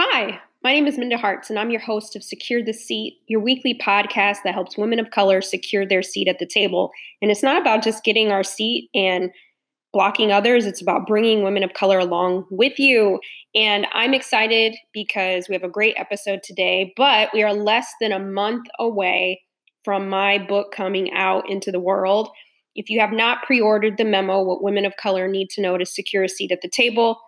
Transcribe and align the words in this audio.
Hi, 0.00 0.40
my 0.62 0.74
name 0.74 0.86
is 0.86 0.96
Minda 0.96 1.16
Harts, 1.16 1.50
and 1.50 1.58
I'm 1.58 1.72
your 1.72 1.80
host 1.80 2.14
of 2.14 2.22
Secure 2.22 2.62
the 2.62 2.72
Seat, 2.72 3.18
your 3.26 3.40
weekly 3.40 3.76
podcast 3.84 4.36
that 4.44 4.54
helps 4.54 4.78
women 4.78 5.00
of 5.00 5.10
color 5.10 5.40
secure 5.40 5.84
their 5.84 6.04
seat 6.04 6.28
at 6.28 6.38
the 6.38 6.46
table. 6.46 6.92
And 7.20 7.32
it's 7.32 7.42
not 7.42 7.60
about 7.60 7.82
just 7.82 8.04
getting 8.04 8.30
our 8.30 8.44
seat 8.44 8.90
and 8.94 9.32
blocking 9.92 10.30
others, 10.30 10.66
it's 10.66 10.80
about 10.80 11.08
bringing 11.08 11.42
women 11.42 11.64
of 11.64 11.72
color 11.72 11.98
along 11.98 12.46
with 12.48 12.78
you. 12.78 13.18
And 13.56 13.88
I'm 13.92 14.14
excited 14.14 14.76
because 14.94 15.48
we 15.48 15.56
have 15.56 15.64
a 15.64 15.68
great 15.68 15.96
episode 15.96 16.44
today, 16.44 16.92
but 16.96 17.30
we 17.34 17.42
are 17.42 17.52
less 17.52 17.88
than 18.00 18.12
a 18.12 18.20
month 18.20 18.68
away 18.78 19.42
from 19.84 20.08
my 20.08 20.38
book 20.38 20.70
coming 20.70 21.12
out 21.12 21.50
into 21.50 21.72
the 21.72 21.80
world. 21.80 22.28
If 22.76 22.88
you 22.88 23.00
have 23.00 23.10
not 23.10 23.42
pre 23.42 23.60
ordered 23.60 23.96
the 23.96 24.04
memo, 24.04 24.44
What 24.44 24.62
Women 24.62 24.84
of 24.84 24.96
Color 24.96 25.26
Need 25.26 25.50
to 25.56 25.60
Know 25.60 25.76
to 25.76 25.84
Secure 25.84 26.22
a 26.22 26.28
Seat 26.28 26.52
at 26.52 26.60
the 26.62 26.70
Table, 26.70 27.18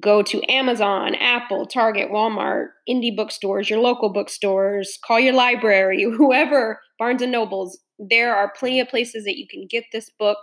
go 0.00 0.22
to 0.22 0.42
Amazon, 0.50 1.14
Apple, 1.16 1.66
Target, 1.66 2.10
Walmart, 2.10 2.68
indie 2.88 3.14
bookstores, 3.14 3.68
your 3.68 3.78
local 3.78 4.12
bookstores, 4.12 4.98
call 5.06 5.20
your 5.20 5.34
library, 5.34 6.02
whoever, 6.16 6.80
Barnes 6.98 7.22
and 7.22 7.32
Nobles. 7.32 7.78
There 7.98 8.34
are 8.34 8.52
plenty 8.56 8.80
of 8.80 8.88
places 8.88 9.24
that 9.24 9.36
you 9.36 9.46
can 9.48 9.66
get 9.68 9.84
this 9.92 10.10
book. 10.18 10.38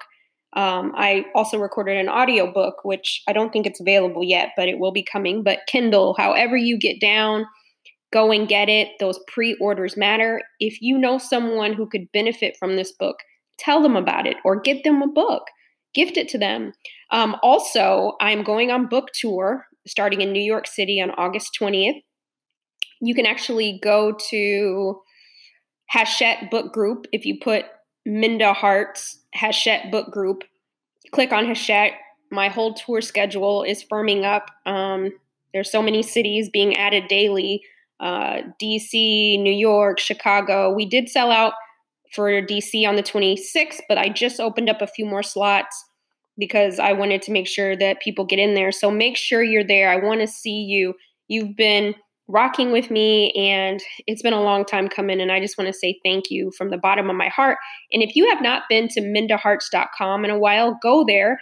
Um, 0.56 0.94
I 0.96 1.26
also 1.36 1.60
recorded 1.60 1.98
an 1.98 2.10
audio 2.10 2.52
book, 2.52 2.84
which 2.84 3.22
I 3.28 3.34
don't 3.34 3.52
think 3.52 3.66
it's 3.66 3.82
available 3.82 4.24
yet, 4.24 4.50
but 4.56 4.68
it 4.68 4.80
will 4.80 4.92
be 4.92 5.04
coming. 5.04 5.44
But 5.44 5.60
Kindle, 5.68 6.16
however 6.18 6.58
you 6.58 6.78
get 6.78 7.00
down, 7.00 7.46
go 8.12 8.32
and 8.32 8.48
get 8.48 8.70
it. 8.70 8.90
Those 9.00 9.20
pre 9.28 9.56
orders 9.62 9.98
matter. 9.98 10.42
If 10.60 10.82
you 10.82 10.98
know 10.98 11.18
someone 11.18 11.74
who 11.74 11.88
could 11.88 12.12
benefit 12.14 12.56
from 12.58 12.76
this 12.76 12.92
book, 12.92 13.18
tell 13.60 13.82
them 13.82 13.96
about 13.96 14.26
it 14.26 14.38
or 14.44 14.60
get 14.60 14.84
them 14.84 15.02
a 15.02 15.08
book 15.08 15.44
gift 15.94 16.18
it 16.18 16.30
to 16.30 16.38
them. 16.38 16.74
Um, 17.12 17.36
also, 17.42 18.14
I'm 18.22 18.44
going 18.44 18.72
on 18.72 18.88
book 18.88 19.10
tour 19.14 19.66
starting 19.88 20.22
in 20.22 20.32
New 20.32 20.42
York 20.42 20.68
City 20.68 21.02
on 21.02 21.12
August 21.12 21.58
20th. 21.60 22.02
You 23.02 23.16
can 23.16 23.26
actually 23.26 23.80
go 23.82 24.16
to 24.30 25.02
Hachette 25.90 26.52
Book 26.52 26.74
Group 26.74 27.08
if 27.12 27.26
you 27.26 27.40
put 27.42 27.66
Minda 28.06 28.54
Harts 28.54 29.20
Hachette 29.34 29.92
Book 29.92 30.12
Group. 30.12 30.44
Click 31.12 31.32
on 31.32 31.46
Hachette. 31.46 31.94
My 32.32 32.50
whole 32.50 32.74
tour 32.74 33.02
schedule 33.02 33.64
is 33.64 33.84
firming 33.84 34.24
up. 34.24 34.52
Um, 34.66 35.12
there's 35.54 35.72
so 35.72 35.82
many 35.82 36.04
cities 36.04 36.50
being 36.50 36.76
added 36.76 37.08
daily 37.08 37.64
uh, 38.00 38.42
DC, 38.62 39.42
New 39.42 39.52
York, 39.52 40.00
Chicago. 40.00 40.72
We 40.74 40.86
did 40.86 41.10
sell 41.10 41.32
out 41.32 41.54
for 42.14 42.30
DC 42.42 42.88
on 42.88 42.96
the 42.96 43.04
26th, 43.04 43.82
but 43.88 43.98
I 43.98 44.10
just 44.10 44.40
opened 44.40 44.70
up 44.70 44.82
a 44.82 44.88
few 44.88 45.06
more 45.06 45.24
slots 45.24 45.86
because 46.40 46.80
I 46.80 46.94
wanted 46.94 47.22
to 47.24 47.32
make 47.32 47.48
sure 47.48 47.76
that 47.76 48.02
people 48.02 48.26
get 48.26 48.40
in 48.40 48.54
there. 48.54 48.72
So 48.72 48.90
make 48.90 49.18
sure 49.18 49.44
you're 49.44 49.64
there. 49.64 49.90
I 49.90 49.98
want 49.98 50.22
to 50.22 50.28
see 50.28 50.62
you. 50.64 50.94
You've 51.28 51.56
been 51.56 51.96
rocking 52.28 52.72
with 52.72 52.92
me 52.92 53.32
and 53.32 53.82
it's 54.06 54.22
been 54.22 54.34
a 54.34 54.42
long 54.42 54.64
time 54.64 54.88
coming 54.88 55.20
and 55.20 55.32
I 55.32 55.40
just 55.40 55.58
want 55.58 55.68
to 55.68 55.78
say 55.78 56.00
thank 56.06 56.30
you 56.30 56.52
from 56.56 56.70
the 56.70 56.78
bottom 56.78 57.10
of 57.10 57.16
my 57.16 57.28
heart. 57.28 57.58
And 57.92 58.04
if 58.04 58.16
you 58.16 58.30
have 58.30 58.42
not 58.42 58.64
been 58.70 58.88
to 58.90 59.02
mindaharts.com 59.02 60.26
in 60.26 60.32
a 60.32 60.40
while, 60.40 60.78
go 60.82 61.04
there. 61.06 61.40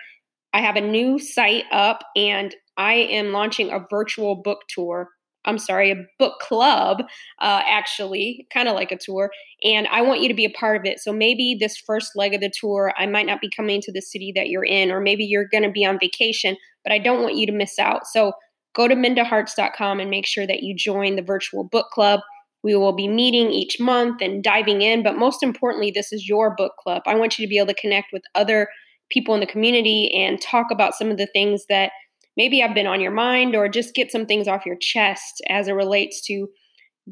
I 0.53 0.61
have 0.61 0.77
a 0.77 0.81
new 0.81 1.19
site 1.19 1.65
up 1.71 2.03
and 2.15 2.55
I 2.77 2.93
am 2.93 3.33
launching 3.33 3.69
a 3.69 3.85
virtual 3.89 4.41
book 4.41 4.59
tour 4.69 5.09
I'm 5.47 5.57
sorry, 5.57 5.91
a 5.91 6.05
book 6.19 6.39
club, 6.39 7.01
uh, 7.41 7.61
actually, 7.65 8.47
kind 8.53 8.67
of 8.67 8.75
like 8.75 8.91
a 8.91 8.97
tour. 8.97 9.31
And 9.63 9.87
I 9.87 10.01
want 10.01 10.21
you 10.21 10.27
to 10.27 10.35
be 10.35 10.45
a 10.45 10.51
part 10.51 10.77
of 10.77 10.85
it. 10.85 10.99
So 10.99 11.11
maybe 11.11 11.57
this 11.59 11.77
first 11.77 12.11
leg 12.15 12.33
of 12.33 12.41
the 12.41 12.51
tour, 12.59 12.93
I 12.97 13.05
might 13.07 13.25
not 13.25 13.41
be 13.41 13.49
coming 13.49 13.81
to 13.81 13.91
the 13.91 14.01
city 14.01 14.31
that 14.35 14.49
you're 14.49 14.65
in, 14.65 14.91
or 14.91 14.99
maybe 14.99 15.23
you're 15.23 15.47
going 15.47 15.63
to 15.63 15.71
be 15.71 15.85
on 15.85 15.97
vacation, 15.99 16.57
but 16.83 16.93
I 16.93 16.99
don't 16.99 17.23
want 17.23 17.35
you 17.35 17.47
to 17.47 17.51
miss 17.51 17.79
out. 17.79 18.05
So 18.05 18.33
go 18.75 18.87
to 18.87 18.95
mindaharts.com 18.95 19.99
and 19.99 20.11
make 20.11 20.27
sure 20.27 20.45
that 20.45 20.61
you 20.61 20.75
join 20.75 21.15
the 21.15 21.23
virtual 21.23 21.63
book 21.63 21.87
club. 21.91 22.19
We 22.63 22.75
will 22.75 22.93
be 22.93 23.07
meeting 23.07 23.51
each 23.51 23.79
month 23.79 24.21
and 24.21 24.43
diving 24.43 24.81
in, 24.81 25.01
but 25.01 25.17
most 25.17 25.41
importantly, 25.41 25.91
this 25.91 26.11
is 26.11 26.27
your 26.27 26.53
book 26.55 26.73
club. 26.83 27.03
I 27.05 27.15
want 27.15 27.39
you 27.39 27.45
to 27.45 27.49
be 27.49 27.57
able 27.57 27.67
to 27.67 27.81
connect 27.81 28.07
with 28.11 28.23
other 28.35 28.67
people 29.09 29.33
in 29.33 29.39
the 29.39 29.47
community 29.47 30.13
and 30.13 30.41
talk 30.41 30.67
about 30.71 30.93
some 30.93 31.09
of 31.09 31.17
the 31.17 31.27
things 31.27 31.65
that 31.69 31.91
maybe 32.37 32.61
I've 32.63 32.75
been 32.75 32.87
on 32.87 33.01
your 33.01 33.11
mind 33.11 33.55
or 33.55 33.67
just 33.67 33.95
get 33.95 34.11
some 34.11 34.27
things 34.27 34.47
off 34.47 34.65
your 34.65 34.77
chest 34.79 35.41
as 35.49 35.67
it 35.67 35.73
relates 35.73 36.21
to 36.27 36.47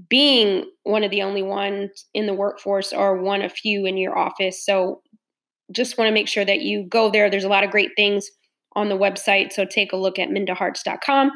being 0.09 0.65
one 0.83 1.03
of 1.03 1.11
the 1.11 1.23
only 1.23 1.41
ones 1.41 2.05
in 2.13 2.27
the 2.27 2.33
workforce 2.33 2.93
or 2.93 3.21
one 3.21 3.41
of 3.41 3.51
few 3.51 3.85
in 3.85 3.97
your 3.97 4.17
office. 4.17 4.63
So 4.63 5.01
just 5.71 5.97
want 5.97 6.09
to 6.09 6.13
make 6.13 6.27
sure 6.27 6.45
that 6.45 6.61
you 6.61 6.85
go 6.87 7.09
there. 7.09 7.29
There's 7.29 7.43
a 7.43 7.49
lot 7.49 7.63
of 7.63 7.71
great 7.71 7.91
things 7.97 8.29
on 8.75 8.89
the 8.89 8.97
website. 8.97 9.51
So 9.51 9.65
take 9.65 9.93
a 9.93 9.97
look 9.97 10.19
at 10.19 10.29
mindaharts.com. 10.29 11.31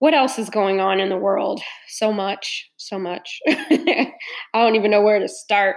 What 0.00 0.14
else 0.14 0.38
is 0.38 0.50
going 0.50 0.80
on 0.80 0.98
in 0.98 1.08
the 1.08 1.16
world? 1.16 1.60
So 1.88 2.12
much, 2.12 2.68
so 2.76 2.98
much. 2.98 3.38
I 3.48 4.12
don't 4.54 4.74
even 4.74 4.90
know 4.90 5.02
where 5.02 5.20
to 5.20 5.28
start. 5.28 5.76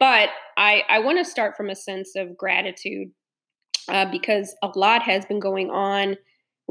But 0.00 0.30
I, 0.56 0.82
I 0.90 0.98
want 0.98 1.18
to 1.18 1.24
start 1.24 1.56
from 1.56 1.70
a 1.70 1.76
sense 1.76 2.12
of 2.16 2.36
gratitude 2.36 3.08
uh, 3.88 4.06
because 4.10 4.54
a 4.62 4.70
lot 4.74 5.02
has 5.02 5.24
been 5.26 5.38
going 5.38 5.70
on 5.70 6.16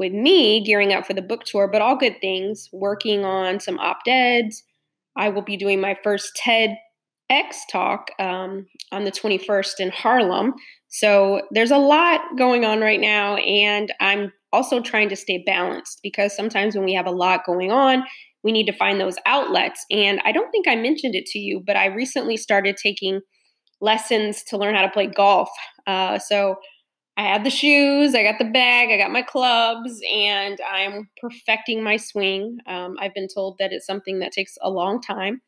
with 0.02 0.12
me 0.12 0.64
gearing 0.64 0.92
up 0.92 1.06
for 1.06 1.14
the 1.14 1.22
book 1.22 1.44
tour, 1.44 1.68
but 1.70 1.80
all 1.80 1.96
good 1.96 2.16
things, 2.20 2.68
working 2.72 3.24
on 3.24 3.60
some 3.60 3.78
op 3.78 3.98
eds. 4.06 4.64
I 5.16 5.28
will 5.28 5.42
be 5.42 5.56
doing 5.56 5.80
my 5.80 5.96
first 6.02 6.32
TEDx 6.44 7.54
talk 7.70 8.10
um, 8.18 8.66
on 8.90 9.04
the 9.04 9.12
21st 9.12 9.78
in 9.78 9.90
Harlem. 9.90 10.54
So 10.88 11.42
there's 11.52 11.70
a 11.70 11.78
lot 11.78 12.20
going 12.36 12.64
on 12.64 12.80
right 12.80 13.00
now, 13.00 13.36
and 13.36 13.94
I'm 14.00 14.32
also 14.52 14.80
trying 14.80 15.08
to 15.10 15.16
stay 15.16 15.40
balanced 15.46 16.00
because 16.02 16.34
sometimes 16.34 16.74
when 16.74 16.84
we 16.84 16.94
have 16.94 17.06
a 17.06 17.12
lot 17.12 17.46
going 17.46 17.70
on, 17.70 18.02
we 18.42 18.50
need 18.50 18.66
to 18.66 18.72
find 18.72 19.00
those 19.00 19.16
outlets. 19.24 19.86
And 19.88 20.20
I 20.24 20.32
don't 20.32 20.50
think 20.50 20.66
I 20.66 20.74
mentioned 20.74 21.14
it 21.14 21.26
to 21.26 21.38
you, 21.38 21.62
but 21.64 21.76
I 21.76 21.86
recently 21.86 22.36
started 22.36 22.76
taking 22.76 23.20
lessons 23.80 24.42
to 24.48 24.56
learn 24.56 24.74
how 24.74 24.82
to 24.82 24.90
play 24.90 25.06
golf. 25.06 25.48
Uh, 25.86 26.18
so 26.18 26.56
I 27.16 27.22
had 27.24 27.44
the 27.44 27.50
shoes, 27.50 28.14
I 28.14 28.22
got 28.22 28.38
the 28.38 28.50
bag, 28.50 28.88
I 28.90 28.96
got 28.96 29.10
my 29.10 29.22
clubs, 29.22 30.00
and 30.12 30.58
I'm 30.70 31.10
perfecting 31.20 31.82
my 31.82 31.96
swing. 31.98 32.58
Um, 32.66 32.96
I've 32.98 33.14
been 33.14 33.28
told 33.32 33.58
that 33.58 33.72
it's 33.72 33.86
something 33.86 34.18
that 34.20 34.32
takes 34.32 34.56
a 34.62 34.70
long 34.70 35.00
time, 35.02 35.42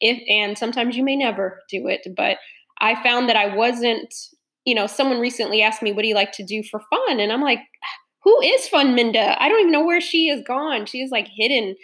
if 0.00 0.18
and 0.28 0.56
sometimes 0.56 0.96
you 0.96 1.04
may 1.04 1.16
never 1.16 1.60
do 1.68 1.88
it. 1.88 2.06
But 2.16 2.38
I 2.80 3.02
found 3.02 3.28
that 3.28 3.36
I 3.36 3.54
wasn't, 3.54 4.14
you 4.64 4.74
know, 4.74 4.86
someone 4.86 5.20
recently 5.20 5.60
asked 5.62 5.82
me, 5.82 5.92
"What 5.92 6.02
do 6.02 6.08
you 6.08 6.14
like 6.14 6.32
to 6.32 6.44
do 6.44 6.62
for 6.62 6.80
fun?" 6.90 7.20
And 7.20 7.30
I'm 7.32 7.42
like, 7.42 7.60
"Who 8.24 8.40
is 8.42 8.68
Fun 8.68 8.94
Minda? 8.94 9.36
I 9.42 9.48
don't 9.48 9.60
even 9.60 9.72
know 9.72 9.84
where 9.84 10.00
she 10.00 10.28
is 10.28 10.42
gone. 10.46 10.86
She 10.86 11.00
is 11.02 11.10
like 11.10 11.28
hidden." 11.36 11.76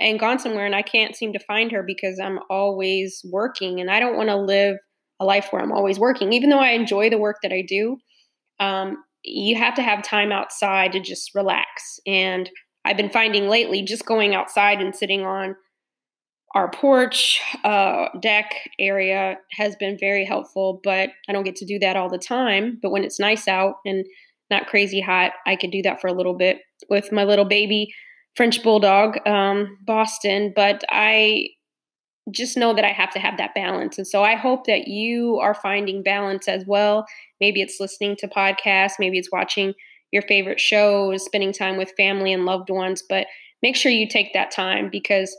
and 0.00 0.18
gone 0.18 0.40
somewhere 0.40 0.66
and 0.66 0.74
I 0.74 0.82
can't 0.82 1.14
seem 1.14 1.32
to 1.34 1.38
find 1.38 1.70
her 1.70 1.82
because 1.84 2.18
I'm 2.18 2.40
always 2.50 3.24
working 3.30 3.80
and 3.80 3.88
I 3.88 4.00
don't 4.00 4.16
want 4.16 4.28
to 4.28 4.36
live 4.36 4.76
a 5.20 5.24
life 5.24 5.48
where 5.50 5.62
I'm 5.62 5.70
always 5.70 6.00
working 6.00 6.32
even 6.32 6.50
though 6.50 6.58
I 6.58 6.70
enjoy 6.70 7.10
the 7.10 7.18
work 7.18 7.36
that 7.44 7.52
I 7.52 7.62
do 7.62 7.98
um, 8.60 8.98
you 9.22 9.56
have 9.56 9.74
to 9.74 9.82
have 9.82 10.02
time 10.02 10.32
outside 10.32 10.92
to 10.92 11.00
just 11.00 11.34
relax. 11.34 11.98
And 12.06 12.50
I've 12.84 12.96
been 12.96 13.10
finding 13.10 13.48
lately 13.48 13.82
just 13.82 14.04
going 14.04 14.34
outside 14.34 14.80
and 14.80 14.94
sitting 14.94 15.24
on 15.24 15.56
our 16.54 16.70
porch 16.70 17.40
uh, 17.64 18.08
deck 18.20 18.54
area 18.78 19.36
has 19.52 19.74
been 19.76 19.98
very 19.98 20.24
helpful, 20.24 20.80
but 20.84 21.10
I 21.28 21.32
don't 21.32 21.42
get 21.42 21.56
to 21.56 21.66
do 21.66 21.78
that 21.80 21.96
all 21.96 22.08
the 22.08 22.18
time. 22.18 22.78
But 22.80 22.90
when 22.90 23.02
it's 23.02 23.18
nice 23.18 23.48
out 23.48 23.76
and 23.84 24.04
not 24.50 24.68
crazy 24.68 25.00
hot, 25.00 25.32
I 25.46 25.56
could 25.56 25.72
do 25.72 25.82
that 25.82 26.00
for 26.00 26.06
a 26.06 26.12
little 26.12 26.36
bit 26.36 26.58
with 26.88 27.10
my 27.10 27.24
little 27.24 27.44
baby 27.44 27.92
French 28.36 28.62
bulldog, 28.62 29.18
um, 29.26 29.78
Boston. 29.84 30.52
But 30.54 30.84
I 30.90 31.48
just 32.30 32.56
know 32.56 32.74
that 32.74 32.84
I 32.84 32.92
have 32.92 33.10
to 33.10 33.18
have 33.18 33.36
that 33.36 33.54
balance. 33.54 33.98
And 33.98 34.06
so 34.06 34.22
I 34.22 34.34
hope 34.34 34.66
that 34.66 34.88
you 34.88 35.38
are 35.38 35.54
finding 35.54 36.02
balance 36.02 36.48
as 36.48 36.64
well. 36.66 37.06
Maybe 37.40 37.60
it's 37.60 37.80
listening 37.80 38.16
to 38.16 38.28
podcasts, 38.28 38.94
maybe 38.98 39.18
it's 39.18 39.30
watching 39.30 39.74
your 40.10 40.22
favorite 40.22 40.60
shows, 40.60 41.24
spending 41.24 41.52
time 41.52 41.76
with 41.76 41.92
family 41.96 42.32
and 42.32 42.44
loved 42.44 42.70
ones, 42.70 43.02
but 43.08 43.26
make 43.62 43.76
sure 43.76 43.90
you 43.90 44.08
take 44.08 44.32
that 44.32 44.50
time 44.50 44.88
because 44.90 45.36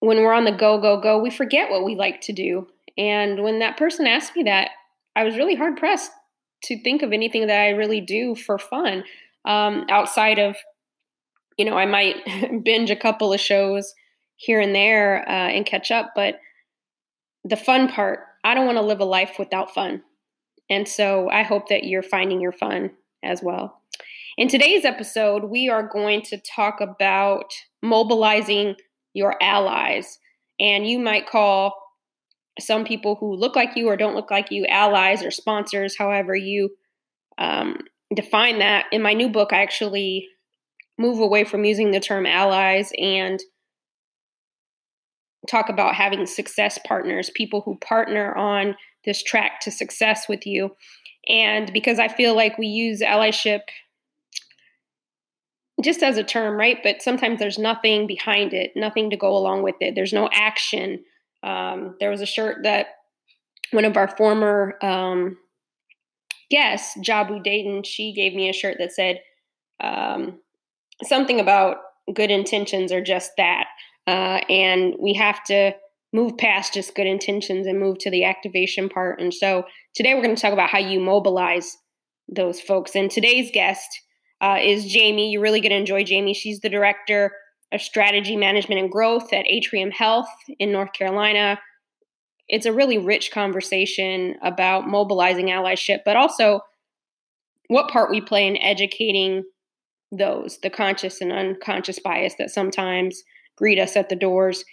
when 0.00 0.18
we're 0.18 0.34
on 0.34 0.44
the 0.44 0.52
go, 0.52 0.78
go, 0.78 1.00
go, 1.00 1.18
we 1.18 1.30
forget 1.30 1.70
what 1.70 1.84
we 1.84 1.96
like 1.96 2.20
to 2.20 2.32
do. 2.32 2.66
And 2.98 3.42
when 3.42 3.58
that 3.60 3.76
person 3.76 4.06
asked 4.06 4.36
me 4.36 4.42
that, 4.44 4.68
I 5.16 5.24
was 5.24 5.36
really 5.36 5.54
hard 5.54 5.76
pressed 5.76 6.10
to 6.64 6.80
think 6.82 7.02
of 7.02 7.12
anything 7.12 7.46
that 7.46 7.60
I 7.60 7.70
really 7.70 8.00
do 8.00 8.34
for 8.34 8.58
fun 8.58 9.04
um, 9.44 9.86
outside 9.88 10.38
of, 10.38 10.56
you 11.56 11.64
know, 11.64 11.76
I 11.76 11.86
might 11.86 12.16
binge 12.64 12.90
a 12.90 12.96
couple 12.96 13.32
of 13.32 13.40
shows 13.40 13.94
here 14.36 14.60
and 14.60 14.74
there 14.74 15.28
uh, 15.28 15.48
and 15.48 15.66
catch 15.66 15.90
up. 15.90 16.12
But 16.14 16.40
the 17.44 17.56
fun 17.56 17.88
part, 17.88 18.20
I 18.42 18.54
don't 18.54 18.66
want 18.66 18.78
to 18.78 18.84
live 18.84 19.00
a 19.00 19.04
life 19.04 19.36
without 19.38 19.74
fun. 19.74 20.02
And 20.70 20.88
so 20.88 21.28
I 21.30 21.42
hope 21.42 21.68
that 21.68 21.84
you're 21.84 22.02
finding 22.02 22.40
your 22.40 22.52
fun 22.52 22.90
as 23.22 23.42
well. 23.42 23.80
In 24.36 24.48
today's 24.48 24.84
episode, 24.84 25.44
we 25.44 25.68
are 25.68 25.86
going 25.86 26.22
to 26.22 26.38
talk 26.38 26.80
about 26.80 27.52
mobilizing 27.82 28.74
your 29.12 29.36
allies. 29.42 30.18
And 30.58 30.88
you 30.88 30.98
might 30.98 31.28
call 31.28 31.74
some 32.58 32.84
people 32.84 33.16
who 33.16 33.34
look 33.34 33.56
like 33.56 33.76
you 33.76 33.88
or 33.88 33.96
don't 33.96 34.14
look 34.14 34.30
like 34.30 34.50
you 34.50 34.66
allies 34.66 35.22
or 35.22 35.30
sponsors, 35.30 35.96
however 35.96 36.34
you 36.34 36.70
um, 37.38 37.78
define 38.14 38.58
that. 38.60 38.86
In 38.92 39.02
my 39.02 39.12
new 39.12 39.28
book, 39.28 39.52
I 39.52 39.62
actually 39.62 40.28
move 40.98 41.18
away 41.18 41.44
from 41.44 41.64
using 41.64 41.90
the 41.90 42.00
term 42.00 42.26
allies 42.26 42.92
and 42.98 43.40
talk 45.48 45.68
about 45.68 45.94
having 45.94 46.26
success 46.26 46.78
partners, 46.86 47.30
people 47.34 47.60
who 47.62 47.76
partner 47.78 48.34
on 48.34 48.76
this 49.04 49.22
track 49.22 49.60
to 49.60 49.70
success 49.70 50.28
with 50.28 50.46
you. 50.46 50.74
And 51.28 51.72
because 51.72 51.98
I 51.98 52.08
feel 52.08 52.34
like 52.34 52.58
we 52.58 52.66
use 52.66 53.00
allyship 53.00 53.60
just 55.82 56.02
as 56.02 56.16
a 56.16 56.24
term, 56.24 56.56
right? 56.56 56.78
But 56.82 57.02
sometimes 57.02 57.38
there's 57.38 57.58
nothing 57.58 58.06
behind 58.06 58.52
it, 58.52 58.72
nothing 58.76 59.10
to 59.10 59.16
go 59.16 59.36
along 59.36 59.62
with 59.62 59.74
it. 59.80 59.94
There's 59.94 60.12
no 60.12 60.28
action. 60.32 61.04
Um, 61.42 61.96
there 62.00 62.10
was 62.10 62.20
a 62.20 62.26
shirt 62.26 62.62
that 62.62 62.86
one 63.70 63.84
of 63.84 63.96
our 63.96 64.08
former 64.08 64.78
um, 64.82 65.36
guests, 66.50 66.96
Jabu 66.98 67.42
Dayton, 67.42 67.82
she 67.82 68.12
gave 68.12 68.34
me 68.34 68.48
a 68.48 68.52
shirt 68.52 68.76
that 68.78 68.92
said 68.92 69.20
um, 69.80 70.40
something 71.02 71.40
about 71.40 71.78
good 72.14 72.30
intentions 72.30 72.92
are 72.92 73.02
just 73.02 73.32
that. 73.36 73.66
Uh, 74.06 74.40
and 74.48 74.94
we 74.98 75.14
have 75.14 75.42
to 75.44 75.74
move 76.12 76.36
past 76.38 76.74
just 76.74 76.94
good 76.94 77.06
intentions 77.06 77.66
and 77.66 77.80
move 77.80 77.98
to 77.98 78.10
the 78.10 78.24
activation 78.24 78.88
part. 78.88 79.20
And 79.20 79.34
so 79.34 79.64
today 79.94 80.14
we're 80.14 80.22
going 80.22 80.36
to 80.36 80.40
talk 80.40 80.52
about 80.52 80.70
how 80.70 80.78
you 80.78 81.00
mobilize 81.00 81.76
those 82.28 82.60
folks. 82.60 82.94
And 82.94 83.10
today's 83.10 83.50
guest 83.52 83.88
uh, 84.40 84.58
is 84.62 84.86
Jamie. 84.86 85.32
You're 85.32 85.42
really 85.42 85.60
going 85.60 85.70
to 85.70 85.76
enjoy 85.76 86.04
Jamie. 86.04 86.34
She's 86.34 86.60
the 86.60 86.68
director 86.68 87.32
of 87.72 87.82
strategy 87.82 88.36
management 88.36 88.80
and 88.80 88.90
growth 88.90 89.32
at 89.32 89.46
Atrium 89.48 89.90
Health 89.90 90.28
in 90.58 90.70
North 90.70 90.92
Carolina. 90.92 91.58
It's 92.48 92.66
a 92.66 92.72
really 92.72 92.98
rich 92.98 93.32
conversation 93.32 94.36
about 94.42 94.86
mobilizing 94.86 95.46
allyship, 95.46 96.00
but 96.04 96.16
also 96.16 96.60
what 97.68 97.90
part 97.90 98.10
we 98.10 98.20
play 98.20 98.46
in 98.46 98.56
educating 98.58 99.44
those, 100.12 100.58
the 100.62 100.70
conscious 100.70 101.20
and 101.20 101.32
unconscious 101.32 101.98
bias 101.98 102.34
that 102.38 102.50
sometimes 102.50 103.24
greet 103.56 103.78
us 103.78 103.96
at 103.96 104.08
the 104.08 104.16
doors. 104.16 104.64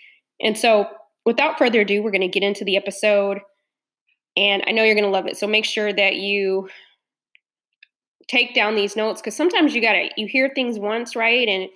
And 0.42 0.58
so 0.58 0.88
without 1.26 1.58
further 1.58 1.82
ado, 1.82 2.02
we're 2.02 2.12
going 2.12 2.22
to 2.22 2.28
get 2.28 2.44
into 2.44 2.66
the 2.66 2.78
episode. 2.78 3.40
And 4.36 4.64
I 4.66 4.72
know 4.72 4.84
you're 4.84 4.96
going 4.96 5.06
to 5.06 5.12
love 5.12 5.28
it. 5.28 5.38
So 5.38 5.48
make 5.48 5.66
sure 5.66 5.92
that 5.94 6.16
you 6.16 6.70
take 8.28 8.54
down 8.54 8.76
these 8.76 8.96
notes 8.96 9.22
because 9.22 9.36
sometimes 9.36 9.76
you 9.76 9.82
got 9.82 9.94
to, 9.94 10.10
you 10.16 10.28
hear 10.28 10.50
things 10.54 10.80
once, 10.80 11.16
right? 11.16 11.48
And, 11.48 11.70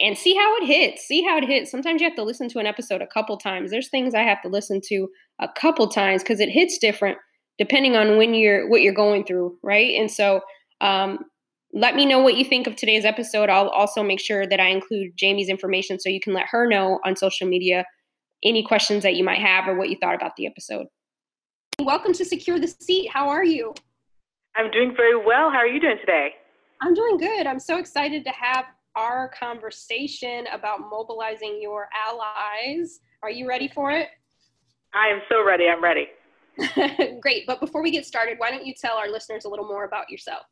and 0.00 0.16
see 0.16 0.34
how 0.34 0.56
it 0.56 0.66
hits. 0.66 1.06
See 1.06 1.22
how 1.22 1.38
it 1.38 1.44
hits. 1.44 1.70
Sometimes 1.70 2.00
you 2.00 2.08
have 2.08 2.16
to 2.16 2.24
listen 2.24 2.48
to 2.50 2.58
an 2.58 2.66
episode 2.66 3.02
a 3.02 3.06
couple 3.06 3.36
times. 3.36 3.70
There's 3.70 3.88
things 3.88 4.14
I 4.14 4.22
have 4.22 4.42
to 4.42 4.48
listen 4.48 4.80
to 4.88 5.08
a 5.40 5.48
couple 5.48 5.88
times 5.88 6.22
because 6.22 6.40
it 6.40 6.50
hits 6.50 6.78
different 6.78 7.18
depending 7.58 7.96
on 7.96 8.16
when 8.16 8.34
you're 8.34 8.68
what 8.68 8.82
you're 8.82 8.94
going 8.94 9.24
through, 9.24 9.58
right? 9.62 9.94
And 9.98 10.10
so 10.10 10.40
um, 10.80 11.18
let 11.72 11.94
me 11.94 12.06
know 12.06 12.20
what 12.20 12.36
you 12.36 12.44
think 12.44 12.66
of 12.66 12.76
today's 12.76 13.04
episode. 13.04 13.50
I'll 13.50 13.68
also 13.68 14.02
make 14.02 14.20
sure 14.20 14.46
that 14.46 14.60
I 14.60 14.68
include 14.68 15.12
Jamie's 15.16 15.48
information 15.48 16.00
so 16.00 16.08
you 16.08 16.20
can 16.20 16.32
let 16.32 16.46
her 16.50 16.66
know 16.66 16.98
on 17.04 17.14
social 17.16 17.46
media 17.46 17.84
any 18.42 18.62
questions 18.62 19.02
that 19.02 19.16
you 19.16 19.24
might 19.24 19.40
have 19.40 19.68
or 19.68 19.76
what 19.76 19.90
you 19.90 19.96
thought 20.00 20.14
about 20.14 20.36
the 20.36 20.46
episode. 20.46 20.86
Welcome 21.80 22.12
to 22.14 22.24
Secure 22.24 22.58
the 22.58 22.68
Seat. 22.68 23.10
How 23.12 23.28
are 23.28 23.44
you? 23.44 23.74
I'm 24.56 24.70
doing 24.70 24.94
very 24.96 25.16
well. 25.16 25.50
How 25.50 25.58
are 25.58 25.66
you 25.66 25.80
doing 25.80 25.98
today? 26.00 26.30
I'm 26.80 26.94
doing 26.94 27.18
good. 27.18 27.46
I'm 27.46 27.60
so 27.60 27.78
excited 27.78 28.24
to 28.24 28.30
have 28.30 28.64
our 28.96 29.30
conversation 29.38 30.46
about 30.52 30.80
mobilizing 30.90 31.58
your 31.60 31.88
allies. 31.94 33.00
Are 33.22 33.30
you 33.30 33.48
ready 33.48 33.68
for 33.68 33.90
it? 33.90 34.08
I 34.94 35.08
am 35.08 35.20
so 35.28 35.44
ready. 35.44 35.66
I'm 35.68 35.82
ready. 35.82 36.06
Great. 37.20 37.46
But 37.46 37.60
before 37.60 37.82
we 37.82 37.90
get 37.90 38.06
started, 38.06 38.38
why 38.38 38.50
don't 38.50 38.66
you 38.66 38.74
tell 38.80 38.96
our 38.96 39.08
listeners 39.08 39.44
a 39.44 39.48
little 39.48 39.66
more 39.66 39.84
about 39.84 40.10
yourself? 40.10 40.46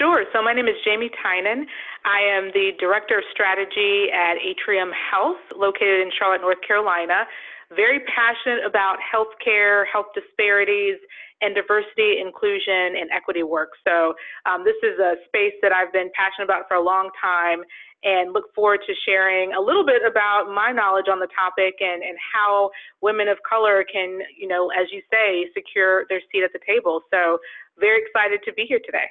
Sure. 0.00 0.24
So 0.32 0.40
my 0.40 0.54
name 0.54 0.64
is 0.64 0.80
Jamie 0.82 1.10
Tynan. 1.20 1.66
I 2.08 2.24
am 2.24 2.48
the 2.56 2.72
Director 2.80 3.18
of 3.18 3.24
Strategy 3.36 4.08
at 4.08 4.40
Atrium 4.40 4.88
Health, 4.96 5.36
located 5.52 6.00
in 6.00 6.08
Charlotte, 6.16 6.40
North 6.40 6.64
Carolina. 6.66 7.28
Very 7.68 8.00
passionate 8.08 8.64
about 8.64 8.96
healthcare, 9.04 9.84
health 9.92 10.06
disparities, 10.16 10.96
and 11.42 11.54
diversity, 11.54 12.16
inclusion, 12.16 12.96
and 12.96 13.12
equity 13.12 13.42
work. 13.42 13.76
So 13.84 14.16
um, 14.48 14.64
this 14.64 14.80
is 14.80 14.96
a 14.96 15.20
space 15.28 15.52
that 15.60 15.68
I've 15.68 15.92
been 15.92 16.08
passionate 16.16 16.48
about 16.48 16.64
for 16.64 16.80
a 16.80 16.82
long 16.82 17.12
time 17.20 17.60
and 18.00 18.32
look 18.32 18.48
forward 18.54 18.80
to 18.88 18.94
sharing 19.04 19.52
a 19.52 19.60
little 19.60 19.84
bit 19.84 20.00
about 20.00 20.48
my 20.48 20.72
knowledge 20.72 21.12
on 21.12 21.20
the 21.20 21.28
topic 21.36 21.76
and, 21.84 22.00
and 22.00 22.16
how 22.32 22.70
women 23.04 23.28
of 23.28 23.36
color 23.44 23.84
can, 23.84 24.24
you 24.32 24.48
know, 24.48 24.72
as 24.72 24.88
you 24.96 25.04
say, 25.12 25.44
secure 25.52 26.08
their 26.08 26.24
seat 26.32 26.40
at 26.40 26.56
the 26.56 26.64
table. 26.64 27.04
So 27.12 27.36
very 27.76 28.00
excited 28.00 28.40
to 28.48 28.54
be 28.56 28.64
here 28.64 28.80
today. 28.80 29.04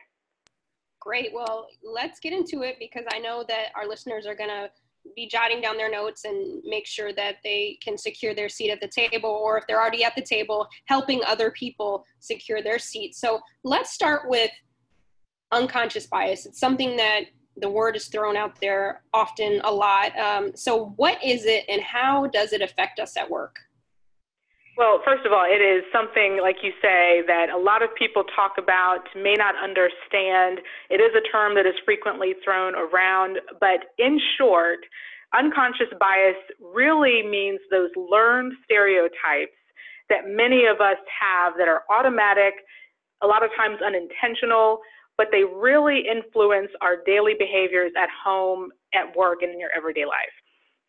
Great. 1.00 1.32
Well, 1.34 1.68
let's 1.84 2.20
get 2.20 2.34
into 2.34 2.64
it 2.64 2.76
because 2.80 3.06
I 3.12 3.20
know 3.20 3.46
that 3.48 3.68
our 3.76 3.88
listeners 3.88 4.26
are 4.26 4.36
going 4.36 4.50
to 4.50 4.70
be 5.16 5.28
jotting 5.28 5.62
down 5.62 5.78
their 5.78 5.90
notes 5.90 6.26
and 6.26 6.62
make 6.66 6.86
sure 6.86 7.14
that 7.14 7.38
they 7.44 7.78
can 7.82 7.98
secure 7.98 8.36
their 8.36 8.50
seat 8.50 8.70
at 8.70 8.82
the 8.82 8.88
table, 8.88 9.30
or 9.30 9.58
if 9.58 9.66
they're 9.68 9.80
already 9.80 10.04
at 10.04 10.16
the 10.16 10.22
table, 10.22 10.68
helping 10.86 11.22
other 11.26 11.52
people 11.52 12.04
secure 12.20 12.62
their 12.62 12.80
seat. 12.80 13.16
So 13.16 13.40
let's 13.64 13.92
start 13.92 14.24
with 14.28 14.52
unconscious 15.52 16.08
bias. 16.08 16.46
It's 16.46 16.60
something 16.60 16.96
that 16.98 17.22
the 17.62 17.70
word 17.70 17.96
is 17.96 18.08
thrown 18.08 18.38
out 18.38 18.60
there 18.62 19.04
often 19.14 19.62
a 19.64 19.72
lot. 19.72 20.18
Um, 20.18 20.52
so, 20.56 20.94
what 20.98 21.24
is 21.24 21.46
it 21.46 21.66
and 21.68 21.82
how 21.82 22.28
does 22.28 22.54
it 22.54 22.62
affect 22.62 23.00
us 23.00 23.18
at 23.18 23.30
work? 23.30 23.58
Well, 24.80 25.02
first 25.04 25.26
of 25.26 25.34
all, 25.34 25.44
it 25.44 25.60
is 25.60 25.84
something, 25.92 26.40
like 26.42 26.64
you 26.64 26.72
say, 26.82 27.20
that 27.28 27.50
a 27.50 27.58
lot 27.60 27.84
of 27.84 27.90
people 28.00 28.24
talk 28.34 28.54
about, 28.58 29.04
may 29.14 29.36
not 29.36 29.54
understand. 29.62 30.64
It 30.90 31.04
is 31.04 31.12
a 31.20 31.28
term 31.30 31.54
that 31.56 31.68
is 31.68 31.76
frequently 31.84 32.32
thrown 32.46 32.76
around, 32.76 33.40
but 33.60 33.92
in 33.98 34.18
short, 34.38 34.80
unconscious 35.36 35.92
bias 36.00 36.40
really 36.64 37.28
means 37.28 37.60
those 37.70 37.90
learned 37.98 38.54
stereotypes 38.64 39.60
that 40.08 40.32
many 40.32 40.64
of 40.64 40.80
us 40.80 40.96
have 41.12 41.56
that 41.58 41.68
are 41.68 41.84
automatic, 41.92 42.54
a 43.22 43.28
lot 43.28 43.44
of 43.44 43.50
times 43.58 43.80
unintentional, 43.86 44.80
but 45.18 45.28
they 45.30 45.44
really 45.44 46.08
influence 46.08 46.72
our 46.80 47.04
daily 47.06 47.34
behaviors 47.38 47.92
at 48.02 48.08
home, 48.08 48.72
at 48.96 49.14
work, 49.14 49.40
and 49.42 49.52
in 49.52 49.60
your 49.60 49.76
everyday 49.76 50.06
life. 50.06 50.32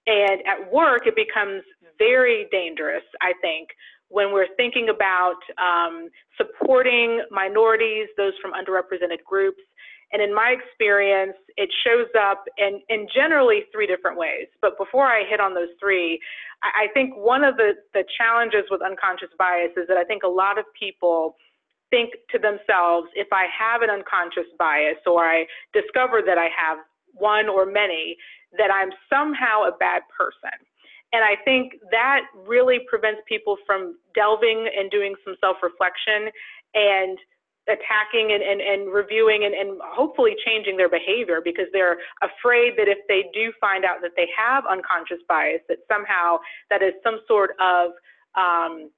And 0.06 0.46
at 0.46 0.72
work, 0.72 1.06
it 1.06 1.16
becomes 1.16 1.62
very 2.00 2.48
dangerous, 2.50 3.04
I 3.20 3.32
think, 3.44 3.68
when 4.08 4.32
we're 4.32 4.50
thinking 4.56 4.88
about 4.88 5.38
um, 5.68 6.08
supporting 6.40 7.22
minorities, 7.30 8.08
those 8.16 8.32
from 8.42 8.52
underrepresented 8.52 9.22
groups. 9.24 9.62
And 10.12 10.20
in 10.20 10.34
my 10.34 10.56
experience, 10.58 11.38
it 11.56 11.70
shows 11.86 12.08
up 12.18 12.42
in, 12.58 12.80
in 12.88 13.06
generally 13.14 13.60
three 13.70 13.86
different 13.86 14.18
ways. 14.18 14.48
But 14.60 14.76
before 14.76 15.06
I 15.06 15.22
hit 15.28 15.38
on 15.38 15.54
those 15.54 15.70
three, 15.78 16.18
I, 16.64 16.84
I 16.84 16.86
think 16.94 17.14
one 17.14 17.44
of 17.44 17.56
the, 17.56 17.74
the 17.94 18.02
challenges 18.18 18.64
with 18.70 18.80
unconscious 18.82 19.30
bias 19.38 19.70
is 19.76 19.86
that 19.86 19.96
I 19.96 20.04
think 20.04 20.24
a 20.24 20.34
lot 20.42 20.58
of 20.58 20.64
people 20.74 21.36
think 21.90 22.10
to 22.32 22.38
themselves, 22.38 23.08
if 23.14 23.28
I 23.32 23.46
have 23.56 23.82
an 23.82 23.90
unconscious 23.90 24.50
bias 24.58 24.98
or 25.06 25.24
I 25.24 25.46
discover 25.72 26.22
that 26.26 26.38
I 26.38 26.48
have 26.50 26.78
one 27.14 27.48
or 27.48 27.66
many, 27.66 28.16
that 28.58 28.70
I'm 28.70 28.90
somehow 29.08 29.62
a 29.70 29.72
bad 29.78 30.02
person. 30.16 30.58
And 31.12 31.24
I 31.24 31.34
think 31.44 31.72
that 31.90 32.22
really 32.46 32.80
prevents 32.88 33.20
people 33.28 33.56
from 33.66 33.98
delving 34.14 34.68
and 34.76 34.90
doing 34.90 35.14
some 35.24 35.34
self 35.40 35.56
reflection 35.62 36.30
and 36.74 37.18
attacking 37.68 38.32
and, 38.32 38.42
and, 38.42 38.60
and 38.60 38.92
reviewing 38.92 39.44
and, 39.44 39.54
and 39.54 39.78
hopefully 39.84 40.34
changing 40.44 40.76
their 40.76 40.88
behavior 40.88 41.40
because 41.44 41.66
they're 41.72 41.98
afraid 42.22 42.74
that 42.76 42.88
if 42.88 42.98
they 43.08 43.30
do 43.34 43.52
find 43.60 43.84
out 43.84 43.98
that 44.02 44.12
they 44.16 44.26
have 44.36 44.64
unconscious 44.66 45.22
bias, 45.28 45.60
that 45.68 45.78
somehow 45.90 46.38
that 46.70 46.82
is 46.82 46.94
some 47.04 47.20
sort 47.28 47.50
of 47.60 47.92
um, 48.34 48.90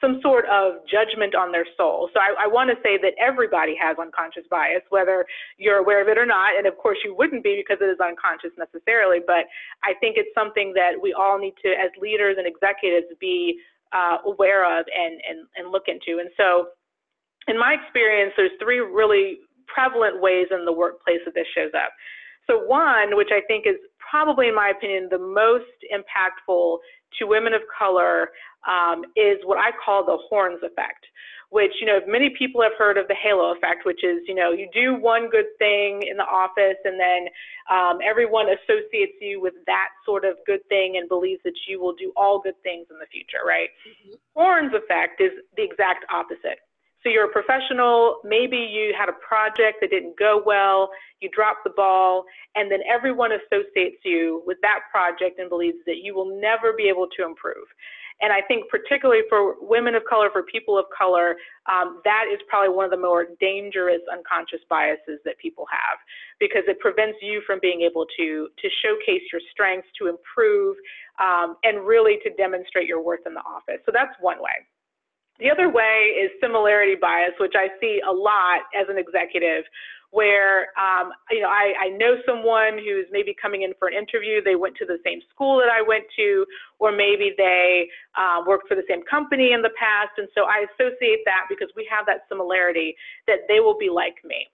some 0.00 0.20
sort 0.22 0.46
of 0.46 0.86
judgment 0.86 1.34
on 1.34 1.50
their 1.50 1.66
soul. 1.76 2.08
So 2.14 2.20
I, 2.20 2.44
I 2.44 2.46
want 2.46 2.70
to 2.70 2.76
say 2.82 2.98
that 3.02 3.14
everybody 3.18 3.74
has 3.80 3.98
unconscious 3.98 4.44
bias, 4.50 4.82
whether 4.90 5.26
you're 5.58 5.78
aware 5.78 6.00
of 6.00 6.08
it 6.08 6.16
or 6.16 6.26
not. 6.26 6.56
And 6.56 6.66
of 6.66 6.78
course, 6.78 6.98
you 7.04 7.14
wouldn't 7.16 7.42
be 7.42 7.58
because 7.58 7.82
it 7.82 7.90
is 7.90 7.98
unconscious 7.98 8.54
necessarily. 8.56 9.18
But 9.24 9.50
I 9.82 9.98
think 9.98 10.16
it's 10.16 10.30
something 10.34 10.72
that 10.74 10.94
we 11.00 11.12
all 11.12 11.38
need 11.38 11.54
to, 11.64 11.70
as 11.70 11.90
leaders 12.00 12.36
and 12.38 12.46
executives, 12.46 13.06
be 13.18 13.58
uh, 13.92 14.18
aware 14.24 14.62
of 14.62 14.86
and, 14.94 15.20
and, 15.28 15.46
and 15.56 15.72
look 15.72 15.88
into. 15.88 16.20
And 16.20 16.30
so, 16.36 16.68
in 17.48 17.58
my 17.58 17.74
experience, 17.80 18.34
there's 18.36 18.52
three 18.60 18.80
really 18.80 19.40
prevalent 19.66 20.20
ways 20.20 20.46
in 20.50 20.64
the 20.64 20.72
workplace 20.72 21.20
that 21.24 21.34
this 21.34 21.46
shows 21.54 21.72
up. 21.74 21.90
So, 22.46 22.62
one, 22.64 23.16
which 23.16 23.30
I 23.32 23.40
think 23.46 23.66
is 23.66 23.76
probably, 23.98 24.48
in 24.48 24.54
my 24.54 24.72
opinion, 24.76 25.08
the 25.10 25.18
most 25.18 25.64
impactful 25.92 26.78
to 27.18 27.26
women 27.26 27.54
of 27.54 27.62
color 27.76 28.28
um, 28.66 29.04
is 29.16 29.38
what 29.44 29.58
I 29.58 29.70
call 29.84 30.04
the 30.04 30.18
horns 30.28 30.60
effect, 30.62 31.06
which, 31.50 31.72
you 31.80 31.86
know, 31.86 32.00
many 32.06 32.30
people 32.36 32.62
have 32.62 32.72
heard 32.76 32.98
of 32.98 33.08
the 33.08 33.14
halo 33.14 33.54
effect, 33.54 33.84
which 33.84 34.02
is, 34.04 34.18
you 34.26 34.34
know, 34.34 34.52
you 34.52 34.68
do 34.72 34.94
one 34.94 35.30
good 35.30 35.46
thing 35.58 36.02
in 36.02 36.16
the 36.16 36.24
office 36.24 36.76
and 36.84 36.98
then 36.98 37.28
um, 37.70 37.98
everyone 38.04 38.46
associates 38.48 39.16
you 39.20 39.40
with 39.40 39.54
that 39.66 39.88
sort 40.04 40.24
of 40.24 40.36
good 40.46 40.60
thing 40.68 40.96
and 40.96 41.08
believes 41.08 41.40
that 41.44 41.54
you 41.66 41.80
will 41.80 41.94
do 41.94 42.12
all 42.16 42.40
good 42.40 42.60
things 42.62 42.86
in 42.90 42.98
the 42.98 43.06
future, 43.06 43.46
right? 43.46 43.68
Mm-hmm. 43.86 44.14
Horns 44.34 44.72
effect 44.74 45.20
is 45.20 45.32
the 45.56 45.62
exact 45.62 46.04
opposite. 46.12 46.58
So 47.04 47.10
you're 47.10 47.26
a 47.26 47.32
professional, 47.32 48.18
maybe 48.24 48.56
you 48.56 48.92
had 48.98 49.08
a 49.08 49.12
project 49.12 49.78
that 49.80 49.90
didn't 49.90 50.18
go 50.18 50.42
well, 50.44 50.90
you 51.20 51.30
dropped 51.30 51.62
the 51.62 51.70
ball, 51.70 52.24
and 52.56 52.70
then 52.70 52.80
everyone 52.90 53.30
associates 53.32 54.02
you 54.04 54.42
with 54.44 54.58
that 54.62 54.80
project 54.90 55.38
and 55.38 55.48
believes 55.48 55.78
that 55.86 55.98
you 56.02 56.14
will 56.14 56.40
never 56.40 56.72
be 56.72 56.88
able 56.88 57.06
to 57.16 57.24
improve. 57.24 57.66
And 58.20 58.32
I 58.32 58.42
think, 58.42 58.68
particularly 58.68 59.22
for 59.28 59.54
women 59.60 59.94
of 59.94 60.02
color, 60.08 60.28
for 60.32 60.42
people 60.42 60.76
of 60.76 60.86
color, 60.96 61.36
um, 61.70 62.00
that 62.04 62.24
is 62.32 62.40
probably 62.48 62.74
one 62.74 62.84
of 62.84 62.90
the 62.90 62.98
more 62.98 63.26
dangerous 63.38 64.02
unconscious 64.10 64.60
biases 64.68 65.20
that 65.24 65.38
people 65.38 65.64
have 65.70 65.98
because 66.40 66.62
it 66.66 66.80
prevents 66.80 67.18
you 67.22 67.42
from 67.46 67.58
being 67.62 67.82
able 67.82 68.06
to, 68.18 68.48
to 68.58 68.68
showcase 68.82 69.22
your 69.32 69.40
strengths, 69.52 69.88
to 69.98 70.08
improve, 70.08 70.76
um, 71.20 71.56
and 71.62 71.86
really 71.86 72.18
to 72.24 72.30
demonstrate 72.34 72.88
your 72.88 73.02
worth 73.02 73.22
in 73.26 73.34
the 73.34 73.40
office. 73.46 73.78
So 73.86 73.92
that's 73.94 74.14
one 74.20 74.38
way. 74.42 74.66
The 75.38 75.50
other 75.50 75.70
way 75.70 76.18
is 76.18 76.30
similarity 76.42 76.96
bias, 77.00 77.30
which 77.38 77.54
I 77.54 77.68
see 77.80 78.00
a 78.02 78.10
lot 78.10 78.66
as 78.74 78.88
an 78.88 78.98
executive, 78.98 79.62
where 80.10 80.72
um, 80.78 81.12
you 81.30 81.40
know 81.40 81.48
I, 81.48 81.74
I 81.80 81.88
know 81.90 82.16
someone 82.26 82.78
who's 82.78 83.06
maybe 83.10 83.34
coming 83.40 83.62
in 83.62 83.72
for 83.78 83.88
an 83.88 83.94
interview. 83.94 84.42
They 84.42 84.56
went 84.56 84.76
to 84.76 84.86
the 84.86 84.98
same 85.04 85.20
school 85.30 85.58
that 85.58 85.68
I 85.68 85.82
went 85.82 86.04
to, 86.16 86.46
or 86.78 86.92
maybe 86.92 87.32
they 87.36 87.88
uh, 88.16 88.42
worked 88.46 88.68
for 88.68 88.74
the 88.74 88.86
same 88.88 89.02
company 89.08 89.52
in 89.52 89.62
the 89.62 89.74
past, 89.78 90.16
and 90.16 90.28
so 90.34 90.44
I 90.44 90.64
associate 90.72 91.20
that 91.24 91.46
because 91.48 91.68
we 91.76 91.86
have 91.90 92.06
that 92.06 92.24
similarity 92.28 92.96
that 93.26 93.48
they 93.48 93.60
will 93.60 93.76
be 93.76 93.90
like 93.90 94.16
me. 94.24 94.46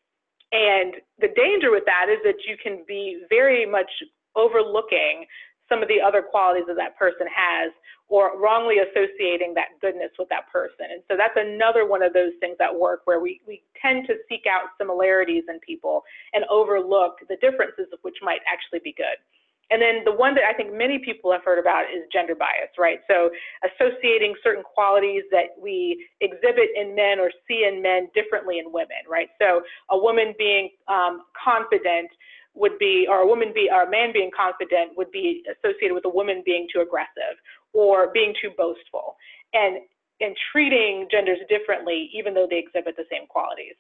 And 0.53 0.95
the 1.19 1.29
danger 1.35 1.71
with 1.71 1.85
that 1.87 2.07
is 2.09 2.19
that 2.25 2.47
you 2.47 2.57
can 2.63 2.85
be 2.87 3.23
very 3.29 3.67
much 3.67 3.91
overlooking 4.37 5.27
some 5.75 5.83
of 5.83 5.89
the 5.89 5.99
other 6.01 6.23
qualities 6.23 6.65
that 6.69 6.77
that 6.77 6.97
person 6.97 7.27
has 7.27 7.73
or 8.07 8.39
wrongly 8.39 8.77
associating 8.79 9.55
that 9.55 9.75
goodness 9.81 10.11
with 10.19 10.29
that 10.29 10.47
person. 10.53 10.87
And 10.93 11.03
so 11.11 11.17
that's 11.17 11.35
another 11.35 11.87
one 11.87 12.03
of 12.03 12.13
those 12.13 12.33
things 12.39 12.57
at 12.61 12.71
work 12.71 13.01
where 13.05 13.19
we, 13.19 13.41
we 13.47 13.63
tend 13.81 14.07
to 14.07 14.15
seek 14.29 14.45
out 14.47 14.71
similarities 14.79 15.45
in 15.49 15.59
people 15.61 16.05
and 16.33 16.45
overlook 16.51 17.19
the 17.29 17.37
differences 17.41 17.91
of 17.93 17.99
which 18.03 18.17
might 18.23 18.41
actually 18.47 18.81
be 18.85 18.95
good. 18.97 19.19
And 19.71 19.81
then 19.81 20.05
the 20.05 20.13
one 20.13 20.35
that 20.35 20.45
I 20.45 20.53
think 20.53 20.77
many 20.77 21.01
people 21.03 21.33
have 21.33 21.43
heard 21.43 21.59
about 21.59 21.85
is 21.85 22.05
gender 22.13 22.35
bias, 22.35 22.71
right? 22.79 23.01
So 23.09 23.31
associating 23.65 24.35
certain 24.45 24.63
qualities 24.63 25.25
that 25.33 25.57
we 25.59 26.07
exhibit 26.21 26.69
in 26.77 26.95
men 26.95 27.19
or 27.19 27.33
see 27.49 27.65
in 27.67 27.81
men 27.81 28.09
differently 28.15 28.59
in 28.59 28.71
women, 28.71 29.09
right? 29.09 29.29
So 29.41 29.63
a 29.91 29.97
woman 29.97 30.35
being 30.39 30.69
um, 30.87 31.23
confident 31.43 32.11
would 32.55 32.79
be, 32.79 33.07
or 33.09 33.21
a 33.21 33.27
woman 33.27 33.53
be, 33.55 33.69
or 33.71 33.83
a 33.83 33.91
man 33.91 34.13
being 34.13 34.31
confident 34.37 34.97
would 34.97 35.11
be 35.11 35.43
associated 35.51 35.95
with 35.95 36.05
a 36.05 36.09
woman 36.09 36.43
being 36.45 36.67
too 36.73 36.81
aggressive 36.81 37.37
or 37.73 38.13
being 38.13 38.33
too 38.41 38.51
boastful, 38.57 39.17
and 39.53 39.79
and 40.21 40.37
treating 40.53 41.09
genders 41.11 41.39
differently, 41.49 42.09
even 42.15 42.35
though 42.35 42.47
they 42.49 42.59
exhibit 42.59 42.97
the 42.97 43.05
same 43.11 43.27
qualities. 43.27 43.75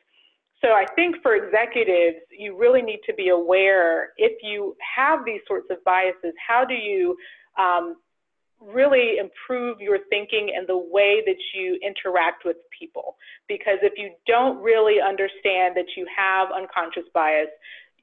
So 0.61 0.71
I 0.71 0.87
think 0.97 1.17
for 1.23 1.37
executives, 1.37 2.25
you 2.37 2.57
really 2.57 2.83
need 2.83 3.01
to 3.07 3.15
be 3.15 3.29
aware 3.29 4.11
if 4.17 4.33
you 4.43 4.75
have 4.97 5.25
these 5.25 5.41
sorts 5.47 5.67
of 5.71 5.77
biases, 5.85 6.33
how 6.45 6.65
do 6.65 6.75
you 6.75 7.17
um, 7.59 7.97
really 8.61 9.19
improve 9.19 9.81
your 9.81 9.99
thinking 10.09 10.53
and 10.57 10.67
the 10.67 10.77
way 10.77 11.23
that 11.27 11.37
you 11.55 11.79
interact 11.83 12.45
with 12.45 12.57
people? 12.77 13.17
Because 13.47 13.79
if 13.83 13.93
you 13.97 14.11
don't 14.27 14.63
really 14.63 15.01
understand 15.01 15.77
that 15.77 15.97
you 15.97 16.07
have 16.17 16.49
unconscious 16.51 17.05
bias, 17.13 17.49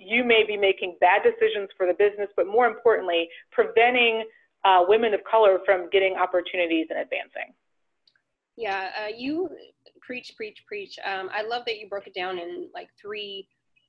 you 0.03 0.23
may 0.23 0.43
be 0.45 0.57
making 0.57 0.97
bad 0.99 1.21
decisions 1.23 1.69
for 1.77 1.85
the 1.85 1.93
business, 1.93 2.29
but 2.35 2.47
more 2.47 2.65
importantly, 2.65 3.29
preventing 3.51 4.23
uh, 4.63 4.83
women 4.87 5.13
of 5.13 5.21
color 5.23 5.59
from 5.65 5.89
getting 5.89 6.15
opportunities 6.15 6.87
and 6.89 6.99
advancing. 6.99 7.53
Yeah, 8.57 8.89
uh, 9.01 9.07
you 9.15 9.49
preach, 10.01 10.33
preach, 10.35 10.63
preach. 10.67 10.99
Um, 11.05 11.29
I 11.33 11.43
love 11.43 11.63
that 11.65 11.79
you 11.79 11.87
broke 11.87 12.07
it 12.07 12.13
down 12.13 12.37
in 12.37 12.69
like 12.73 12.89
three 13.01 13.47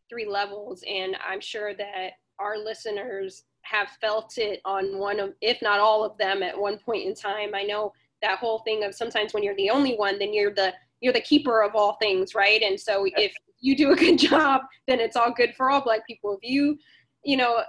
three 0.09 0.27
levels, 0.29 0.85
and 0.89 1.17
I'm 1.27 1.41
sure 1.41 1.75
that 1.75 2.11
our 2.39 2.59
listeners 2.59 3.45
have 3.63 3.89
felt 4.01 4.37
it 4.37 4.61
on 4.65 4.99
one 4.99 5.21
of, 5.21 5.33
if 5.41 5.63
not 5.63 5.81
all 5.81 6.05
of 6.05 6.19
them, 6.19 6.43
at 6.43 6.59
one 6.59 6.79
point 6.79 7.07
in 7.07 7.15
time. 7.15 7.55
I 7.55 7.63
know 7.63 7.93
that 8.21 8.39
whole 8.39 8.59
thing 8.61 8.85
of 8.85 8.95
sometimes 8.95 9.33
when 9.33 9.43
you're 9.43 9.57
the 9.57 9.71
only 9.71 9.95
one, 9.97 10.19
then 10.19 10.35
you're 10.35 10.55
the 10.55 10.73
you're 11.01 11.13
the 11.13 11.21
keeper 11.21 11.63
of 11.63 11.75
all 11.75 11.95
things, 11.95 12.35
right? 12.35 12.63
And 12.63 12.79
so 12.79 13.07
if 13.17 13.33
you 13.63 13.75
do 13.75 13.93
a 13.93 13.97
good 13.97 14.19
job, 14.31 14.61
then 14.87 15.01
it's 15.01 15.17
all 15.17 15.33
good 15.33 15.55
for 15.57 15.71
all 15.71 15.81
black 15.81 16.07
people. 16.07 16.39
If 16.41 16.51
you, 16.51 16.77
you 17.25 17.39
know, 17.39 17.63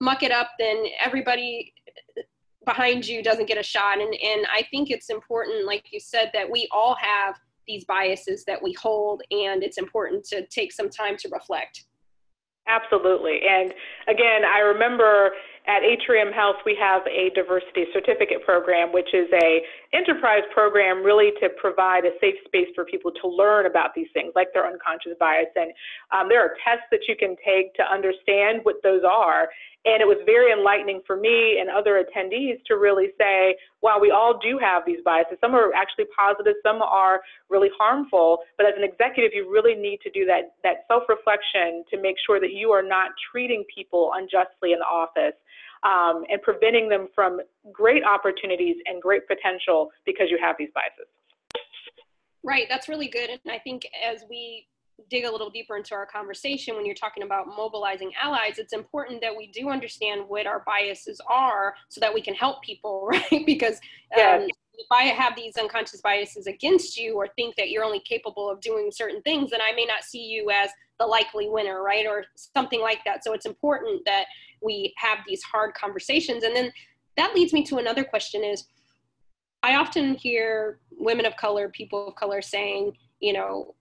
muck 0.00 0.22
it 0.22 0.32
up, 0.32 0.50
then 0.58 0.84
everybody 1.02 1.72
behind 2.66 3.06
you 3.06 3.22
doesn't 3.22 3.46
get 3.46 3.56
a 3.56 3.62
shot. 3.62 4.00
And, 4.00 4.14
and 4.14 4.46
I 4.52 4.62
think 4.70 4.90
it's 4.90 5.08
important, 5.08 5.66
like 5.66 5.84
you 5.92 6.00
said, 6.00 6.30
that 6.34 6.50
we 6.50 6.68
all 6.72 6.96
have 7.00 7.36
these 7.66 7.84
biases 7.84 8.44
that 8.44 8.62
we 8.62 8.72
hold, 8.74 9.22
and 9.30 9.62
it's 9.62 9.78
important 9.78 10.24
to 10.26 10.46
take 10.46 10.72
some 10.72 10.90
time 10.90 11.16
to 11.18 11.28
reflect. 11.32 11.84
Absolutely. 12.68 13.40
And 13.48 13.72
again, 14.08 14.44
I 14.44 14.58
remember 14.58 15.30
at 15.66 15.82
Atrium 15.82 16.32
Health, 16.32 16.56
we 16.64 16.76
have 16.80 17.02
a 17.06 17.30
diversity 17.34 17.86
certificate 17.92 18.44
program, 18.44 18.92
which 18.92 19.12
is 19.14 19.28
a 19.32 19.62
enterprise 19.92 20.42
program 20.52 21.02
really 21.02 21.30
to 21.40 21.48
provide 21.60 22.04
a 22.04 22.10
safe 22.20 22.34
space 22.46 22.68
for 22.74 22.84
people 22.84 23.10
to 23.22 23.28
learn 23.28 23.66
about 23.66 23.94
these 23.94 24.08
things, 24.14 24.32
like 24.34 24.48
their 24.52 24.66
unconscious 24.66 25.12
bias. 25.18 25.46
And 25.54 25.72
um, 26.12 26.28
there 26.28 26.42
are 26.42 26.56
tests 26.64 26.86
that 26.90 27.06
you 27.08 27.16
can 27.16 27.36
take 27.44 27.74
to 27.74 27.82
understand 27.82 28.60
what 28.62 28.76
those 28.82 29.02
are. 29.04 29.48
And 29.86 30.02
it 30.02 30.06
was 30.06 30.18
very 30.26 30.50
enlightening 30.50 31.00
for 31.06 31.14
me 31.14 31.58
and 31.60 31.70
other 31.70 32.02
attendees 32.02 32.58
to 32.66 32.74
really 32.74 33.14
say, 33.16 33.54
wow, 33.82 33.98
we 34.02 34.10
all 34.10 34.36
do 34.42 34.58
have 34.58 34.82
these 34.84 34.98
biases. 35.04 35.38
Some 35.40 35.54
are 35.54 35.72
actually 35.74 36.06
positive, 36.10 36.54
some 36.64 36.82
are 36.82 37.20
really 37.48 37.70
harmful. 37.78 38.38
But 38.56 38.66
as 38.66 38.74
an 38.76 38.82
executive, 38.82 39.30
you 39.32 39.48
really 39.48 39.76
need 39.76 40.00
to 40.02 40.10
do 40.10 40.26
that, 40.26 40.58
that 40.64 40.86
self 40.88 41.04
reflection 41.08 41.84
to 41.90 42.02
make 42.02 42.16
sure 42.26 42.40
that 42.40 42.50
you 42.50 42.70
are 42.72 42.82
not 42.82 43.12
treating 43.30 43.62
people 43.72 44.10
unjustly 44.14 44.72
in 44.72 44.80
the 44.80 44.90
office 44.90 45.38
um, 45.82 46.24
and 46.30 46.40
preventing 46.42 46.88
them 46.88 47.08
from 47.14 47.40
great 47.72 48.04
opportunities 48.04 48.76
and 48.86 49.00
great 49.00 49.26
potential 49.26 49.90
because 50.04 50.28
you 50.30 50.38
have 50.40 50.56
these 50.58 50.70
biases. 50.74 51.08
Right, 52.42 52.66
that's 52.68 52.88
really 52.88 53.08
good. 53.08 53.30
And 53.30 53.40
I 53.52 53.58
think 53.58 53.86
as 54.04 54.24
we 54.30 54.68
dig 55.10 55.24
a 55.24 55.30
little 55.30 55.50
deeper 55.50 55.76
into 55.76 55.94
our 55.94 56.06
conversation 56.06 56.74
when 56.74 56.86
you're 56.86 56.94
talking 56.94 57.22
about 57.22 57.46
mobilizing 57.46 58.10
allies 58.20 58.58
it's 58.58 58.72
important 58.72 59.20
that 59.20 59.34
we 59.36 59.48
do 59.48 59.68
understand 59.68 60.22
what 60.26 60.46
our 60.46 60.62
biases 60.66 61.20
are 61.28 61.74
so 61.88 62.00
that 62.00 62.12
we 62.12 62.20
can 62.22 62.34
help 62.34 62.62
people 62.62 63.06
right 63.10 63.44
because 63.44 63.74
um, 64.16 64.48
if 64.74 64.86
i 64.90 65.04
have 65.04 65.36
these 65.36 65.56
unconscious 65.58 66.00
biases 66.00 66.46
against 66.46 66.96
you 66.96 67.14
or 67.14 67.28
think 67.36 67.54
that 67.56 67.70
you're 67.70 67.84
only 67.84 68.00
capable 68.00 68.48
of 68.48 68.60
doing 68.60 68.90
certain 68.90 69.20
things 69.22 69.50
then 69.50 69.60
i 69.60 69.72
may 69.74 69.84
not 69.84 70.02
see 70.02 70.24
you 70.24 70.50
as 70.50 70.70
the 70.98 71.06
likely 71.06 71.48
winner 71.48 71.82
right 71.82 72.06
or 72.06 72.24
something 72.34 72.80
like 72.80 73.00
that 73.04 73.22
so 73.22 73.32
it's 73.32 73.46
important 73.46 74.02
that 74.04 74.24
we 74.62 74.94
have 74.96 75.18
these 75.26 75.42
hard 75.42 75.74
conversations 75.74 76.44
and 76.44 76.54
then 76.54 76.72
that 77.16 77.34
leads 77.34 77.52
me 77.52 77.62
to 77.62 77.76
another 77.76 78.04
question 78.04 78.42
is 78.42 78.64
i 79.62 79.74
often 79.74 80.14
hear 80.14 80.78
women 80.98 81.26
of 81.26 81.36
color 81.36 81.68
people 81.68 82.08
of 82.08 82.14
color 82.14 82.40
saying 82.40 82.92
you 83.20 83.32
know 83.32 83.74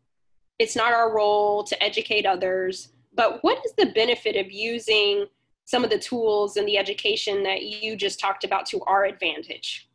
it's 0.59 0.75
not 0.75 0.93
our 0.93 1.13
role 1.13 1.63
to 1.63 1.83
educate 1.83 2.25
others. 2.25 2.89
But 3.13 3.43
what 3.43 3.63
is 3.65 3.73
the 3.77 3.87
benefit 3.87 4.35
of 4.35 4.51
using 4.51 5.25
some 5.65 5.83
of 5.83 5.89
the 5.89 5.99
tools 5.99 6.57
and 6.57 6.67
the 6.67 6.77
education 6.77 7.43
that 7.43 7.63
you 7.63 7.95
just 7.95 8.19
talked 8.19 8.43
about 8.43 8.65
to 8.67 8.81
our 8.81 9.05
advantage? 9.05 9.89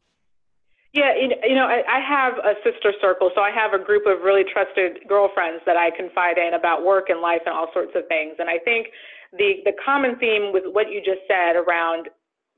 Yeah, 0.93 1.15
you 1.15 1.55
know, 1.55 1.67
I 1.67 2.01
have 2.03 2.35
a 2.39 2.55
sister 2.65 2.93
circle, 3.01 3.31
so 3.37 3.41
I 3.41 3.51
have 3.53 3.75
a 3.75 3.83
group 3.83 4.07
of 4.07 4.23
really 4.25 4.43
trusted 4.43 4.99
girlfriends 5.07 5.63
that 5.65 5.77
I 5.77 5.91
confide 5.97 6.37
in 6.37 6.55
about 6.55 6.85
work 6.85 7.11
and 7.11 7.21
life 7.21 7.43
and 7.47 7.55
all 7.55 7.69
sorts 7.73 7.93
of 7.95 8.09
things. 8.09 8.35
And 8.41 8.51
I 8.51 8.59
think 8.59 8.89
the 9.33 9.63
the 9.65 9.73
common 9.85 10.19
theme 10.19 10.53
with 10.53 10.65
what 10.67 10.91
you 10.91 10.99
just 10.99 11.23
said 11.29 11.55
around 11.55 12.09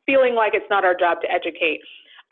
feeling 0.06 0.34
like 0.34 0.54
it's 0.54 0.68
not 0.70 0.82
our 0.82 0.94
job 0.94 1.20
to 1.20 1.30
educate. 1.30 1.80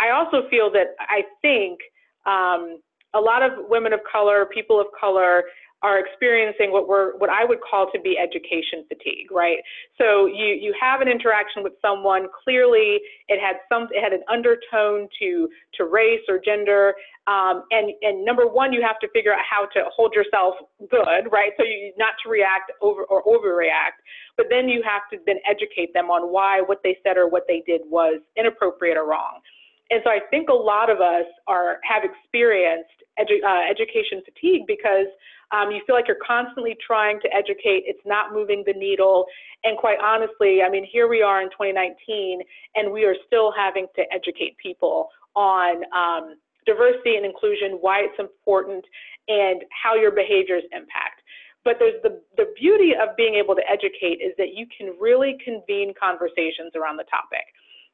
I 0.01 0.11
also 0.11 0.49
feel 0.49 0.71
that 0.73 0.97
I 0.99 1.23
think 1.43 1.81
um, 2.25 2.81
a 3.13 3.21
lot 3.21 3.43
of 3.43 3.69
women 3.69 3.93
of 3.93 4.01
color, 4.11 4.47
people 4.47 4.81
of 4.81 4.87
color, 4.99 5.45
are 5.83 5.99
experiencing 5.99 6.73
what 6.73 6.89
we're 6.89 7.17
what 7.19 7.31
I 7.31 7.45
would 7.45 7.61
call 7.61 7.91
to 7.93 8.01
be 8.01 8.19
education 8.19 8.85
fatigue, 8.89 9.31
right? 9.31 9.59
So 9.99 10.27
you 10.27 10.47
you 10.61 10.75
have 10.81 11.01
an 11.01 11.09
interaction 11.09 11.63
with 11.63 11.73
someone. 11.81 12.27
Clearly, 12.45 13.01
it 13.29 13.41
had 13.41 13.57
some 13.69 13.89
it 13.91 14.03
had 14.03 14.13
an 14.13 14.23
undertone 14.31 15.09
to 15.21 15.49
to 15.75 15.85
race 15.85 16.21
or 16.29 16.39
gender. 16.39 16.95
Um, 17.27 17.65
and 17.71 17.93
and 18.03 18.25
number 18.25 18.47
one, 18.47 18.73
you 18.73 18.83
have 18.83 18.99
to 19.01 19.09
figure 19.09 19.33
out 19.33 19.41
how 19.49 19.67
to 19.67 19.89
hold 19.95 20.13
yourself 20.13 20.55
good, 20.91 21.33
right? 21.33 21.53
So 21.57 21.65
you 21.65 21.93
not 21.97 22.15
to 22.25 22.31
react 22.31 22.73
over 22.83 23.05
or 23.05 23.25
overreact. 23.25 24.05
But 24.37 24.47
then 24.51 24.69
you 24.69 24.83
have 24.83 25.03
to 25.13 25.19
then 25.27 25.37
educate 25.49 25.95
them 25.95 26.11
on 26.11 26.33
why 26.33 26.61
what 26.61 26.81
they 26.85 26.99
said 27.03 27.17
or 27.17 27.29
what 27.29 27.45
they 27.49 27.63
did 27.67 27.83
was 27.87 28.21
inappropriate 28.37 28.97
or 28.97 29.07
wrong. 29.07 29.41
And 29.91 30.01
so 30.05 30.11
I 30.11 30.21
think 30.31 30.49
a 30.49 30.55
lot 30.55 30.89
of 30.89 31.01
us 31.01 31.27
are 31.49 31.79
have 31.83 32.03
experienced 32.05 32.95
edu- 33.19 33.43
uh, 33.45 33.69
education 33.69 34.23
fatigue 34.25 34.63
because 34.67 35.07
um, 35.53 35.73
you 35.73 35.83
feel 35.87 35.97
like 35.97 36.07
you're 36.07 36.25
constantly 36.25 36.77
trying 36.85 37.19
to 37.21 37.29
educate. 37.35 37.83
It's 37.87 38.05
not 38.07 38.33
moving 38.33 38.63
the 38.67 38.73
needle. 38.73 39.27
And 39.65 39.77
quite 39.77 39.99
honestly, 40.01 40.63
I 40.63 40.71
mean, 40.71 40.87
here 40.91 41.09
we 41.09 41.23
are 41.23 41.43
in 41.43 41.49
2019, 41.51 42.41
and 42.77 42.93
we 42.93 43.05
are 43.05 43.17
still 43.27 43.53
having 43.53 43.87
to 43.97 44.03
educate 44.15 44.57
people 44.59 45.09
on 45.35 45.83
um, 45.93 46.37
diversity 46.67 47.17
and 47.17 47.27
inclusion, 47.27 47.79
why 47.81 48.01
it's 48.01 48.19
important, 48.19 48.85
and 49.27 49.63
how 49.71 49.97
your 49.97 50.13
behaviors 50.13 50.63
impact. 50.73 51.21
But 51.65 51.77
there's 51.79 52.01
the, 52.03 52.23
the 52.37 52.55
beauty 52.59 52.93
of 52.95 53.17
being 53.17 53.35
able 53.35 53.55
to 53.55 53.63
educate 53.69 54.23
is 54.23 54.33
that 54.39 54.55
you 54.55 54.67
can 54.71 54.95
really 54.99 55.37
convene 55.45 55.93
conversations 55.99 56.73
around 56.75 56.97
the 56.97 57.05
topic. 57.11 57.45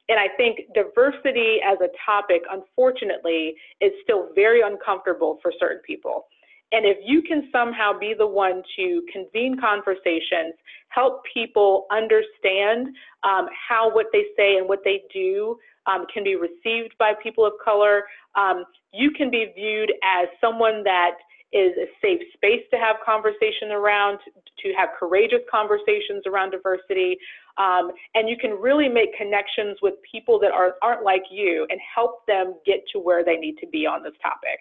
And 0.08 0.18
I 0.20 0.28
think 0.36 0.60
diversity 0.74 1.58
as 1.64 1.78
a 1.80 1.88
topic, 2.04 2.42
unfortunately, 2.50 3.54
is 3.80 3.92
still 4.04 4.28
very 4.34 4.62
uncomfortable 4.62 5.38
for 5.42 5.52
certain 5.58 5.82
people. 5.86 6.26
And 6.72 6.84
if 6.84 6.98
you 7.04 7.22
can 7.22 7.48
somehow 7.52 7.96
be 7.98 8.14
the 8.16 8.26
one 8.26 8.62
to 8.76 9.02
convene 9.12 9.58
conversations, 9.60 10.54
help 10.88 11.22
people 11.32 11.86
understand 11.90 12.88
um, 13.22 13.48
how 13.68 13.92
what 13.92 14.06
they 14.12 14.24
say 14.36 14.56
and 14.56 14.68
what 14.68 14.80
they 14.84 15.02
do 15.12 15.58
um, 15.86 16.06
can 16.12 16.24
be 16.24 16.34
received 16.34 16.94
by 16.98 17.12
people 17.22 17.46
of 17.46 17.52
color, 17.64 18.04
um, 18.34 18.64
you 18.92 19.10
can 19.12 19.30
be 19.30 19.52
viewed 19.54 19.92
as 20.02 20.28
someone 20.40 20.82
that 20.84 21.12
is 21.52 21.72
a 21.78 21.86
safe 22.02 22.20
space 22.34 22.62
to 22.72 22.76
have 22.76 22.96
conversation 23.04 23.70
around, 23.70 24.18
to 24.58 24.72
have 24.76 24.90
courageous 24.98 25.40
conversations 25.50 26.24
around 26.26 26.50
diversity. 26.50 27.16
Um, 27.58 27.90
and 28.14 28.28
you 28.28 28.36
can 28.36 28.50
really 28.50 28.88
make 28.88 29.16
connections 29.16 29.78
with 29.80 29.94
people 30.10 30.38
that 30.40 30.52
are, 30.52 30.74
aren't 30.82 31.04
like 31.04 31.22
you 31.30 31.66
and 31.70 31.80
help 31.94 32.26
them 32.26 32.54
get 32.66 32.80
to 32.92 32.98
where 32.98 33.24
they 33.24 33.36
need 33.36 33.56
to 33.60 33.66
be 33.66 33.86
on 33.86 34.02
this 34.02 34.12
topic. 34.22 34.60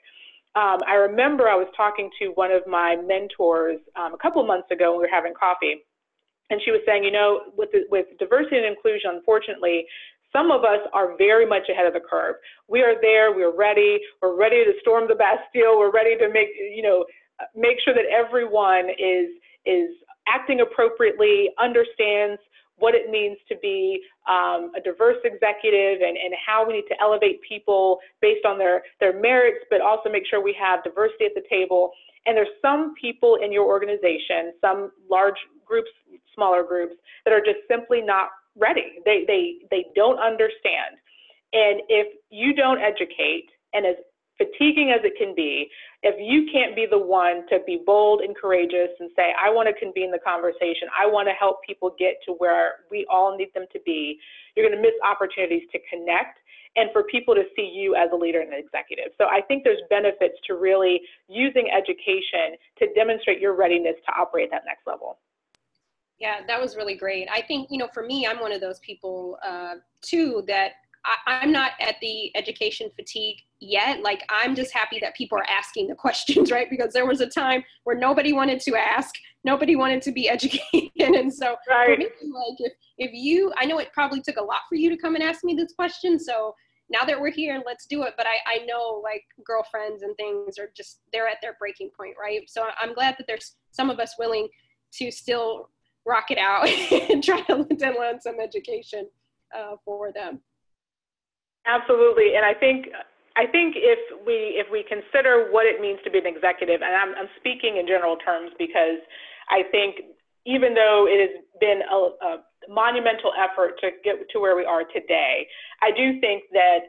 Um, 0.56 0.80
I 0.88 0.94
remember 0.94 1.50
I 1.50 1.56
was 1.56 1.68
talking 1.76 2.10
to 2.20 2.28
one 2.36 2.52
of 2.52 2.66
my 2.66 2.96
mentors 2.96 3.80
um, 3.98 4.14
a 4.14 4.18
couple 4.18 4.46
months 4.48 4.72
ago 4.72 4.92
when 4.92 5.00
we 5.00 5.08
were 5.08 5.14
having 5.14 5.34
coffee, 5.38 5.84
and 6.50 6.62
she 6.64 6.72
was 6.72 6.80
saying, 6.86 7.04
you 7.04 7.12
know, 7.12 7.52
with 7.58 7.72
the, 7.74 7.82
with 7.92 8.06
diversity 8.20 8.56
and 8.56 8.66
inclusion, 8.66 9.12
unfortunately, 9.16 9.86
some 10.32 10.52
of 10.52 10.64
us 10.64 10.80
are 10.94 11.18
very 11.18 11.46
much 11.46 11.68
ahead 11.70 11.88
of 11.88 11.94
the 11.94 12.00
curve. 12.00 12.36
We 12.70 12.82
are 12.82 12.96
there, 13.02 13.36
we're 13.36 13.56
ready, 13.56 14.00
we're 14.22 14.38
ready 14.38 14.64
to 14.64 14.72
storm 14.80 15.10
the 15.10 15.16
Bastille, 15.16 15.78
we're 15.78 15.92
ready 15.92 16.18
to 16.18 16.30
make, 16.30 16.50
you 16.56 16.84
know, 16.84 17.06
make 17.56 17.78
sure 17.84 17.94
that 17.94 18.06
everyone 18.12 18.90
is 18.90 19.30
is 19.66 19.90
acting 20.28 20.62
appropriately, 20.62 21.50
understands 21.60 22.40
what 22.78 22.94
it 22.94 23.10
means 23.10 23.38
to 23.48 23.56
be 23.62 24.02
um, 24.30 24.72
a 24.76 24.82
diverse 24.84 25.18
executive 25.24 26.02
and, 26.02 26.18
and 26.18 26.34
how 26.46 26.68
we 26.68 26.74
need 26.74 26.88
to 26.90 26.96
elevate 27.02 27.40
people 27.48 28.00
based 28.22 28.46
on 28.46 28.58
their, 28.58 28.84
their 29.00 29.20
merits, 29.20 29.66
but 29.70 29.82
also 29.82 30.10
make 30.10 30.24
sure 30.30 30.44
we 30.44 30.56
have 30.60 30.84
diversity 30.84 31.26
at 31.26 31.32
the 31.36 31.44
table. 31.50 31.92
And 32.26 32.36
there's 32.36 32.48
some 32.62 32.94
people 33.00 33.38
in 33.44 33.52
your 33.52 33.66
organization, 33.66 34.54
some 34.60 34.92
large 35.10 35.38
groups, 35.66 35.90
smaller 36.34 36.64
groups, 36.64 36.96
that 37.24 37.34
are 37.34 37.40
just 37.40 37.60
simply 37.70 38.02
not 38.02 38.30
ready. 38.58 39.00
They, 39.06 39.24
they, 39.28 39.66
they 39.72 39.86
don't 39.96 40.20
understand. 40.20 40.98
And 41.54 41.82
if 41.88 42.08
you 42.30 42.54
don't 42.54 42.80
educate, 42.82 43.48
and 43.74 43.86
as 43.86 43.96
fatiguing 44.38 44.92
as 44.92 45.04
it 45.04 45.14
can 45.18 45.34
be, 45.36 45.70
if 46.04 46.16
you 46.20 46.52
can't 46.52 46.76
be 46.76 46.86
the 46.90 47.00
one 47.00 47.48
to 47.50 47.60
be 47.66 47.82
bold 47.86 48.22
and 48.22 48.36
courageous 48.36 48.90
and 49.00 49.10
say, 49.16 49.34
I 49.40 49.50
want 49.50 49.68
to 49.68 49.74
convene 49.74 50.12
the 50.12 50.20
conversation, 50.20 50.88
I 50.98 51.08
want 51.08 51.28
to 51.28 51.34
help 51.34 51.64
people 51.66 51.96
get 51.98 52.16
to 52.26 52.34
where 52.34 52.86
we 52.92 53.06
all 53.10 53.38
need 53.38 53.54
them 53.54 53.66
to 53.72 53.80
be, 53.86 54.20
you're 54.56 54.68
going 54.68 54.78
to 54.78 54.82
miss 54.82 54.96
opportunities 55.04 55.64
to 55.72 55.80
connect 55.90 56.40
and 56.76 56.90
for 56.92 57.04
people 57.04 57.34
to 57.34 57.44
see 57.56 57.72
you 57.74 57.96
as 57.96 58.10
a 58.14 58.16
leader 58.16 58.42
and 58.42 58.52
an 58.52 58.60
executive. 58.60 59.14
So 59.18 59.26
I 59.26 59.42
think 59.42 59.64
there's 59.64 59.82
benefits 59.90 60.36
to 60.48 60.56
really 60.56 61.02
using 61.30 61.70
education 61.72 62.60
to 62.80 62.94
demonstrate 62.94 63.40
your 63.40 63.56
readiness 63.56 63.96
to 64.06 64.20
operate 64.20 64.46
at 64.46 64.52
that 64.52 64.64
next 64.66 64.86
level. 64.86 65.18
Yeah, 66.20 66.42
that 66.48 66.62
was 66.62 66.76
really 66.76 66.96
great. 66.96 67.28
I 67.32 67.42
think, 67.42 67.70
you 67.70 67.78
know, 67.78 67.90
for 67.94 68.04
me, 68.04 68.26
I'm 68.26 68.40
one 68.40 68.52
of 68.52 68.62
those 68.62 68.80
people 68.80 69.38
uh, 69.46 69.76
too 70.02 70.44
that 70.48 70.74
I, 71.06 71.44
am 71.44 71.52
not 71.52 71.72
at 71.80 71.96
the 72.02 72.36
education 72.36 72.90
fatigue 72.96 73.38
yet. 73.60 74.02
Like, 74.02 74.24
I'm 74.30 74.56
just 74.56 74.74
happy 74.74 75.00
that 75.02 75.16
people 75.16 75.38
are 75.38 75.46
asking 75.50 75.88
the 75.88 75.96
questions, 76.06 76.52
right? 76.52 76.70
Because 76.70 76.94
there 76.94 77.06
was 77.06 77.22
a 77.22 77.28
time 77.28 77.64
where 77.84 77.98
nobody 77.98 78.34
wanted 78.34 78.60
to 78.62 78.76
ask, 78.76 79.14
nobody 79.44 79.76
wanted 79.76 80.02
to 80.04 80.12
be 80.12 80.30
educated. 80.36 80.92
and 81.00 81.34
so, 81.34 81.56
right. 81.70 81.96
for 81.96 81.98
me, 81.98 82.06
like, 82.06 82.58
if, 82.60 82.74
if 82.98 83.12
you, 83.14 83.54
I 83.58 83.66
know 83.66 83.80
it 83.80 83.94
probably 83.94 84.22
took 84.22 84.38
a 84.38 84.44
lot 84.44 84.62
for 84.68 84.76
you 84.76 84.90
to 84.90 84.98
come 84.98 85.16
and 85.16 85.24
ask 85.24 85.44
me 85.44 85.54
this 85.56 85.74
question. 85.74 86.20
So, 86.20 86.56
now 86.88 87.04
that 87.04 87.20
we're 87.20 87.32
here, 87.32 87.64
let's 87.66 87.88
do 87.88 88.04
it. 88.04 88.14
But 88.16 88.28
I, 88.28 88.60
I 88.62 88.66
know 88.66 89.02
like 89.04 89.24
girlfriends 89.44 90.04
and 90.04 90.16
things 90.18 90.60
are 90.60 90.70
just, 90.78 91.00
they're 91.12 91.28
at 91.28 91.38
their 91.42 91.56
breaking 91.60 91.90
point, 91.98 92.16
right? 92.20 92.42
So, 92.48 92.68
I'm 92.80 92.94
glad 92.94 93.16
that 93.18 93.28
there's 93.28 93.56
some 93.72 93.90
of 93.90 94.00
us 94.00 94.16
willing 94.20 94.48
to 94.94 95.12
still 95.12 95.70
rock 96.06 96.30
it 96.30 96.38
out 96.38 96.70
and 97.10 97.24
try 97.24 97.42
to 97.42 97.66
learn 98.00 98.22
some 98.22 98.40
education 98.40 99.08
uh, 99.56 99.76
for 99.84 100.12
them. 100.12 100.40
Absolutely, 101.66 102.36
and 102.36 102.46
I 102.46 102.54
think 102.54 102.88
I 103.36 103.46
think 103.50 103.76
if 103.76 104.00
we 104.26 104.56
if 104.56 104.68
we 104.72 104.86
consider 104.88 105.50
what 105.52 105.66
it 105.66 105.82
means 105.82 106.00
to 106.06 106.12
be 106.12 106.20
an 106.20 106.26
executive, 106.30 106.82
and 106.82 106.94
I'm, 106.96 107.12
I'm 107.18 107.32
speaking 107.38 107.78
in 107.78 107.88
general 107.88 108.18
terms 108.18 108.52
because 108.58 109.02
I 109.50 109.64
think 109.72 110.14
even 110.46 110.74
though 110.74 111.08
it 111.10 111.20
has 111.20 111.34
been 111.60 111.82
a, 111.90 112.00
a 112.22 112.32
monumental 112.70 113.34
effort 113.34 113.82
to 113.82 113.90
get 114.06 114.22
to 114.30 114.40
where 114.40 114.56
we 114.56 114.64
are 114.64 114.86
today, 114.86 115.48
I 115.82 115.90
do 115.92 116.22
think 116.22 116.44
that 116.54 116.86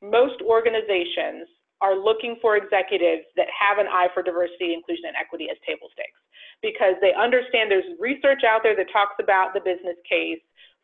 most 0.00 0.40
organizations 0.42 1.46
are 1.84 1.94
looking 1.94 2.36
for 2.40 2.56
executives 2.56 3.28
that 3.36 3.46
have 3.52 3.76
an 3.76 3.86
eye 3.86 4.08
for 4.14 4.22
diversity, 4.24 4.72
inclusion, 4.72 5.12
and 5.12 5.16
equity 5.20 5.48
as 5.52 5.60
table 5.68 5.92
stakes 5.92 6.16
because 6.64 6.96
they 7.04 7.12
understand 7.12 7.68
there's 7.70 7.84
research 8.00 8.40
out 8.48 8.64
there 8.64 8.74
that 8.74 8.88
talks 8.88 9.20
about 9.20 9.52
the 9.52 9.60
business 9.60 9.96
case 10.08 10.40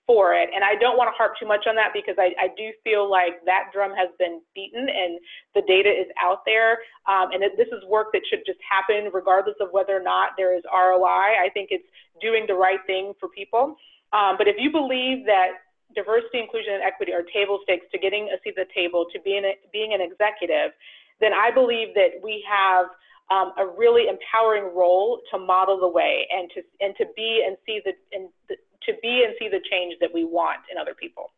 for 0.06 0.34
it. 0.34 0.50
And 0.54 0.64
I 0.64 0.74
don't 0.74 0.98
want 0.98 1.08
to 1.08 1.16
harp 1.16 1.34
too 1.38 1.46
much 1.46 1.66
on 1.68 1.74
that 1.76 1.94
because 1.94 2.16
I, 2.18 2.34
I 2.40 2.48
do 2.56 2.74
feel 2.82 3.08
like 3.08 3.44
that 3.46 3.70
drum 3.72 3.92
has 3.94 4.10
been 4.18 4.40
beaten 4.54 4.88
and 4.88 5.18
the 5.54 5.62
data 5.66 5.88
is 5.88 6.10
out 6.20 6.42
there. 6.44 6.82
Um, 7.06 7.30
and 7.32 7.42
this 7.56 7.68
is 7.68 7.84
work 7.86 8.08
that 8.12 8.22
should 8.28 8.42
just 8.44 8.58
happen 8.66 9.10
regardless 9.12 9.56
of 9.60 9.68
whether 9.70 9.96
or 9.96 10.02
not 10.02 10.34
there 10.36 10.56
is 10.56 10.62
ROI. 10.66 11.38
I 11.38 11.48
think 11.54 11.68
it's 11.70 11.86
doing 12.20 12.44
the 12.46 12.54
right 12.54 12.80
thing 12.86 13.12
for 13.20 13.28
people. 13.28 13.76
Um, 14.12 14.36
but 14.36 14.48
if 14.48 14.56
you 14.58 14.70
believe 14.70 15.24
that 15.26 15.62
diversity, 15.94 16.40
inclusion, 16.40 16.74
and 16.74 16.82
equity 16.82 17.12
are 17.12 17.22
table 17.32 17.60
stakes 17.62 17.86
to 17.92 17.98
getting 17.98 18.28
a 18.32 18.40
seat 18.42 18.54
at 18.58 18.66
the 18.66 18.72
table, 18.74 19.06
to 19.12 19.20
being, 19.20 19.44
a, 19.44 19.54
being 19.72 19.94
an 19.94 20.00
executive, 20.00 20.72
then 21.20 21.32
I 21.32 21.50
believe 21.50 21.94
that 21.94 22.18
we 22.22 22.44
have 22.48 22.86
um, 23.30 23.52
a 23.56 23.66
really 23.66 24.08
empowering 24.08 24.74
role 24.74 25.20
to 25.30 25.38
model 25.38 25.78
the 25.78 25.88
way 25.88 26.26
and 26.30 26.50
to 26.54 26.60
and 26.80 26.94
to 26.98 27.06
be 27.16 27.44
and 27.46 27.56
see 27.64 27.80
the 27.84 27.92
and 28.12 28.28
the, 28.48 28.56
to 28.86 28.94
be 29.02 29.24
and 29.24 29.34
see 29.38 29.48
the 29.48 29.60
change 29.70 29.96
that 30.00 30.12
we 30.12 30.24
want 30.24 30.60
in 30.70 30.78
other 30.78 30.94
people. 30.94 31.32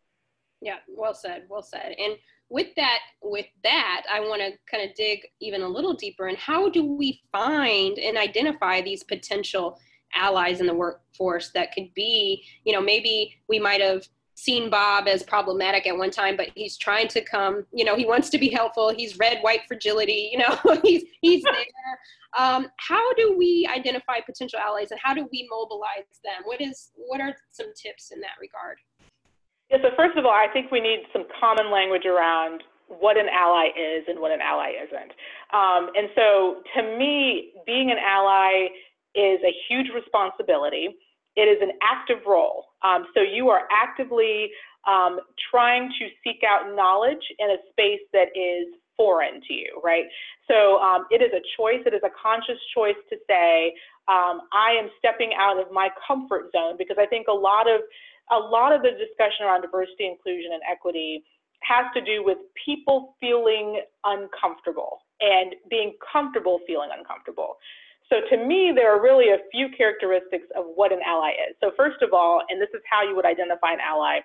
Yeah, 0.61 0.77
well 0.89 1.15
said, 1.15 1.45
well 1.49 1.63
said. 1.63 1.95
And 1.99 2.17
with 2.49 2.69
that, 2.77 3.01
with 3.23 3.47
that, 3.63 4.05
I 4.11 4.21
want 4.21 4.41
to 4.41 4.53
kind 4.71 4.89
of 4.89 4.95
dig 4.97 5.21
even 5.41 5.63
a 5.63 5.69
little 5.69 5.95
deeper 5.95 6.29
And 6.29 6.39
how 6.39 6.69
do 6.69 6.85
we 6.85 7.21
find 7.33 7.99
and 7.99 8.17
identify 8.17 8.81
these 8.81 9.03
potential 9.03 9.79
allies 10.15 10.61
in 10.61 10.67
the 10.67 10.75
workforce 10.75 11.51
that 11.51 11.73
could 11.75 11.93
be, 11.95 12.45
you 12.65 12.73
know, 12.73 12.81
maybe 12.81 13.35
we 13.49 13.59
might 13.59 13.81
have 13.81 14.07
seen 14.35 14.69
Bob 14.69 15.07
as 15.07 15.23
problematic 15.23 15.87
at 15.87 15.97
one 15.97 16.11
time, 16.11 16.37
but 16.37 16.49
he's 16.55 16.77
trying 16.77 17.09
to 17.09 17.21
come, 17.21 17.65
you 17.73 17.85
know, 17.85 17.97
he 17.97 18.05
wants 18.05 18.31
to 18.31 18.39
be 18.39 18.49
helpful. 18.49 18.93
He's 18.95 19.19
red, 19.19 19.39
white 19.43 19.61
fragility, 19.67 20.31
you 20.33 20.39
know, 20.39 20.81
he's, 20.83 21.05
he's 21.21 21.43
there. 21.45 21.99
Um, 22.37 22.67
how 22.77 23.15
do 23.15 23.37
we 23.39 23.69
identify 23.73 24.19
potential 24.21 24.59
allies 24.59 24.91
and 24.91 24.99
how 25.03 25.15
do 25.15 25.29
we 25.31 25.49
mobilize 25.51 26.05
them? 26.25 26.43
What 26.45 26.61
is, 26.61 26.91
what 26.97 27.21
are 27.21 27.35
some 27.53 27.73
tips 27.75 28.11
in 28.11 28.21
that 28.21 28.37
regard? 28.41 28.79
Yeah, 29.71 29.79
so 29.83 29.91
first 29.97 30.19
of 30.19 30.25
all, 30.25 30.33
I 30.33 30.49
think 30.53 30.71
we 30.71 30.81
need 30.81 31.05
some 31.13 31.25
common 31.41 31.71
language 31.71 32.07
around 32.07 32.63
what 32.89 33.17
an 33.17 33.27
ally 33.33 33.69
is 33.69 34.05
and 34.09 34.19
what 34.21 34.31
an 34.31 34.41
ally 34.41 34.73
isn't. 34.83 35.13
Um, 35.53 35.91
and 35.97 36.09
so 36.15 36.63
to 36.77 36.99
me, 36.99 37.53
being 37.67 37.91
an 37.91 37.99
ally 37.99 38.67
is 39.15 39.41
a 39.45 39.55
huge 39.69 39.89
responsibility. 39.95 40.97
It 41.37 41.43
is 41.43 41.59
an 41.63 41.73
active 41.83 42.19
role. 42.27 42.67
Um, 42.83 43.07
so 43.15 43.23
you 43.23 43.49
are 43.49 43.63
actively 43.73 44.51
um, 44.87 45.19
trying 45.51 45.91
to 45.99 46.09
seek 46.23 46.43
out 46.47 46.75
knowledge 46.75 47.23
in 47.39 47.51
a 47.51 47.57
space 47.71 48.03
that 48.13 48.29
is 48.37 48.75
foreign 48.97 49.41
to 49.49 49.55
you, 49.55 49.81
right? 49.83 50.05
So 50.49 50.79
um, 50.79 51.07
it 51.11 51.23
is 51.23 51.33
a 51.33 51.43
choice, 51.57 51.83
it 51.87 51.95
is 51.95 52.03
a 52.05 52.13
conscious 52.15 52.61
choice 52.75 52.99
to 53.11 53.17
say, 53.29 53.75
um, 54.07 54.43
I 54.53 54.77
am 54.79 54.91
stepping 54.99 55.33
out 55.39 55.59
of 55.59 55.73
my 55.73 55.89
comfort 56.07 56.51
zone 56.55 56.77
because 56.79 56.97
I 57.01 57.07
think 57.07 57.27
a 57.29 57.33
lot 57.33 57.69
of 57.69 57.81
a 58.33 58.39
lot 58.39 58.73
of 58.73 58.81
the 58.81 58.91
discussion 58.91 59.45
around 59.45 59.61
diversity, 59.61 60.07
inclusion, 60.07 60.53
and 60.55 60.63
equity 60.71 61.23
has 61.61 61.85
to 61.95 62.01
do 62.01 62.25
with 62.25 62.39
people 62.65 63.17
feeling 63.21 63.83
uncomfortable 64.05 65.01
and 65.21 65.55
being 65.69 65.93
comfortable 66.13 66.61
feeling 66.67 66.89
uncomfortable. 66.97 67.57
So 68.11 68.21
to 68.31 68.37
me, 68.37 68.73
there 68.75 68.95
are 68.95 69.01
really 69.01 69.31
a 69.31 69.39
few 69.51 69.69
characteristics 69.77 70.47
of 70.57 70.67
what 70.75 70.93
an 70.93 71.01
ally 71.07 71.31
is. 71.49 71.57
So 71.61 71.73
first 71.77 72.03
of 72.03 72.13
all, 72.13 72.43
and 72.49 72.61
this 72.61 72.69
is 72.75 72.83
how 72.89 73.03
you 73.03 73.17
would 73.17 73.25
identify 73.25 73.73
an 73.73 73.81
ally, 73.81 74.21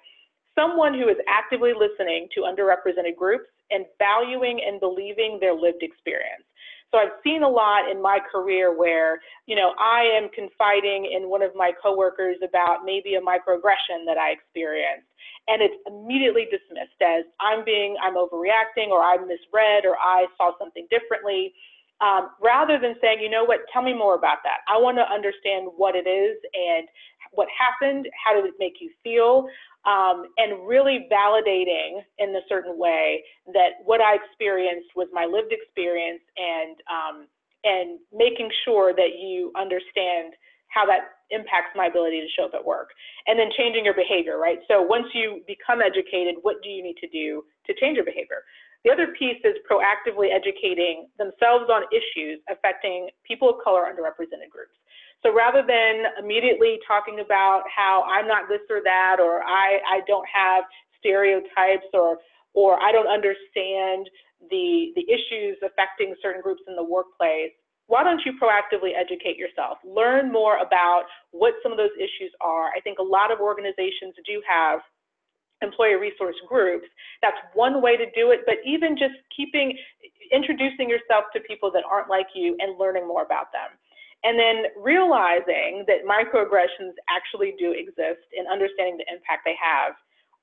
someone 0.54 0.94
who 0.94 1.08
is 1.08 1.18
actively 1.28 1.72
listening 1.72 2.28
to 2.36 2.42
underrepresented 2.42 3.16
groups 3.16 3.48
and 3.72 3.86
valuing 3.98 4.60
and 4.66 4.80
believing 4.80 5.38
their 5.40 5.54
lived 5.54 5.82
experience. 5.82 6.44
So 6.92 6.98
I've 6.98 7.22
seen 7.24 7.44
a 7.44 7.48
lot 7.48 7.90
in 7.90 8.02
my 8.02 8.18
career 8.32 8.76
where, 8.76 9.22
you 9.46 9.56
know, 9.56 9.74
I 9.80 10.02
am 10.02 10.28
confiding 10.34 11.06
in 11.14 11.30
one 11.30 11.44
of 11.44 11.52
my 11.56 11.72
coworkers 11.82 12.38
about 12.44 12.84
maybe 12.84 13.14
a 13.14 13.22
microaggression 13.22 14.06
that 14.08 14.18
I 14.18 14.32
experienced, 14.32 15.06
and 15.48 15.62
it's 15.62 15.78
immediately 15.86 16.46
dismissed 16.50 16.98
as 17.00 17.26
I'm 17.40 17.64
being, 17.64 17.96
I'm 18.02 18.16
overreacting, 18.16 18.90
or 18.90 19.04
I 19.04 19.18
misread, 19.18 19.86
or 19.86 19.98
I 20.02 20.26
saw 20.36 20.58
something 20.58 20.88
differently. 20.90 21.54
Um, 22.02 22.30
rather 22.42 22.80
than 22.80 22.96
saying, 23.02 23.20
you 23.22 23.30
know 23.30 23.44
what, 23.44 23.60
tell 23.72 23.82
me 23.82 23.94
more 23.94 24.16
about 24.16 24.40
that. 24.44 24.60
I 24.68 24.80
want 24.80 24.98
to 24.98 25.04
understand 25.04 25.68
what 25.76 25.96
it 25.96 26.08
is 26.08 26.38
and 26.54 26.88
what 27.32 27.48
happened, 27.52 28.08
how 28.16 28.34
did 28.34 28.46
it 28.46 28.56
make 28.60 28.80
you 28.80 28.90
feel, 29.04 29.48
um, 29.86 30.28
and 30.38 30.68
really 30.68 31.08
validating 31.12 32.02
in 32.18 32.36
a 32.36 32.42
certain 32.48 32.78
way 32.78 33.24
that 33.54 33.84
what 33.84 34.02
I 34.02 34.16
experienced 34.16 34.90
was 34.96 35.08
my 35.14 35.26
lived 35.26 35.52
experience 35.52 36.22
and 36.38 36.76
um, 36.88 37.28
and 37.64 38.00
making 38.16 38.50
sure 38.64 38.94
that 38.96 39.20
you 39.20 39.52
understand 39.60 40.34
how 40.70 40.86
that 40.86 41.20
impacts 41.32 41.76
my 41.76 41.88
ability 41.88 42.22
to 42.22 42.28
show 42.32 42.46
up 42.46 42.54
at 42.56 42.64
work. 42.64 42.90
And 43.28 43.38
then 43.38 43.50
changing 43.58 43.84
your 43.84 43.94
behavior 43.94 44.38
right? 44.40 44.60
So 44.68 44.82
once 44.82 45.08
you 45.14 45.42
become 45.48 45.82
educated 45.82 46.36
what 46.42 46.64
do 46.64 46.70
you 46.70 46.82
need 46.84 46.98
to 47.02 47.08
do 47.10 47.44
to 47.68 47.74
change 47.80 47.96
your 47.96 48.06
behavior 48.06 48.44
the 48.86 48.92
other 48.92 49.14
piece 49.18 49.40
is 49.44 49.56
proactively 49.70 50.32
educating 50.34 51.08
themselves 51.18 51.70
on 51.70 51.84
issues 51.92 52.40
affecting 52.50 53.10
people 53.28 53.50
of 53.50 53.56
color 53.64 53.84
underrepresented 53.84 54.50
groups 54.50 54.76
so 55.24 55.34
rather 55.34 55.62
than 55.66 56.08
immediately 56.18 56.80
talking 56.88 57.20
about 57.20 57.64
how 57.68 58.04
I'm 58.08 58.28
not 58.28 58.48
this 58.48 58.64
or 58.70 58.82
that, 58.84 59.18
or 59.20 59.44
I, 59.44 59.80
I 59.84 60.00
don't 60.08 60.28
have 60.32 60.64
stereotypes, 61.00 61.88
or 61.94 62.20
or 62.54 62.82
I 62.82 62.92
don't 62.92 63.08
understand 63.08 64.10
the 64.50 64.96
the 64.96 65.04
issues 65.12 65.58
affecting 65.64 66.16
certain 66.22 66.42
groups 66.42 66.62
in 66.68 66.76
the 66.76 66.84
workplace, 66.84 67.52
why 67.88 68.04
don't 68.04 68.22
you 68.26 68.34
proactively 68.40 68.96
educate 68.96 69.36
yourself? 69.36 69.78
Learn 69.84 70.32
more 70.32 70.58
about 70.58 71.04
what 71.32 71.56
some 71.62 71.72
of 71.72 71.78
those 71.78 71.96
issues 71.98 72.32
are. 72.40 72.72
I 72.76 72.80
think 72.80 73.00
a 73.00 73.04
lot 73.04 73.32
of 73.32 73.40
organizations 73.40 74.16
do 74.26 74.42
have 74.48 74.80
employee 75.62 75.96
resource 75.96 76.36
groups. 76.48 76.88
That's 77.22 77.38
one 77.54 77.82
way 77.82 77.98
to 77.98 78.06
do 78.16 78.32
it, 78.32 78.42
but 78.46 78.56
even 78.66 78.98
just 78.98 79.16
keeping 79.36 79.78
introducing 80.32 80.90
yourself 80.90 81.26
to 81.34 81.40
people 81.42 81.72
that 81.72 81.84
aren't 81.90 82.10
like 82.10 82.28
you 82.36 82.56
and 82.60 82.78
learning 82.78 83.08
more 83.08 83.24
about 83.24 83.52
them. 83.52 83.74
And 84.24 84.38
then 84.38 84.70
realizing 84.78 85.86
that 85.88 86.04
microaggressions 86.04 86.94
actually 87.10 87.56
do 87.58 87.72
exist 87.72 88.28
and 88.38 88.48
understanding 88.52 88.98
the 88.98 89.08
impact 89.12 89.42
they 89.46 89.56
have 89.58 89.94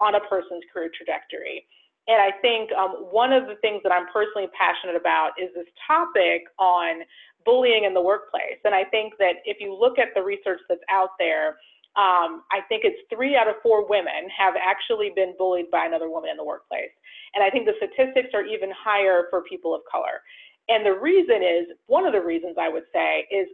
on 0.00 0.14
a 0.14 0.20
person's 0.28 0.64
career 0.72 0.90
trajectory. 0.96 1.66
And 2.08 2.22
I 2.22 2.30
think 2.40 2.70
um, 2.72 3.10
one 3.10 3.32
of 3.32 3.46
the 3.46 3.56
things 3.60 3.82
that 3.82 3.92
I'm 3.92 4.06
personally 4.12 4.48
passionate 4.56 4.96
about 4.96 5.32
is 5.38 5.50
this 5.54 5.66
topic 5.86 6.46
on 6.58 7.02
bullying 7.44 7.84
in 7.84 7.94
the 7.94 8.00
workplace. 8.00 8.58
And 8.64 8.74
I 8.74 8.84
think 8.84 9.14
that 9.18 9.42
if 9.44 9.58
you 9.60 9.74
look 9.74 9.98
at 9.98 10.14
the 10.14 10.22
research 10.22 10.60
that's 10.68 10.86
out 10.88 11.10
there, 11.18 11.58
um, 11.96 12.44
I 12.52 12.60
think 12.68 12.84
it's 12.84 13.00
three 13.08 13.36
out 13.36 13.48
of 13.48 13.54
four 13.62 13.88
women 13.88 14.28
have 14.36 14.54
actually 14.54 15.12
been 15.16 15.34
bullied 15.38 15.70
by 15.70 15.86
another 15.86 16.10
woman 16.10 16.30
in 16.30 16.36
the 16.36 16.44
workplace. 16.44 16.92
And 17.34 17.42
I 17.42 17.48
think 17.48 17.64
the 17.64 17.72
statistics 17.78 18.30
are 18.34 18.44
even 18.44 18.70
higher 18.70 19.24
for 19.30 19.42
people 19.42 19.74
of 19.74 19.80
color. 19.90 20.20
And 20.68 20.84
the 20.84 20.92
reason 20.92 21.42
is, 21.42 21.66
one 21.86 22.04
of 22.04 22.12
the 22.12 22.20
reasons 22.20 22.56
I 22.60 22.68
would 22.68 22.84
say 22.92 23.26
is 23.30 23.48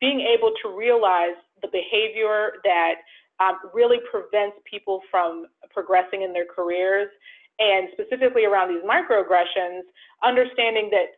being 0.00 0.20
able 0.20 0.52
to 0.62 0.76
realize 0.76 1.38
the 1.62 1.68
behavior 1.68 2.60
that 2.64 2.94
um, 3.38 3.56
really 3.72 3.98
prevents 4.10 4.56
people 4.68 5.00
from 5.10 5.46
progressing 5.72 6.22
in 6.22 6.32
their 6.32 6.44
careers, 6.44 7.08
and 7.58 7.88
specifically 7.92 8.44
around 8.44 8.68
these 8.68 8.82
microaggressions, 8.84 9.82
understanding 10.22 10.90
that 10.90 11.16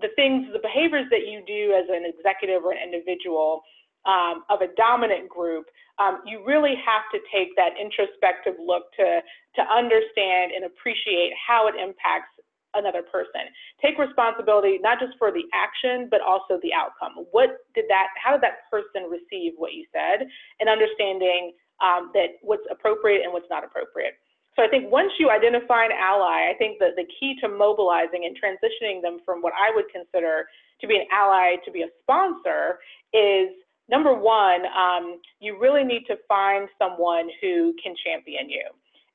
the 0.00 0.08
things, 0.16 0.46
the 0.52 0.60
behaviors 0.60 1.06
that 1.10 1.26
you 1.26 1.42
do 1.46 1.74
as 1.74 1.84
an 1.90 2.04
executive 2.06 2.64
or 2.64 2.72
an 2.72 2.78
individual 2.78 3.62
um, 4.06 4.44
of 4.50 4.60
a 4.62 4.68
dominant 4.76 5.28
group, 5.28 5.66
um, 5.98 6.22
you 6.24 6.44
really 6.46 6.74
have 6.78 7.02
to 7.12 7.18
take 7.34 7.56
that 7.56 7.74
introspective 7.80 8.54
look 8.62 8.92
to, 8.96 9.20
to 9.56 9.62
understand 9.66 10.52
and 10.54 10.64
appreciate 10.64 11.32
how 11.34 11.66
it 11.66 11.74
impacts 11.74 12.30
another 12.74 13.02
person. 13.02 13.48
Take 13.82 13.98
responsibility 13.98 14.78
not 14.80 15.00
just 15.00 15.16
for 15.18 15.32
the 15.32 15.44
action, 15.54 16.06
but 16.10 16.20
also 16.20 16.60
the 16.62 16.72
outcome. 16.72 17.24
What 17.32 17.64
did 17.74 17.86
that, 17.88 18.08
how 18.22 18.32
did 18.32 18.42
that 18.42 18.68
person 18.70 19.10
receive 19.10 19.54
what 19.56 19.72
you 19.72 19.84
said? 19.90 20.28
And 20.60 20.68
understanding 20.68 21.52
um, 21.80 22.10
that 22.14 22.38
what's 22.42 22.66
appropriate 22.70 23.22
and 23.24 23.32
what's 23.32 23.48
not 23.50 23.64
appropriate. 23.64 24.14
So 24.58 24.64
I 24.64 24.68
think 24.68 24.90
once 24.90 25.12
you 25.18 25.30
identify 25.30 25.86
an 25.86 25.94
ally, 25.94 26.50
I 26.50 26.54
think 26.58 26.78
that 26.80 26.96
the 26.96 27.06
key 27.06 27.38
to 27.42 27.48
mobilizing 27.48 28.26
and 28.26 28.34
transitioning 28.34 29.00
them 29.00 29.20
from 29.24 29.40
what 29.40 29.52
I 29.54 29.70
would 29.74 29.86
consider 29.92 30.46
to 30.80 30.86
be 30.86 30.96
an 30.96 31.06
ally 31.12 31.56
to 31.64 31.70
be 31.70 31.82
a 31.82 31.90
sponsor 32.02 32.82
is 33.14 33.54
number 33.88 34.14
one, 34.14 34.62
um, 34.76 35.20
you 35.40 35.58
really 35.58 35.84
need 35.84 36.04
to 36.06 36.16
find 36.28 36.68
someone 36.78 37.28
who 37.40 37.74
can 37.82 37.94
champion 38.04 38.48
you. 38.48 38.64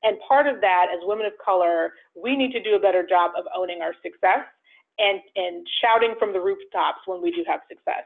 And 0.04 0.18
part 0.28 0.48
of 0.48 0.60
that, 0.62 0.88
as 0.94 1.00
women 1.04 1.26
of 1.26 1.34
color, 1.44 1.94
we 2.16 2.36
need 2.36 2.52
to 2.52 2.62
do 2.62 2.76
a 2.76 2.80
better 2.80 3.06
job 3.08 3.32
of 3.38 3.46
owning 3.56 3.82
our 3.82 3.94
success 4.04 4.46
and, 5.00 5.22
and 5.36 5.66
shouting 5.82 6.16
from 6.20 6.34
the 6.34 6.40
rooftops 6.42 7.00
when 7.06 7.22
we 7.22 7.32
do 7.32 7.44
have 7.48 7.62
success. 7.70 8.04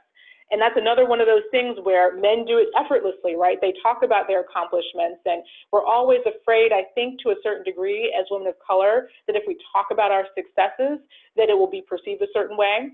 And 0.50 0.62
that's 0.62 0.78
another 0.78 1.06
one 1.06 1.20
of 1.20 1.28
those 1.28 1.44
things 1.52 1.78
where 1.84 2.16
men 2.16 2.46
do 2.46 2.58
it 2.58 2.70
effortlessly, 2.80 3.36
right? 3.36 3.58
They 3.60 3.74
talk 3.84 4.00
about 4.04 4.28
their 4.28 4.42
accomplishments, 4.42 5.20
and 5.26 5.44
we're 5.74 5.84
always 5.84 6.22
afraid, 6.24 6.72
I 6.72 6.84
think, 6.96 7.20
to 7.24 7.32
a 7.32 7.36
certain 7.44 7.66
degree, 7.66 8.16
as 8.18 8.26
women 8.32 8.48
of 8.48 8.56
color, 8.66 9.10
that 9.28 9.36
if 9.36 9.44
we 9.46 9.58
talk 9.74 9.88
about 9.92 10.12
our 10.12 10.24
successes, 10.38 11.04
that 11.36 11.50
it 11.50 11.58
will 11.58 11.70
be 11.70 11.82
perceived 11.82 12.22
a 12.22 12.32
certain 12.34 12.56
way. 12.56 12.92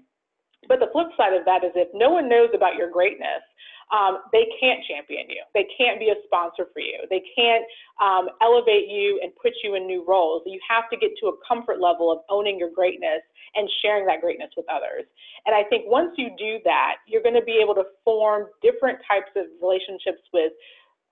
But 0.67 0.80
the 0.80 0.89
flip 0.91 1.08
side 1.17 1.34
of 1.34 1.45
that 1.45 1.63
is 1.63 1.71
if 1.76 1.89
no 1.93 2.12
one 2.12 2.30
knows 2.30 2.49
about 2.54 2.76
your 2.76 2.89
greatness, 2.89 3.43
um, 3.91 4.26
they 4.32 4.47
can't 4.60 4.80
champion 4.88 5.30
you. 5.30 5.43
They 5.54 5.67
can't 5.78 5.99
be 5.99 6.10
a 6.10 6.17
sponsor 6.26 6.67
for 6.73 6.80
you. 6.80 7.04
They 7.10 7.21
can't 7.36 7.63
um, 8.02 8.30
elevate 8.41 8.89
you 8.89 9.19
and 9.21 9.32
put 9.36 9.54
you 9.63 9.76
in 9.76 9.86
new 9.86 10.04
roles. 10.08 10.41
You 10.45 10.60
have 10.67 10.89
to 10.89 10.97
get 10.97 11.12
to 11.21 11.28
a 11.28 11.36
comfort 11.45 11.80
level 11.80 12.12
of 12.12 12.19
owning 12.30 12.58
your 12.58 12.71
greatness 12.73 13.21
and 13.56 13.69
sharing 13.82 14.06
that 14.08 14.21
greatness 14.21 14.49
with 14.58 14.65
others. 14.71 15.06
And 15.45 15.54
I 15.54 15.63
think 15.69 15.86
once 15.86 16.15
you 16.17 16.30
do 16.39 16.58
that, 16.65 17.06
you're 17.06 17.21
going 17.21 17.36
to 17.36 17.45
be 17.45 17.60
able 17.62 17.76
to 17.76 17.84
form 18.04 18.47
different 18.62 18.97
types 19.08 19.30
of 19.36 19.45
relationships 19.62 20.26
with 20.34 20.54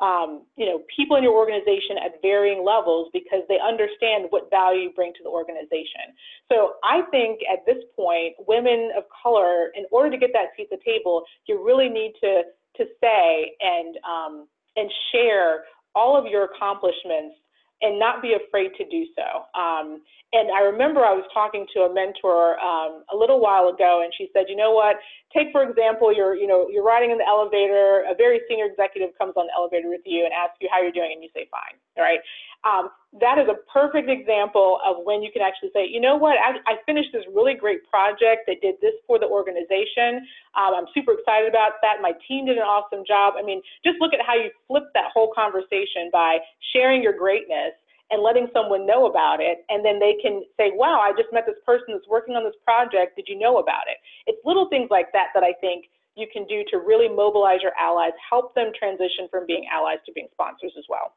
um, 0.02 0.42
you 0.58 0.66
know, 0.66 0.82
people 0.94 1.16
in 1.16 1.24
your 1.24 1.34
organization 1.34 1.98
at 2.04 2.22
varying 2.22 2.66
levels 2.66 3.10
because 3.14 3.44
they 3.48 3.60
understand 3.62 4.26
what 4.32 4.50
value 4.50 4.90
you 4.90 4.92
bring 4.92 5.14
to 5.14 5.24
the 5.24 5.30
organization. 5.30 6.18
So 6.52 6.74
I 6.84 7.04
think 7.12 7.40
at 7.52 7.66
this 7.66 7.84
point, 7.96 8.34
women 8.48 8.92
of 8.98 9.04
color, 9.24 9.72
in 9.76 9.86
order 9.92 10.10
to 10.10 10.18
get 10.18 10.32
that 10.34 10.58
seat 10.58 10.70
at 10.72 10.80
the 10.80 10.84
table, 10.84 11.24
you 11.48 11.64
really 11.64 11.90
need 11.90 12.14
to 12.22 12.44
to 12.78 12.86
say 13.02 13.54
and 13.62 13.98
um, 14.04 14.48
and 14.76 14.90
share 15.12 15.66
all 15.94 16.18
of 16.18 16.26
your 16.26 16.46
accomplishments 16.46 17.36
and 17.82 18.00
not 18.00 18.22
be 18.22 18.34
afraid 18.34 18.72
to 18.78 18.86
do 18.90 19.06
so. 19.16 19.60
Um, 19.60 20.02
and 20.34 20.52
I 20.52 20.62
remember 20.62 21.02
I 21.02 21.14
was 21.14 21.26
talking 21.34 21.66
to 21.74 21.82
a 21.82 21.94
mentor 21.94 22.60
um, 22.60 23.04
a 23.12 23.18
little 23.18 23.42
while 23.42 23.68
ago, 23.68 24.02
and 24.04 24.14
she 24.18 24.30
said, 24.34 24.46
"You 24.48 24.56
know 24.56 24.72
what? 24.72 24.98
Take 25.36 25.52
for 25.52 25.63
example, 25.63 26.13
you're 26.13 26.36
you 26.36 26.48
know 26.48 26.67
you're 26.70 26.84
riding 26.84 27.12
in 27.12 27.17
the 27.17 27.28
elevator. 27.28 28.04
A 28.10 28.15
very 28.15 28.41
senior 28.50 28.65
executive 28.65 29.17
comes 29.17 29.34
on 29.36 29.48
the 29.48 29.54
elevator 29.56 29.89
with 29.89 30.02
you 30.06 30.26
and 30.26 30.34
asks 30.34 30.58
you 30.60 30.70
how 30.72 30.82
you're 30.82 30.91
doing, 30.91 31.12
and 31.13 31.24
you 31.24 31.30
say 31.34 31.48
fine. 31.52 31.80
Right. 31.98 32.20
Um, 32.63 32.89
that 33.20 33.39
is 33.39 33.48
a 33.50 33.58
perfect 33.72 34.08
example 34.08 34.80
of 34.86 35.04
when 35.04 35.24
you 35.24 35.32
can 35.34 35.41
actually 35.41 35.72
say, 35.74 35.88
you 35.89 36.00
know 36.00 36.15
what, 36.15 36.38
I, 36.38 36.62
I 36.70 36.76
finished 36.86 37.10
this 37.12 37.26
really 37.34 37.56
great 37.56 37.82
project 37.89 38.46
that 38.48 38.62
did 38.62 38.76
this 38.82 38.94
for 39.08 39.17
the 39.17 39.26
organization. 39.26 40.24
Um, 40.56 40.78
I'm 40.78 40.86
super 40.94 41.17
excited 41.17 41.50
about 41.50 41.82
that. 41.82 42.00
My 42.02 42.13
team 42.28 42.46
did 42.46 42.58
an 42.58 42.63
awesome 42.63 43.04
job. 43.06 43.34
I 43.36 43.41
mean, 43.41 43.62
just 43.84 43.98
look 44.00 44.13
at 44.13 44.22
how 44.26 44.36
you 44.36 44.52
flip 44.67 44.84
that 44.94 45.12
whole 45.12 45.34
conversation 45.34 46.13
by 46.13 46.38
sharing 46.72 47.02
your 47.02 47.17
greatness 47.17 47.74
and 48.12 48.21
letting 48.21 48.47
someone 48.54 48.86
know 48.86 49.08
about 49.08 49.39
it. 49.39 49.65
And 49.69 49.84
then 49.84 50.00
they 50.00 50.15
can 50.21 50.43
say, 50.58 50.71
wow, 50.76 51.00
I 51.00 51.12
just 51.12 51.32
met 51.32 51.45
this 51.45 51.60
person 51.65 51.95
that's 51.95 52.08
working 52.08 52.36
on 52.36 52.43
this 52.43 52.56
project. 52.63 53.15
Did 53.15 53.26
you 53.28 53.39
know 53.39 53.58
about 53.58 53.88
it? 53.88 53.97
It's 54.28 54.39
little 54.45 54.67
things 54.69 54.89
like 54.91 55.12
that 55.13 55.32
that 55.34 55.43
I 55.43 55.54
think 55.62 55.86
you 56.15 56.28
can 56.32 56.45
do 56.45 56.63
to 56.71 56.80
really 56.80 57.08
mobilize 57.08 57.62
your 57.63 57.71
allies, 57.80 58.12
help 58.30 58.54
them 58.54 58.71
transition 58.78 59.32
from 59.32 59.47
being 59.47 59.65
allies 59.71 60.00
to 60.06 60.12
being 60.12 60.28
sponsors 60.34 60.74
as 60.78 60.84
well 60.89 61.15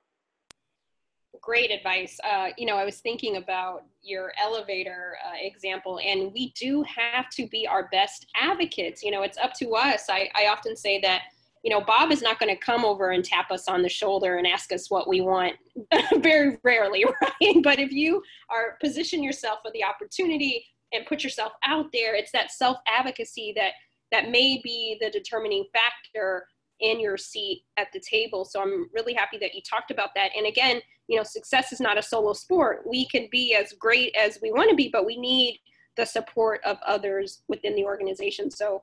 great 1.44 1.70
advice. 1.70 2.18
Uh, 2.24 2.48
you 2.56 2.66
know, 2.66 2.76
I 2.76 2.84
was 2.84 3.00
thinking 3.00 3.36
about 3.36 3.84
your 4.02 4.32
elevator 4.42 5.16
uh, 5.24 5.32
example, 5.40 6.00
and 6.04 6.32
we 6.32 6.52
do 6.58 6.82
have 6.84 7.28
to 7.30 7.46
be 7.48 7.66
our 7.66 7.88
best 7.92 8.26
advocates. 8.34 9.02
You 9.02 9.10
know, 9.10 9.22
it's 9.22 9.38
up 9.38 9.52
to 9.54 9.74
us. 9.74 10.06
I, 10.08 10.30
I 10.34 10.46
often 10.46 10.74
say 10.76 11.00
that, 11.02 11.22
you 11.64 11.70
know, 11.70 11.80
Bob 11.80 12.12
is 12.12 12.20
not 12.20 12.38
going 12.38 12.54
to 12.54 12.62
come 12.62 12.84
over 12.84 13.10
and 13.10 13.24
tap 13.24 13.50
us 13.50 13.68
on 13.68 13.80
the 13.80 13.88
shoulder 13.88 14.36
and 14.36 14.46
ask 14.46 14.70
us 14.70 14.90
what 14.90 15.08
we 15.08 15.22
want 15.22 15.54
very 16.18 16.58
rarely, 16.62 17.04
right? 17.22 17.62
But 17.62 17.78
if 17.78 17.90
you 17.90 18.22
are 18.50 18.76
position 18.82 19.22
yourself 19.22 19.60
for 19.64 19.70
the 19.72 19.82
opportunity 19.82 20.66
and 20.92 21.06
put 21.06 21.24
yourself 21.24 21.52
out 21.64 21.86
there, 21.90 22.14
it's 22.14 22.32
that 22.32 22.52
self 22.52 22.76
advocacy 22.86 23.54
that 23.56 23.72
that 24.12 24.30
may 24.30 24.60
be 24.62 24.98
the 25.00 25.10
determining 25.10 25.64
factor 25.72 26.46
in 26.80 27.00
your 27.00 27.16
seat 27.16 27.62
at 27.78 27.88
the 27.94 28.00
table. 28.00 28.44
So 28.44 28.60
I'm 28.60 28.90
really 28.92 29.14
happy 29.14 29.38
that 29.38 29.54
you 29.54 29.62
talked 29.62 29.90
about 29.90 30.10
that. 30.16 30.32
And 30.36 30.46
again, 30.46 30.82
you 31.08 31.16
know, 31.16 31.22
success 31.22 31.72
is 31.72 31.80
not 31.80 31.96
a 31.96 32.02
solo 32.02 32.34
sport. 32.34 32.82
We 32.86 33.08
can 33.08 33.26
be 33.32 33.54
as 33.54 33.72
great 33.72 34.14
as 34.14 34.38
we 34.42 34.52
want 34.52 34.68
to 34.68 34.76
be, 34.76 34.90
but 34.92 35.06
we 35.06 35.16
need 35.16 35.60
the 35.96 36.04
support 36.04 36.60
of 36.64 36.76
others 36.86 37.42
within 37.48 37.74
the 37.74 37.84
organization. 37.84 38.50
So 38.50 38.82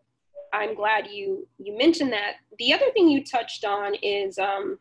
I'm 0.53 0.75
glad 0.75 1.07
you 1.07 1.47
you 1.57 1.77
mentioned 1.77 2.11
that. 2.13 2.35
The 2.61 2.73
other 2.73 2.91
thing 2.93 3.09
you 3.09 3.23
touched 3.23 3.65
on 3.65 3.95
is 4.03 4.37
um, 4.37 4.77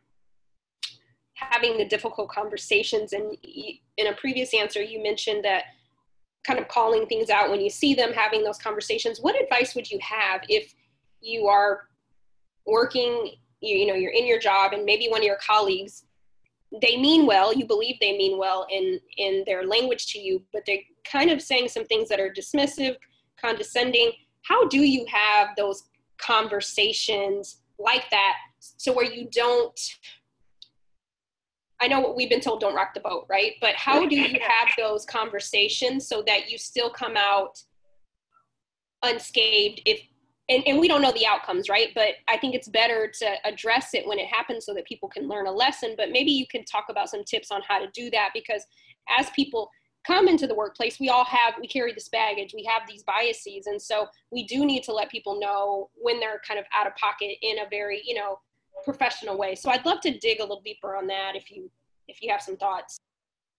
having 1.33 1.79
the 1.79 1.85
difficult 1.85 2.29
conversations. 2.29 3.11
And 3.11 3.35
in 3.97 4.05
a 4.05 4.13
previous 4.13 4.53
answer, 4.53 4.83
you 4.83 5.01
mentioned 5.01 5.43
that 5.45 5.63
kind 6.45 6.59
of 6.59 6.67
calling 6.67 7.07
things 7.07 7.31
out 7.31 7.49
when 7.49 7.59
you 7.59 7.71
see 7.71 7.95
them, 7.95 8.13
having 8.13 8.43
those 8.43 8.59
conversations. 8.59 9.19
What 9.19 9.41
advice 9.41 9.73
would 9.73 9.89
you 9.89 9.97
have 9.99 10.41
if 10.47 10.75
you 11.21 11.47
are 11.47 11.87
working, 12.67 13.31
you, 13.61 13.75
you 13.75 13.87
know, 13.87 13.95
you're 13.95 14.11
in 14.11 14.27
your 14.27 14.39
job 14.39 14.73
and 14.73 14.85
maybe 14.85 15.07
one 15.09 15.21
of 15.21 15.25
your 15.25 15.39
colleagues 15.43 16.03
they 16.81 16.95
mean 16.95 17.25
well 17.25 17.53
you 17.53 17.65
believe 17.67 17.97
they 17.99 18.17
mean 18.17 18.37
well 18.37 18.65
in 18.71 18.97
in 19.17 19.43
their 19.45 19.65
language 19.65 20.07
to 20.07 20.17
you 20.17 20.41
but 20.53 20.61
they're 20.65 20.77
kind 21.03 21.29
of 21.29 21.41
saying 21.41 21.67
some 21.67 21.83
things 21.87 22.07
that 22.07 22.17
are 22.17 22.31
dismissive 22.31 22.95
condescending 23.35 24.09
how 24.43 24.65
do 24.69 24.79
you 24.79 25.05
have 25.11 25.49
those 25.57 25.83
conversations 26.17 27.60
like 27.83 28.09
that 28.11 28.33
so 28.59 28.93
where 28.93 29.05
you 29.05 29.27
don't 29.31 29.79
I 31.81 31.87
know 31.87 31.99
what 31.99 32.15
we've 32.15 32.29
been 32.29 32.41
told 32.41 32.61
don't 32.61 32.75
rock 32.75 32.93
the 32.93 32.99
boat, 32.99 33.25
right? 33.27 33.53
But 33.59 33.73
how 33.73 34.07
do 34.07 34.15
you 34.15 34.39
have 34.39 34.67
those 34.77 35.03
conversations 35.03 36.07
so 36.07 36.23
that 36.27 36.47
you 36.47 36.59
still 36.59 36.91
come 36.91 37.17
out 37.17 37.57
unscathed 39.03 39.81
if 39.85 39.99
and, 40.47 40.63
and 40.67 40.79
we 40.79 40.87
don't 40.87 41.01
know 41.01 41.13
the 41.13 41.25
outcomes, 41.25 41.69
right? 41.69 41.89
But 41.95 42.15
I 42.27 42.37
think 42.37 42.55
it's 42.55 42.67
better 42.67 43.09
to 43.19 43.35
address 43.45 43.93
it 43.93 44.05
when 44.05 44.19
it 44.19 44.27
happens 44.27 44.65
so 44.65 44.73
that 44.73 44.85
people 44.85 45.07
can 45.07 45.27
learn 45.27 45.47
a 45.47 45.51
lesson. 45.51 45.93
But 45.95 46.11
maybe 46.11 46.31
you 46.31 46.45
can 46.45 46.65
talk 46.65 46.85
about 46.89 47.09
some 47.09 47.23
tips 47.23 47.51
on 47.51 47.61
how 47.67 47.79
to 47.79 47.87
do 47.93 48.11
that 48.11 48.31
because 48.33 48.65
as 49.17 49.29
people 49.29 49.69
come 50.05 50.27
into 50.27 50.47
the 50.47 50.55
workplace, 50.55 50.99
we 50.99 51.09
all 51.09 51.25
have, 51.25 51.55
we 51.59 51.67
carry 51.67 51.93
this 51.93 52.09
baggage, 52.09 52.53
we 52.53 52.63
have 52.63 52.87
these 52.87 53.03
biases. 53.03 53.67
And 53.67 53.81
so 53.81 54.07
we 54.31 54.45
do 54.45 54.65
need 54.65 54.83
to 54.83 54.93
let 54.93 55.09
people 55.09 55.39
know 55.39 55.89
when 55.95 56.19
they're 56.19 56.41
kind 56.47 56.59
of 56.59 56.65
out 56.75 56.87
of 56.87 56.95
pocket 56.95 57.35
in 57.41 57.59
a 57.59 57.69
very, 57.69 58.01
you 58.05 58.15
know, 58.15 58.39
professional 58.83 59.37
way. 59.37 59.55
So 59.55 59.69
I'd 59.69 59.85
love 59.85 60.01
to 60.01 60.17
dig 60.17 60.39
a 60.39 60.43
little 60.43 60.61
deeper 60.63 60.95
on 60.95 61.07
that 61.07 61.33
if 61.35 61.51
you, 61.51 61.69
if 62.07 62.21
you 62.21 62.31
have 62.31 62.41
some 62.41 62.57
thoughts. 62.57 62.97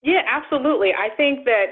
Yeah, 0.01 0.21
absolutely. 0.29 0.91
I 0.93 1.15
think 1.15 1.45
that, 1.45 1.67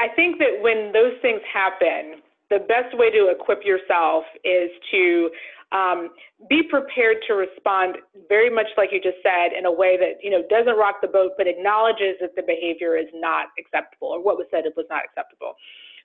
I 0.00 0.08
think 0.14 0.38
that 0.38 0.62
when 0.62 0.92
those 0.92 1.12
things 1.20 1.40
happen, 1.52 2.22
the 2.50 2.60
best 2.68 2.96
way 2.96 3.10
to 3.10 3.28
equip 3.30 3.64
yourself 3.64 4.24
is 4.44 4.70
to 4.90 5.30
um, 5.72 6.10
be 6.48 6.62
prepared 6.62 7.18
to 7.26 7.34
respond 7.34 7.98
very 8.28 8.50
much 8.50 8.66
like 8.76 8.90
you 8.92 9.00
just 9.02 9.18
said 9.22 9.50
in 9.56 9.66
a 9.66 9.72
way 9.72 9.98
that 9.98 10.22
you 10.22 10.30
know 10.30 10.42
doesn't 10.48 10.78
rock 10.78 11.02
the 11.02 11.08
boat 11.08 11.32
but 11.36 11.46
acknowledges 11.46 12.14
that 12.20 12.36
the 12.36 12.42
behavior 12.42 12.96
is 12.96 13.10
not 13.14 13.48
acceptable 13.58 14.08
or 14.08 14.22
what 14.22 14.36
was 14.36 14.46
said 14.50 14.62
was 14.76 14.86
not 14.88 15.02
acceptable. 15.04 15.54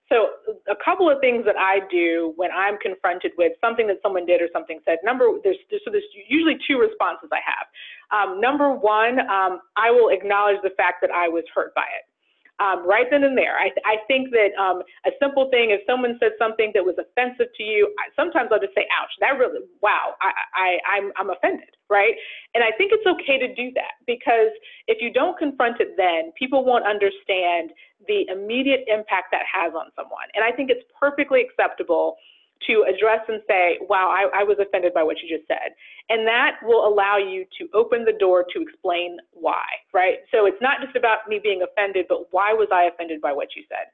So 0.09 0.27
a 0.67 0.75
couple 0.83 1.09
of 1.09 1.21
things 1.21 1.45
that 1.45 1.55
i 1.55 1.79
do 1.89 2.33
when 2.35 2.49
i'm 2.51 2.77
confronted 2.81 3.31
with 3.37 3.53
something 3.61 3.85
that 3.87 3.97
someone 4.01 4.25
did 4.25 4.41
or 4.41 4.49
something 4.51 4.79
said 4.83 4.97
number 5.03 5.29
there's 5.43 5.61
so 5.69 5.91
there's 5.91 6.09
usually 6.27 6.57
two 6.67 6.81
responses 6.81 7.29
i 7.31 7.39
have. 7.45 7.69
Um, 8.09 8.41
number 8.41 8.73
one 8.73 9.21
um, 9.29 9.61
i 9.77 9.91
will 9.91 10.09
acknowledge 10.09 10.57
the 10.63 10.73
fact 10.75 10.99
that 11.05 11.11
i 11.11 11.29
was 11.29 11.45
hurt 11.53 11.73
by 11.75 11.85
it 11.85 12.10
um, 12.59 12.85
right 12.87 13.07
then 13.09 13.23
and 13.23 13.37
there. 13.37 13.57
I, 13.57 13.71
I 13.85 13.97
think 14.07 14.29
that 14.31 14.51
um, 14.59 14.83
a 15.05 15.11
simple 15.21 15.49
thing, 15.49 15.71
if 15.71 15.81
someone 15.87 16.17
said 16.19 16.33
something 16.37 16.71
that 16.73 16.83
was 16.83 16.95
offensive 16.99 17.47
to 17.55 17.63
you, 17.63 17.89
I, 17.97 18.11
sometimes 18.15 18.49
I'll 18.51 18.59
just 18.59 18.75
say, 18.75 18.85
ouch, 18.93 19.09
that 19.19 19.39
really, 19.39 19.61
wow, 19.81 20.13
I, 20.21 20.31
I, 20.53 20.67
I'm, 20.85 21.11
I'm 21.17 21.29
offended, 21.31 21.73
right? 21.89 22.13
And 22.53 22.63
I 22.63 22.69
think 22.77 22.91
it's 22.93 23.05
okay 23.05 23.39
to 23.39 23.49
do 23.55 23.71
that 23.75 23.97
because 24.05 24.53
if 24.87 25.01
you 25.01 25.11
don't 25.11 25.37
confront 25.37 25.79
it 25.79 25.95
then, 25.97 26.31
people 26.37 26.65
won't 26.65 26.85
understand 26.85 27.71
the 28.07 28.25
immediate 28.29 28.85
impact 28.87 29.29
that 29.31 29.45
has 29.45 29.73
on 29.73 29.89
someone. 29.95 30.27
And 30.35 30.43
I 30.43 30.51
think 30.51 30.69
it's 30.69 30.85
perfectly 30.99 31.41
acceptable 31.41 32.15
to 32.67 32.85
address 32.87 33.21
and 33.27 33.41
say, 33.47 33.77
wow, 33.81 34.09
I, 34.13 34.41
I, 34.41 34.43
was 34.43 34.57
offended 34.59 34.93
by 34.93 35.03
what 35.03 35.17
you 35.21 35.35
just 35.35 35.47
said. 35.47 35.73
And 36.09 36.27
that 36.27 36.57
will 36.61 36.87
allow 36.87 37.17
you 37.17 37.45
to 37.57 37.67
open 37.73 38.05
the 38.05 38.13
door 38.13 38.45
to 38.53 38.61
explain 38.61 39.17
why, 39.33 39.65
right? 39.93 40.19
So 40.31 40.45
it's 40.45 40.61
not 40.61 40.81
just 40.83 40.95
about 40.95 41.27
me 41.27 41.39
being 41.41 41.63
offended, 41.63 42.05
but 42.07 42.27
why 42.31 42.53
was 42.53 42.67
I 42.71 42.83
offended 42.83 43.21
by 43.21 43.33
what 43.33 43.49
you 43.55 43.63
said? 43.69 43.89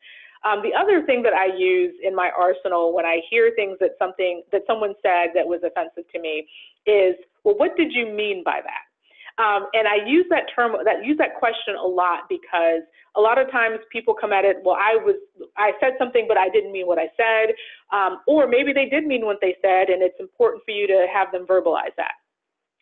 Um, 0.46 0.62
the 0.62 0.74
other 0.78 1.06
thing 1.06 1.24
that 1.24 1.34
I 1.34 1.48
use 1.48 1.94
in 2.04 2.16
my 2.16 2.32
arsenal 2.38 2.94
when 2.94 3.06
I 3.06 3.22
hear 3.30 3.52
things 3.56 3.78
that 3.80 3.92
something 4.00 4.44
that 4.52 4.62
someone 4.68 4.94
said 5.02 5.32
that 5.34 5.46
was 5.46 5.62
offensive 5.66 6.10
to 6.12 6.20
me 6.20 6.48
is, 6.86 7.16
well, 7.44 7.58
what 7.58 7.76
did 7.76 7.92
you 7.92 8.06
mean 8.08 8.44
by 8.44 8.60
that? 8.64 8.87
Um, 9.38 9.68
and 9.74 9.88
I 9.88 10.04
use 10.06 10.26
that 10.30 10.46
term, 10.56 10.74
that 10.84 11.06
use 11.06 11.18
that 11.20 11.36
question 11.38 11.76
a 11.76 11.88
lot 11.88 12.26
because 12.28 12.82
a 13.16 13.22
lot 13.22 13.38
of 13.38 13.52
times 13.52 13.78
people 13.92 14.16
come 14.20 14.34
at 14.34 14.46
it, 14.46 14.58
well, 14.64 14.78
I 14.80 14.96
was, 14.96 15.16
I 15.58 15.74
said 15.80 15.94
something, 16.00 16.26
but 16.28 16.38
I 16.38 16.50
didn't 16.50 16.72
mean 16.72 16.88
what 16.88 16.98
I 16.98 17.10
said, 17.16 17.54
um, 17.94 18.22
or 18.26 18.48
maybe 18.48 18.74
they 18.74 18.86
did 18.86 19.06
mean 19.06 19.26
what 19.26 19.38
they 19.42 19.56
said, 19.62 19.90
and 19.90 20.02
it's 20.02 20.20
important 20.20 20.64
for 20.66 20.72
you 20.72 20.88
to 20.88 21.06
have 21.14 21.32
them 21.32 21.46
verbalize 21.46 21.94
that. 21.98 22.18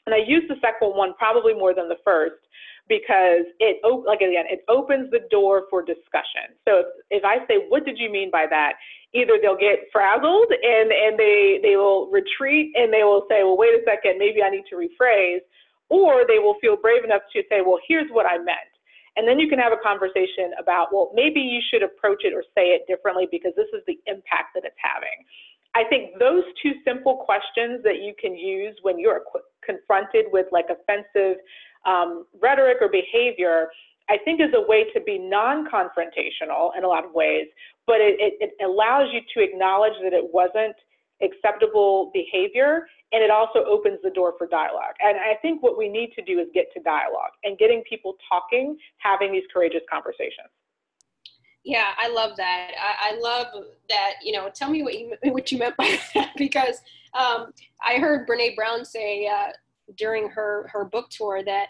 And 0.05 0.13
I 0.13 0.19
use 0.25 0.43
the 0.47 0.55
second 0.61 0.95
one 0.95 1.13
probably 1.17 1.53
more 1.53 1.73
than 1.73 1.89
the 1.89 1.97
first 2.05 2.35
because 2.87 3.49
it, 3.59 3.81
like 4.05 4.21
again, 4.21 4.45
it 4.47 4.63
opens 4.69 5.09
the 5.11 5.27
door 5.31 5.63
for 5.69 5.81
discussion. 5.81 6.53
So 6.63 6.85
if, 6.85 6.85
if 7.09 7.23
I 7.25 7.39
say, 7.47 7.65
what 7.67 7.83
did 7.83 7.97
you 7.97 8.11
mean 8.11 8.29
by 8.31 8.45
that? 8.49 8.73
Either 9.13 9.39
they'll 9.41 9.57
get 9.57 9.89
frazzled 9.91 10.51
and, 10.51 10.91
and 10.91 11.17
they, 11.17 11.59
they 11.63 11.75
will 11.75 12.11
retreat 12.11 12.71
and 12.75 12.93
they 12.93 13.03
will 13.03 13.25
say, 13.27 13.43
well, 13.43 13.57
wait 13.57 13.73
a 13.73 13.81
second, 13.83 14.19
maybe 14.19 14.43
I 14.43 14.51
need 14.51 14.65
to 14.69 14.75
rephrase 14.75 15.41
or 15.89 16.25
they 16.27 16.39
will 16.39 16.55
feel 16.61 16.75
brave 16.75 17.03
enough 17.03 17.21
to 17.33 17.43
say, 17.49 17.61
well, 17.61 17.79
here's 17.87 18.09
what 18.11 18.25
I 18.25 18.37
meant. 18.37 18.71
And 19.17 19.27
then 19.27 19.39
you 19.39 19.47
can 19.47 19.59
have 19.59 19.71
a 19.71 19.79
conversation 19.81 20.51
about, 20.59 20.91
well, 20.91 21.11
maybe 21.13 21.39
you 21.39 21.61
should 21.71 21.83
approach 21.83 22.23
it 22.25 22.33
or 22.33 22.43
say 22.53 22.75
it 22.75 22.83
differently 22.87 23.27
because 23.31 23.53
this 23.55 23.69
is 23.73 23.81
the 23.87 23.97
impact 24.07 24.55
that 24.55 24.65
it's 24.65 24.75
having. 24.75 25.23
I 25.75 25.83
think 25.87 26.19
those 26.19 26.43
two 26.61 26.73
simple 26.85 27.23
questions 27.23 27.83
that 27.83 28.01
you 28.01 28.13
can 28.19 28.35
use 28.35 28.75
when 28.81 28.97
you're 28.99 29.21
confronted 29.63 30.25
with 30.31 30.47
like 30.51 30.67
offensive 30.69 31.37
um, 31.85 32.25
rhetoric 32.41 32.77
or 32.81 32.89
behavior, 32.89 33.67
I 34.09 34.17
think 34.23 34.41
is 34.41 34.53
a 34.55 34.67
way 34.67 34.85
to 34.93 35.01
be 35.01 35.17
non-confrontational 35.17 36.71
in 36.77 36.83
a 36.83 36.87
lot 36.87 37.05
of 37.05 37.13
ways, 37.13 37.47
but 37.87 37.99
it, 37.99 38.15
it, 38.19 38.33
it 38.39 38.63
allows 38.63 39.09
you 39.13 39.19
to 39.35 39.43
acknowledge 39.43 39.93
that 40.03 40.13
it 40.13 40.33
wasn't 40.33 40.75
acceptable 41.21 42.11
behavior 42.13 42.87
and 43.11 43.23
it 43.23 43.31
also 43.31 43.63
opens 43.63 43.99
the 44.03 44.09
door 44.09 44.33
for 44.37 44.47
dialogue. 44.47 44.95
And 44.99 45.17
I 45.17 45.35
think 45.41 45.63
what 45.63 45.77
we 45.77 45.87
need 45.87 46.11
to 46.15 46.21
do 46.21 46.39
is 46.39 46.47
get 46.53 46.65
to 46.73 46.81
dialogue 46.81 47.31
and 47.43 47.57
getting 47.57 47.83
people 47.89 48.15
talking, 48.27 48.77
having 48.97 49.31
these 49.31 49.43
courageous 49.53 49.83
conversations. 49.89 50.49
Yeah, 51.63 51.91
I 51.97 52.09
love 52.09 52.37
that. 52.37 52.71
I, 52.79 53.11
I 53.11 53.19
love 53.19 53.47
that. 53.89 54.13
You 54.21 54.33
know, 54.33 54.49
tell 54.53 54.69
me 54.69 54.83
what 54.83 54.99
you 54.99 55.15
what 55.31 55.51
you 55.51 55.57
meant 55.57 55.75
by 55.77 55.97
that 56.13 56.31
because 56.37 56.81
um, 57.13 57.53
I 57.83 57.95
heard 57.99 58.27
Brene 58.27 58.55
Brown 58.55 58.85
say 58.85 59.27
uh, 59.27 59.51
during 59.97 60.29
her 60.29 60.69
her 60.71 60.85
book 60.85 61.09
tour 61.09 61.43
that 61.43 61.67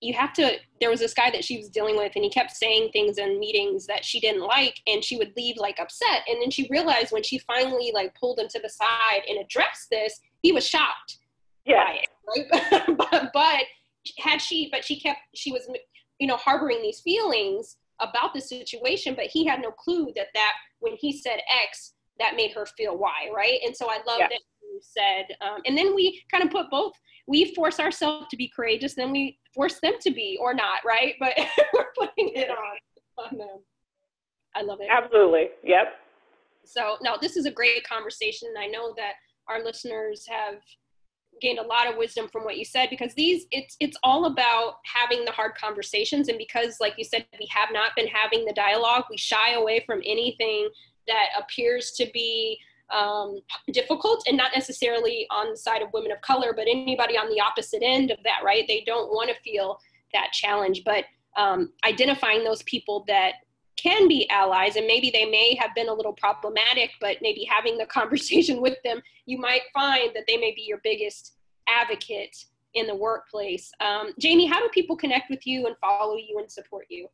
you 0.00 0.12
have 0.12 0.32
to 0.34 0.52
there 0.80 0.90
was 0.90 1.00
this 1.00 1.14
guy 1.14 1.30
that 1.30 1.44
she 1.44 1.56
was 1.56 1.68
dealing 1.68 1.96
with 1.96 2.12
and 2.14 2.24
he 2.24 2.30
kept 2.30 2.50
saying 2.50 2.90
things 2.92 3.18
in 3.18 3.40
meetings 3.40 3.86
that 3.86 4.04
she 4.04 4.20
didn't 4.20 4.42
like 4.42 4.78
and 4.86 5.02
she 5.02 5.16
would 5.16 5.32
leave 5.36 5.56
like 5.56 5.78
upset. 5.80 6.22
And 6.28 6.40
then 6.40 6.50
she 6.50 6.68
realized 6.70 7.12
when 7.12 7.22
she 7.22 7.38
finally 7.38 7.92
like 7.94 8.14
pulled 8.14 8.38
him 8.38 8.48
to 8.48 8.60
the 8.60 8.68
side 8.68 9.22
and 9.28 9.38
addressed 9.38 9.88
this 9.90 10.20
he 10.42 10.52
was 10.52 10.66
shocked. 10.66 11.18
Yeah. 11.64 11.92
It, 11.92 12.08
right? 12.28 12.96
But, 12.96 13.30
but 13.32 13.62
had 14.18 14.40
she 14.40 14.68
but 14.70 14.84
she 14.84 15.00
kept 15.00 15.20
she 15.34 15.50
was 15.50 15.68
you 16.18 16.26
know 16.26 16.36
harboring 16.36 16.82
these 16.82 17.00
feelings 17.00 17.76
about 18.00 18.34
the 18.34 18.40
situation 18.40 19.14
but 19.14 19.26
he 19.26 19.46
had 19.46 19.60
no 19.60 19.70
clue 19.70 20.12
that 20.14 20.26
that 20.34 20.52
when 20.80 20.94
he 20.96 21.12
said 21.16 21.40
x 21.68 21.94
that 22.18 22.36
made 22.36 22.52
her 22.52 22.66
feel 22.66 22.96
y 22.96 23.30
right? 23.34 23.58
And 23.64 23.74
so 23.74 23.86
i 23.88 23.98
love 24.06 24.18
yeah. 24.20 24.28
that 24.28 24.40
you 24.62 24.80
said 24.82 25.36
um, 25.40 25.60
and 25.64 25.76
then 25.76 25.94
we 25.94 26.22
kind 26.30 26.44
of 26.44 26.50
put 26.50 26.70
both 26.70 26.92
we 27.26 27.54
force 27.54 27.80
ourselves 27.80 28.26
to 28.30 28.36
be 28.36 28.50
courageous 28.54 28.94
then 28.94 29.10
we 29.10 29.38
force 29.56 29.80
them 29.80 29.94
to 30.00 30.10
be 30.10 30.38
or 30.40 30.54
not, 30.54 30.84
right? 30.84 31.14
But 31.18 31.32
we're 31.74 31.86
putting 31.98 32.30
it 32.34 32.50
on, 32.50 33.24
on 33.24 33.38
them. 33.38 33.58
I 34.54 34.62
love 34.62 34.78
it. 34.80 34.88
Absolutely. 34.90 35.48
Yep. 35.64 35.86
So, 36.64 36.98
no, 37.02 37.16
this 37.20 37.36
is 37.36 37.46
a 37.46 37.50
great 37.50 37.86
conversation. 37.88 38.48
I 38.58 38.66
know 38.66 38.92
that 38.96 39.14
our 39.48 39.64
listeners 39.64 40.26
have 40.28 40.56
gained 41.40 41.58
a 41.58 41.66
lot 41.66 41.88
of 41.88 41.96
wisdom 41.96 42.28
from 42.32 42.44
what 42.44 42.56
you 42.56 42.64
said 42.64 42.88
because 42.88 43.12
these 43.12 43.44
it's 43.50 43.76
it's 43.78 43.96
all 44.02 44.24
about 44.24 44.76
having 44.86 45.22
the 45.26 45.30
hard 45.30 45.52
conversations 45.54 46.28
and 46.28 46.38
because 46.38 46.78
like 46.80 46.94
you 46.96 47.04
said 47.04 47.26
we 47.38 47.46
have 47.50 47.68
not 47.72 47.90
been 47.94 48.06
having 48.06 48.46
the 48.46 48.54
dialogue 48.54 49.04
we 49.10 49.18
shy 49.18 49.52
away 49.52 49.82
from 49.84 50.00
anything 50.06 50.66
that 51.06 51.26
appears 51.38 51.90
to 51.90 52.08
be 52.14 52.58
um, 52.94 53.40
difficult 53.72 54.24
and 54.28 54.36
not 54.36 54.52
necessarily 54.54 55.26
on 55.30 55.50
the 55.50 55.56
side 55.56 55.82
of 55.82 55.88
women 55.92 56.12
of 56.12 56.20
color, 56.20 56.52
but 56.54 56.66
anybody 56.68 57.16
on 57.16 57.28
the 57.28 57.40
opposite 57.40 57.82
end 57.82 58.10
of 58.10 58.18
that, 58.24 58.40
right? 58.44 58.64
They 58.68 58.82
don't 58.86 59.10
want 59.10 59.30
to 59.30 59.36
feel 59.42 59.78
that 60.12 60.32
challenge, 60.32 60.82
but 60.84 61.04
um, 61.36 61.72
identifying 61.84 62.44
those 62.44 62.62
people 62.62 63.04
that 63.08 63.34
can 63.76 64.08
be 64.08 64.28
allies 64.30 64.76
and 64.76 64.86
maybe 64.86 65.10
they 65.10 65.26
may 65.26 65.54
have 65.54 65.74
been 65.74 65.88
a 65.88 65.94
little 65.94 66.14
problematic, 66.14 66.90
but 67.00 67.18
maybe 67.20 67.46
having 67.50 67.76
the 67.76 67.86
conversation 67.98 68.60
with 68.60 68.78
them, 68.84 69.02
you 69.26 69.38
might 69.38 69.62
find 69.74 70.10
that 70.14 70.24
they 70.26 70.36
may 70.36 70.52
be 70.54 70.62
your 70.62 70.80
biggest 70.82 71.34
advocate 71.68 72.36
in 72.74 72.86
the 72.86 72.94
workplace. 72.94 73.72
Um, 73.80 74.12
Jamie, 74.18 74.46
how 74.46 74.60
do 74.60 74.68
people 74.68 74.96
connect 74.96 75.30
with 75.30 75.46
you 75.46 75.66
and 75.66 75.76
follow 75.80 76.16
you 76.16 76.38
and 76.38 76.50
support 76.50 76.86
you? 76.88 77.08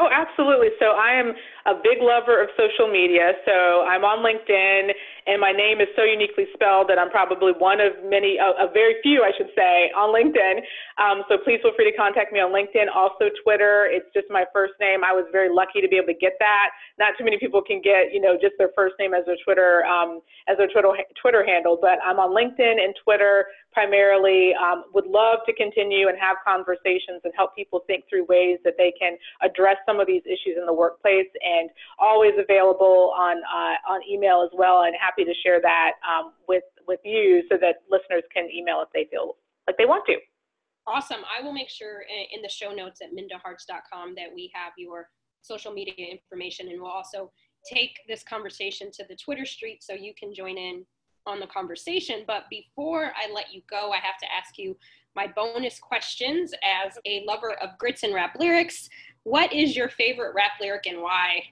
Oh, 0.00 0.08
absolutely. 0.08 0.68
So 0.80 0.96
I 0.96 1.12
am 1.12 1.36
a 1.66 1.76
big 1.76 2.00
lover 2.00 2.40
of 2.42 2.48
social 2.56 2.90
media. 2.90 3.36
So 3.44 3.84
I'm 3.84 4.00
on 4.00 4.24
LinkedIn 4.24 4.96
and 5.26 5.40
my 5.40 5.52
name 5.52 5.80
is 5.80 5.88
so 5.96 6.02
uniquely 6.04 6.46
spelled 6.54 6.88
that 6.88 6.98
I'm 6.98 7.10
probably 7.10 7.52
one 7.52 7.80
of 7.80 7.92
many, 8.04 8.38
a, 8.38 8.66
a 8.66 8.68
very 8.72 8.96
few, 9.02 9.22
I 9.22 9.32
should 9.36 9.50
say, 9.56 9.90
on 9.96 10.14
LinkedIn. 10.14 10.62
Um, 10.96 11.24
so 11.28 11.38
please 11.42 11.60
feel 11.62 11.72
free 11.76 11.90
to 11.90 11.96
contact 11.96 12.32
me 12.32 12.40
on 12.40 12.52
LinkedIn. 12.52 12.88
Also 12.94 13.28
Twitter. 13.42 13.88
It's 13.90 14.08
just 14.14 14.26
my 14.30 14.44
first 14.52 14.74
name. 14.80 15.04
I 15.04 15.12
was 15.12 15.26
very 15.32 15.52
lucky 15.52 15.80
to 15.80 15.88
be 15.88 15.96
able 15.96 16.12
to 16.12 16.20
get 16.20 16.34
that. 16.38 16.70
Not 16.98 17.14
too 17.18 17.24
many 17.24 17.38
people 17.38 17.62
can 17.62 17.80
get, 17.80 18.12
you 18.12 18.20
know, 18.20 18.36
just 18.40 18.54
their 18.58 18.70
first 18.74 18.94
name 18.98 19.14
as 19.14 19.24
their 19.26 19.38
Twitter 19.44 19.84
um, 19.84 20.20
as 20.48 20.56
their 20.56 20.68
Twitter 20.68 20.92
Twitter 21.20 21.44
handle. 21.44 21.78
But 21.80 21.98
I'm 22.04 22.18
on 22.18 22.30
LinkedIn 22.30 22.76
and 22.80 22.94
Twitter 23.04 23.46
primarily. 23.72 24.52
Um, 24.54 24.84
would 24.94 25.06
love 25.06 25.40
to 25.46 25.52
continue 25.54 26.08
and 26.08 26.18
have 26.18 26.36
conversations 26.46 27.22
and 27.24 27.32
help 27.36 27.54
people 27.54 27.80
think 27.86 28.04
through 28.10 28.26
ways 28.26 28.58
that 28.64 28.74
they 28.76 28.92
can 28.98 29.16
address 29.42 29.76
some 29.86 30.00
of 30.00 30.06
these 30.06 30.22
issues 30.26 30.58
in 30.58 30.66
the 30.66 30.74
workplace. 30.74 31.28
And 31.40 31.70
always 31.98 32.32
available 32.38 33.12
on 33.16 33.38
uh, 33.44 33.92
on 33.92 34.00
email 34.08 34.42
as 34.42 34.50
well. 34.56 34.82
And 34.82 34.94
happy 35.10 35.24
to 35.24 35.34
share 35.44 35.60
that 35.60 35.92
um, 36.06 36.32
with 36.48 36.64
with 36.86 37.00
you 37.04 37.42
so 37.50 37.56
that 37.60 37.76
listeners 37.90 38.22
can 38.34 38.48
email 38.54 38.82
if 38.82 38.88
they 38.94 39.08
feel 39.10 39.36
like 39.66 39.76
they 39.76 39.86
want 39.86 40.04
to. 40.06 40.16
Awesome. 40.86 41.20
I 41.38 41.42
will 41.42 41.52
make 41.52 41.68
sure 41.68 42.02
in 42.34 42.42
the 42.42 42.48
show 42.48 42.72
notes 42.72 43.00
at 43.02 43.10
mindaharts.com 43.10 44.14
that 44.16 44.28
we 44.34 44.50
have 44.54 44.72
your 44.76 45.08
social 45.42 45.72
media 45.72 46.06
information, 46.10 46.68
and 46.68 46.80
we'll 46.80 46.90
also 46.90 47.30
take 47.70 47.98
this 48.08 48.22
conversation 48.22 48.90
to 48.92 49.04
the 49.08 49.16
Twitter 49.16 49.44
street 49.44 49.82
so 49.82 49.92
you 49.92 50.12
can 50.18 50.34
join 50.34 50.56
in 50.56 50.84
on 51.26 51.38
the 51.38 51.46
conversation. 51.46 52.24
But 52.26 52.44
before 52.50 53.12
I 53.16 53.32
let 53.32 53.52
you 53.52 53.62
go, 53.70 53.92
I 53.92 53.98
have 53.98 54.18
to 54.20 54.26
ask 54.36 54.58
you 54.58 54.76
my 55.14 55.26
bonus 55.34 55.78
questions 55.78 56.52
as 56.64 56.98
a 57.06 57.24
lover 57.26 57.54
of 57.62 57.70
grits 57.78 58.02
and 58.02 58.14
rap 58.14 58.36
lyrics. 58.38 58.88
What 59.24 59.52
is 59.52 59.76
your 59.76 59.88
favorite 59.90 60.34
rap 60.34 60.52
lyric 60.60 60.86
and 60.86 61.02
why? 61.02 61.42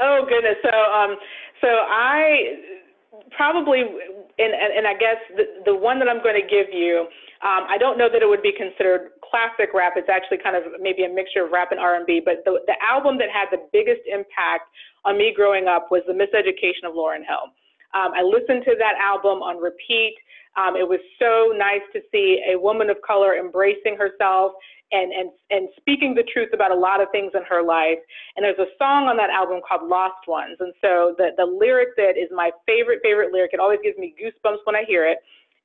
Oh 0.00 0.24
goodness. 0.28 0.56
So 0.62 0.70
um 0.70 1.16
so 1.60 1.68
I 1.68 2.78
probably 3.36 3.80
and 3.80 4.52
and, 4.54 4.70
and 4.78 4.86
I 4.86 4.94
guess 4.94 5.18
the, 5.36 5.44
the 5.66 5.74
one 5.74 5.98
that 5.98 6.08
I'm 6.08 6.22
going 6.22 6.40
to 6.40 6.46
give 6.46 6.72
you 6.72 7.08
um, 7.38 7.70
I 7.70 7.78
don't 7.78 7.98
know 7.98 8.08
that 8.10 8.20
it 8.20 8.28
would 8.28 8.42
be 8.42 8.50
considered 8.50 9.14
classic 9.22 9.70
rap. 9.70 9.94
It's 9.94 10.10
actually 10.10 10.38
kind 10.42 10.56
of 10.56 10.64
maybe 10.80 11.04
a 11.04 11.08
mixture 11.08 11.44
of 11.44 11.52
rap 11.52 11.70
and 11.70 11.78
R&B. 11.78 12.22
But 12.24 12.42
the, 12.44 12.58
the 12.66 12.74
album 12.82 13.16
that 13.18 13.30
had 13.30 13.46
the 13.54 13.62
biggest 13.70 14.02
impact 14.10 14.66
on 15.04 15.16
me 15.16 15.32
growing 15.34 15.68
up 15.68 15.86
was 15.90 16.02
The 16.10 16.14
Miseducation 16.18 16.82
of 16.82 16.98
Lauryn 16.98 17.22
Hill. 17.22 17.54
Um, 17.94 18.10
I 18.10 18.26
listened 18.26 18.64
to 18.66 18.74
that 18.82 18.98
album 18.98 19.38
on 19.38 19.62
repeat. 19.62 20.18
Um, 20.58 20.74
it 20.74 20.82
was 20.82 20.98
so 21.22 21.54
nice 21.54 21.84
to 21.94 22.00
see 22.10 22.42
a 22.42 22.58
woman 22.58 22.90
of 22.90 22.96
color 23.06 23.38
embracing 23.38 23.96
herself 23.96 24.52
and, 24.92 25.12
and, 25.12 25.30
and 25.50 25.68
speaking 25.76 26.14
the 26.14 26.24
truth 26.32 26.50
about 26.54 26.70
a 26.70 26.74
lot 26.74 27.00
of 27.00 27.08
things 27.12 27.32
in 27.34 27.42
her 27.48 27.62
life. 27.62 27.98
And 28.36 28.44
there's 28.44 28.58
a 28.58 28.72
song 28.78 29.06
on 29.06 29.16
that 29.18 29.30
album 29.30 29.60
called 29.66 29.88
Lost 29.88 30.26
Ones. 30.26 30.56
And 30.60 30.72
so 30.80 31.14
the, 31.18 31.30
the 31.36 31.44
lyric 31.44 31.96
that 31.96 32.16
is 32.16 32.28
my 32.32 32.50
favorite, 32.66 33.00
favorite 33.02 33.32
lyric, 33.32 33.52
it 33.52 33.60
always 33.60 33.80
gives 33.82 33.98
me 33.98 34.14
goosebumps 34.16 34.64
when 34.64 34.76
I 34.76 34.84
hear 34.86 35.06
it, 35.06 35.18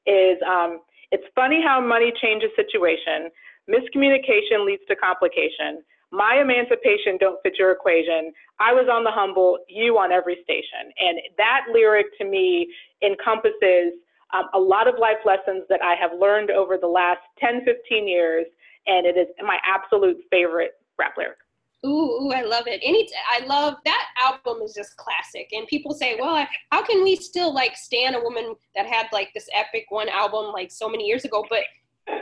is 0.10 0.38
um, 0.46 0.82
It's 1.12 1.24
funny 1.36 1.62
how 1.64 1.80
money 1.80 2.12
changes 2.22 2.50
situation. 2.56 3.30
Miscommunication 3.70 4.66
leads 4.66 4.84
to 4.90 4.96
complication. 4.96 5.84
My 6.12 6.40
emancipation 6.42 7.18
don't 7.20 7.42
fit 7.42 7.54
your 7.58 7.72
equation. 7.72 8.34
I 8.60 8.74
was 8.74 8.88
on 8.92 9.04
the 9.04 9.10
humble, 9.10 9.58
you 9.68 9.98
on 9.98 10.12
every 10.12 10.38
station. 10.44 10.92
And 11.00 11.18
that 11.38 11.66
lyric 11.74 12.08
to 12.20 12.26
me 12.26 12.68
encompasses 13.02 13.98
um, 14.34 14.46
a 14.54 14.60
lot 14.60 14.88
of 14.88 14.96
life 15.00 15.22
lessons 15.26 15.64
that 15.70 15.82
I 15.82 15.96
have 15.96 16.12
learned 16.20 16.52
over 16.52 16.78
the 16.78 16.88
last 16.88 17.22
10, 17.40 17.66
15 17.66 18.08
years. 18.08 18.46
And 18.88 19.06
it 19.06 19.18
is 19.18 19.28
my 19.46 19.58
absolute 19.66 20.18
favorite 20.30 20.74
rap 20.98 21.14
lyric. 21.18 21.38
Ooh, 21.86 21.90
ooh, 21.90 22.32
I 22.32 22.44
love 22.44 22.66
it. 22.68 22.80
Any, 22.82 23.10
I 23.30 23.46
love 23.46 23.76
that 23.84 24.08
album 24.24 24.62
is 24.62 24.74
just 24.74 24.96
classic. 24.96 25.50
And 25.52 25.68
people 25.68 25.94
say, 25.94 26.18
well, 26.20 26.48
how 26.72 26.84
can 26.84 27.04
we 27.04 27.18
still 27.18 27.54
like 27.54 27.76
stand 27.76 28.16
a 28.16 28.22
woman 28.22 28.56
that 28.76 28.86
had 28.86 29.08
like 29.12 29.30
this 29.34 29.50
epic 29.54 29.86
one 29.90 30.08
album 30.08 30.54
like 30.54 30.72
so 30.72 30.88
many 30.88 31.06
years 31.06 31.26
ago? 31.26 31.46
But 31.50 31.64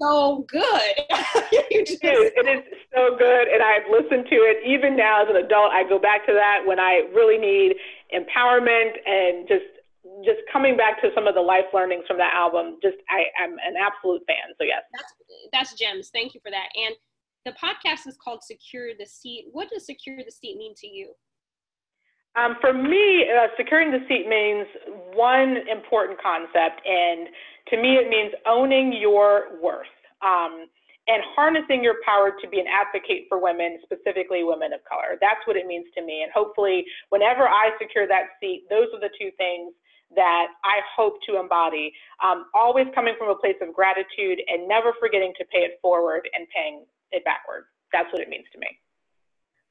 so 0.00 0.44
good. 0.46 0.92
just... 1.86 2.04
it, 2.04 2.12
is, 2.12 2.32
it 2.36 2.48
is 2.48 2.78
so 2.94 3.16
good. 3.16 3.48
And 3.48 3.62
I've 3.62 3.88
listened 3.90 4.26
to 4.28 4.36
it 4.36 4.58
even 4.66 4.94
now 4.94 5.22
as 5.22 5.28
an 5.30 5.36
adult. 5.36 5.72
I 5.72 5.88
go 5.88 5.98
back 5.98 6.26
to 6.26 6.32
that 6.34 6.60
when 6.66 6.78
I 6.78 7.08
really 7.14 7.38
need 7.38 7.76
empowerment 8.14 8.92
and 9.06 9.48
just 9.48 9.64
just 10.24 10.40
coming 10.52 10.76
back 10.76 11.00
to 11.02 11.10
some 11.14 11.26
of 11.26 11.34
the 11.34 11.40
life 11.40 11.70
learnings 11.72 12.04
from 12.06 12.18
that 12.18 12.34
album. 12.34 12.78
Just 12.82 12.96
I 13.08 13.30
am 13.42 13.52
an 13.52 13.74
absolute 13.78 14.22
fan. 14.26 14.54
So 14.58 14.64
yes. 14.64 14.82
That's 14.92 15.12
that's 15.52 15.72
gems. 15.74 16.10
Thank 16.12 16.34
you 16.34 16.40
for 16.40 16.50
that. 16.50 16.68
And 16.74 16.94
the 17.44 17.52
podcast 17.52 18.06
is 18.06 18.16
called 18.22 18.42
Secure 18.42 18.90
the 18.98 19.06
Seat. 19.06 19.46
What 19.52 19.70
does 19.70 19.86
secure 19.86 20.18
the 20.24 20.30
seat 20.30 20.56
mean 20.56 20.74
to 20.76 20.86
you? 20.86 21.12
Um, 22.34 22.56
for 22.60 22.72
me, 22.72 23.28
uh, 23.28 23.48
securing 23.58 23.90
the 23.90 24.00
seat 24.08 24.26
means 24.26 24.66
one 25.12 25.68
important 25.70 26.16
concept, 26.22 26.80
and 26.86 27.28
to 27.68 27.76
me, 27.76 27.96
it 28.00 28.08
means 28.08 28.32
owning 28.46 28.92
your 28.94 29.60
worth 29.60 29.92
um, 30.24 30.64
and 31.08 31.22
harnessing 31.36 31.84
your 31.84 31.96
power 32.06 32.32
to 32.40 32.48
be 32.48 32.58
an 32.58 32.66
advocate 32.72 33.26
for 33.28 33.36
women, 33.36 33.78
specifically 33.82 34.44
women 34.44 34.72
of 34.72 34.80
color. 34.88 35.18
That's 35.20 35.44
what 35.44 35.56
it 35.56 35.66
means 35.66 35.86
to 35.98 36.02
me. 36.02 36.22
And 36.22 36.32
hopefully, 36.32 36.86
whenever 37.10 37.48
I 37.48 37.70
secure 37.78 38.08
that 38.08 38.40
seat, 38.40 38.64
those 38.70 38.88
are 38.94 39.00
the 39.00 39.12
two 39.20 39.30
things 39.36 39.74
that 40.16 40.48
I 40.64 40.80
hope 40.96 41.18
to 41.28 41.38
embody. 41.38 41.92
Um, 42.22 42.46
always 42.54 42.86
coming 42.94 43.14
from 43.18 43.28
a 43.28 43.34
place 43.34 43.56
of 43.60 43.74
gratitude 43.74 44.40
and 44.48 44.68
never 44.68 44.92
forgetting 45.00 45.32
to 45.38 45.44
pay 45.46 45.60
it 45.60 45.78
forward 45.80 46.28
and 46.36 46.46
paying 46.54 46.84
it 47.10 47.24
backward. 47.24 47.64
That's 47.92 48.12
what 48.12 48.22
it 48.22 48.28
means 48.28 48.46
to 48.52 48.58
me. 48.58 48.66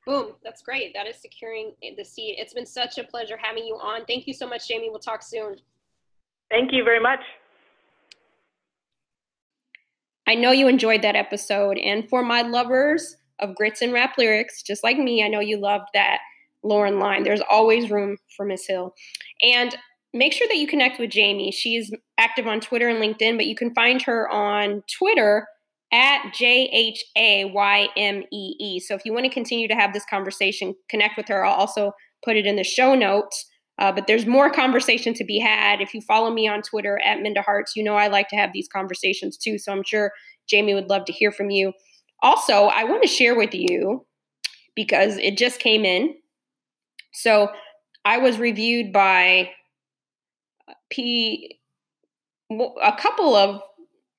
Boom. 0.05 0.33
That's 0.43 0.61
great. 0.61 0.93
That 0.93 1.07
is 1.07 1.15
securing 1.21 1.73
the 1.97 2.03
seat. 2.03 2.37
It's 2.39 2.53
been 2.53 2.65
such 2.65 2.97
a 2.97 3.03
pleasure 3.03 3.37
having 3.37 3.65
you 3.65 3.75
on. 3.75 4.05
Thank 4.05 4.27
you 4.27 4.33
so 4.33 4.47
much, 4.47 4.67
Jamie. 4.67 4.89
We'll 4.89 4.99
talk 4.99 5.21
soon. 5.21 5.55
Thank 6.49 6.73
you 6.73 6.83
very 6.83 6.99
much. 6.99 7.19
I 10.27 10.35
know 10.35 10.51
you 10.51 10.67
enjoyed 10.67 11.01
that 11.01 11.15
episode. 11.15 11.77
And 11.77 12.07
for 12.09 12.23
my 12.23 12.41
lovers 12.41 13.15
of 13.39 13.55
grits 13.55 13.81
and 13.81 13.93
rap 13.93 14.17
lyrics, 14.17 14.63
just 14.63 14.83
like 14.83 14.97
me, 14.97 15.23
I 15.23 15.27
know 15.27 15.39
you 15.39 15.57
loved 15.57 15.87
that 15.93 16.19
Lauryn 16.63 16.99
line. 16.99 17.23
There's 17.23 17.41
always 17.49 17.89
room 17.89 18.17
for 18.35 18.45
Miss 18.45 18.65
Hill. 18.67 18.93
And 19.41 19.75
make 20.13 20.33
sure 20.33 20.47
that 20.47 20.57
you 20.57 20.67
connect 20.67 20.99
with 20.99 21.09
Jamie. 21.09 21.51
She's 21.51 21.91
active 22.17 22.47
on 22.47 22.59
Twitter 22.59 22.89
and 22.89 23.01
LinkedIn, 23.01 23.37
but 23.37 23.45
you 23.45 23.55
can 23.55 23.73
find 23.73 24.01
her 24.03 24.29
on 24.29 24.83
Twitter 24.97 25.47
at 25.93 26.33
J 26.33 26.69
H 26.71 27.03
A 27.17 27.45
Y 27.45 27.87
M 27.97 28.23
E 28.31 28.55
E. 28.59 28.79
So 28.79 28.95
if 28.95 29.01
you 29.05 29.13
want 29.13 29.25
to 29.25 29.31
continue 29.31 29.67
to 29.67 29.75
have 29.75 29.93
this 29.93 30.05
conversation, 30.09 30.75
connect 30.89 31.17
with 31.17 31.27
her. 31.27 31.45
I'll 31.45 31.55
also 31.55 31.93
put 32.23 32.37
it 32.37 32.45
in 32.45 32.55
the 32.55 32.63
show 32.63 32.95
notes. 32.95 33.45
Uh, 33.77 33.91
but 33.91 34.07
there's 34.07 34.25
more 34.25 34.49
conversation 34.53 35.13
to 35.15 35.23
be 35.23 35.39
had. 35.39 35.81
If 35.81 35.93
you 35.93 36.01
follow 36.01 36.31
me 36.31 36.47
on 36.47 36.61
Twitter 36.61 36.99
at 37.03 37.21
Minda 37.21 37.41
Harts, 37.41 37.75
you 37.75 37.83
know 37.83 37.95
I 37.95 38.07
like 38.07 38.29
to 38.29 38.35
have 38.35 38.51
these 38.53 38.67
conversations 38.67 39.37
too. 39.37 39.57
So 39.57 39.71
I'm 39.71 39.83
sure 39.83 40.11
Jamie 40.47 40.73
would 40.73 40.89
love 40.89 41.05
to 41.05 41.13
hear 41.13 41.31
from 41.31 41.49
you. 41.49 41.73
Also, 42.21 42.65
I 42.65 42.83
want 42.83 43.01
to 43.01 43.07
share 43.07 43.35
with 43.35 43.53
you 43.53 44.05
because 44.75 45.17
it 45.17 45.37
just 45.37 45.59
came 45.59 45.85
in. 45.85 46.15
So 47.13 47.49
I 48.05 48.17
was 48.17 48.37
reviewed 48.37 48.93
by 48.93 49.49
P, 50.91 51.59
a 52.51 52.93
couple 52.97 53.35
of 53.35 53.61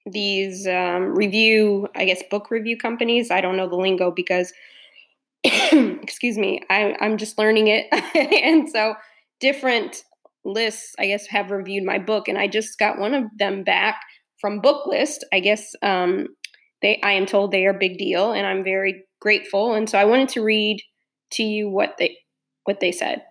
these 0.06 0.66
um, 0.66 1.14
review, 1.14 1.88
I 1.94 2.04
guess, 2.04 2.22
book 2.30 2.50
review 2.50 2.76
companies. 2.76 3.30
I 3.30 3.40
don't 3.40 3.56
know 3.56 3.68
the 3.68 3.76
lingo 3.76 4.10
because, 4.10 4.52
excuse 5.44 6.36
me, 6.36 6.60
I, 6.68 6.96
I'm 7.00 7.18
just 7.18 7.38
learning 7.38 7.68
it. 7.68 7.86
and 8.16 8.68
so 8.68 8.94
different 9.38 10.04
lists, 10.44 10.94
I 10.98 11.06
guess, 11.06 11.26
have 11.26 11.50
reviewed 11.50 11.84
my 11.84 11.98
book. 11.98 12.26
And 12.26 12.38
I 12.38 12.48
just 12.48 12.78
got 12.78 12.98
one 12.98 13.14
of 13.14 13.24
them 13.38 13.62
back 13.62 14.00
from 14.40 14.60
Booklist. 14.60 15.18
I 15.32 15.40
guess 15.40 15.74
um, 15.82 16.28
they, 16.80 17.00
I 17.02 17.12
am 17.12 17.26
told 17.26 17.52
they 17.52 17.66
are 17.66 17.72
big 17.72 17.98
deal, 17.98 18.32
and 18.32 18.46
I'm 18.46 18.64
very 18.64 19.04
grateful. 19.20 19.74
And 19.74 19.88
so 19.88 19.98
I 19.98 20.04
wanted 20.04 20.30
to 20.30 20.42
read 20.42 20.82
to 21.32 21.42
you 21.42 21.68
what 21.68 21.96
they 21.98 22.18
what 22.64 22.80
they 22.80 22.92
said. 22.92 23.22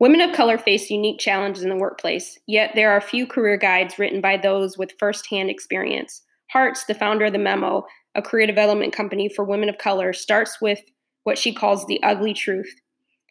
Women 0.00 0.20
of 0.20 0.34
color 0.34 0.58
face 0.58 0.90
unique 0.90 1.20
challenges 1.20 1.62
in 1.62 1.68
the 1.68 1.76
workplace, 1.76 2.38
yet 2.46 2.72
there 2.74 2.90
are 2.90 3.00
few 3.00 3.26
career 3.26 3.56
guides 3.56 3.98
written 3.98 4.20
by 4.20 4.36
those 4.36 4.76
with 4.76 4.92
firsthand 4.98 5.50
experience. 5.50 6.22
Harts, 6.50 6.84
the 6.84 6.94
founder 6.94 7.26
of 7.26 7.32
the 7.32 7.38
Memo, 7.38 7.84
a 8.14 8.22
career 8.22 8.46
development 8.46 8.92
company 8.92 9.28
for 9.28 9.44
women 9.44 9.68
of 9.68 9.78
color, 9.78 10.12
starts 10.12 10.60
with 10.60 10.80
what 11.22 11.38
she 11.38 11.54
calls 11.54 11.86
the 11.86 12.02
ugly 12.02 12.34
truth, 12.34 12.74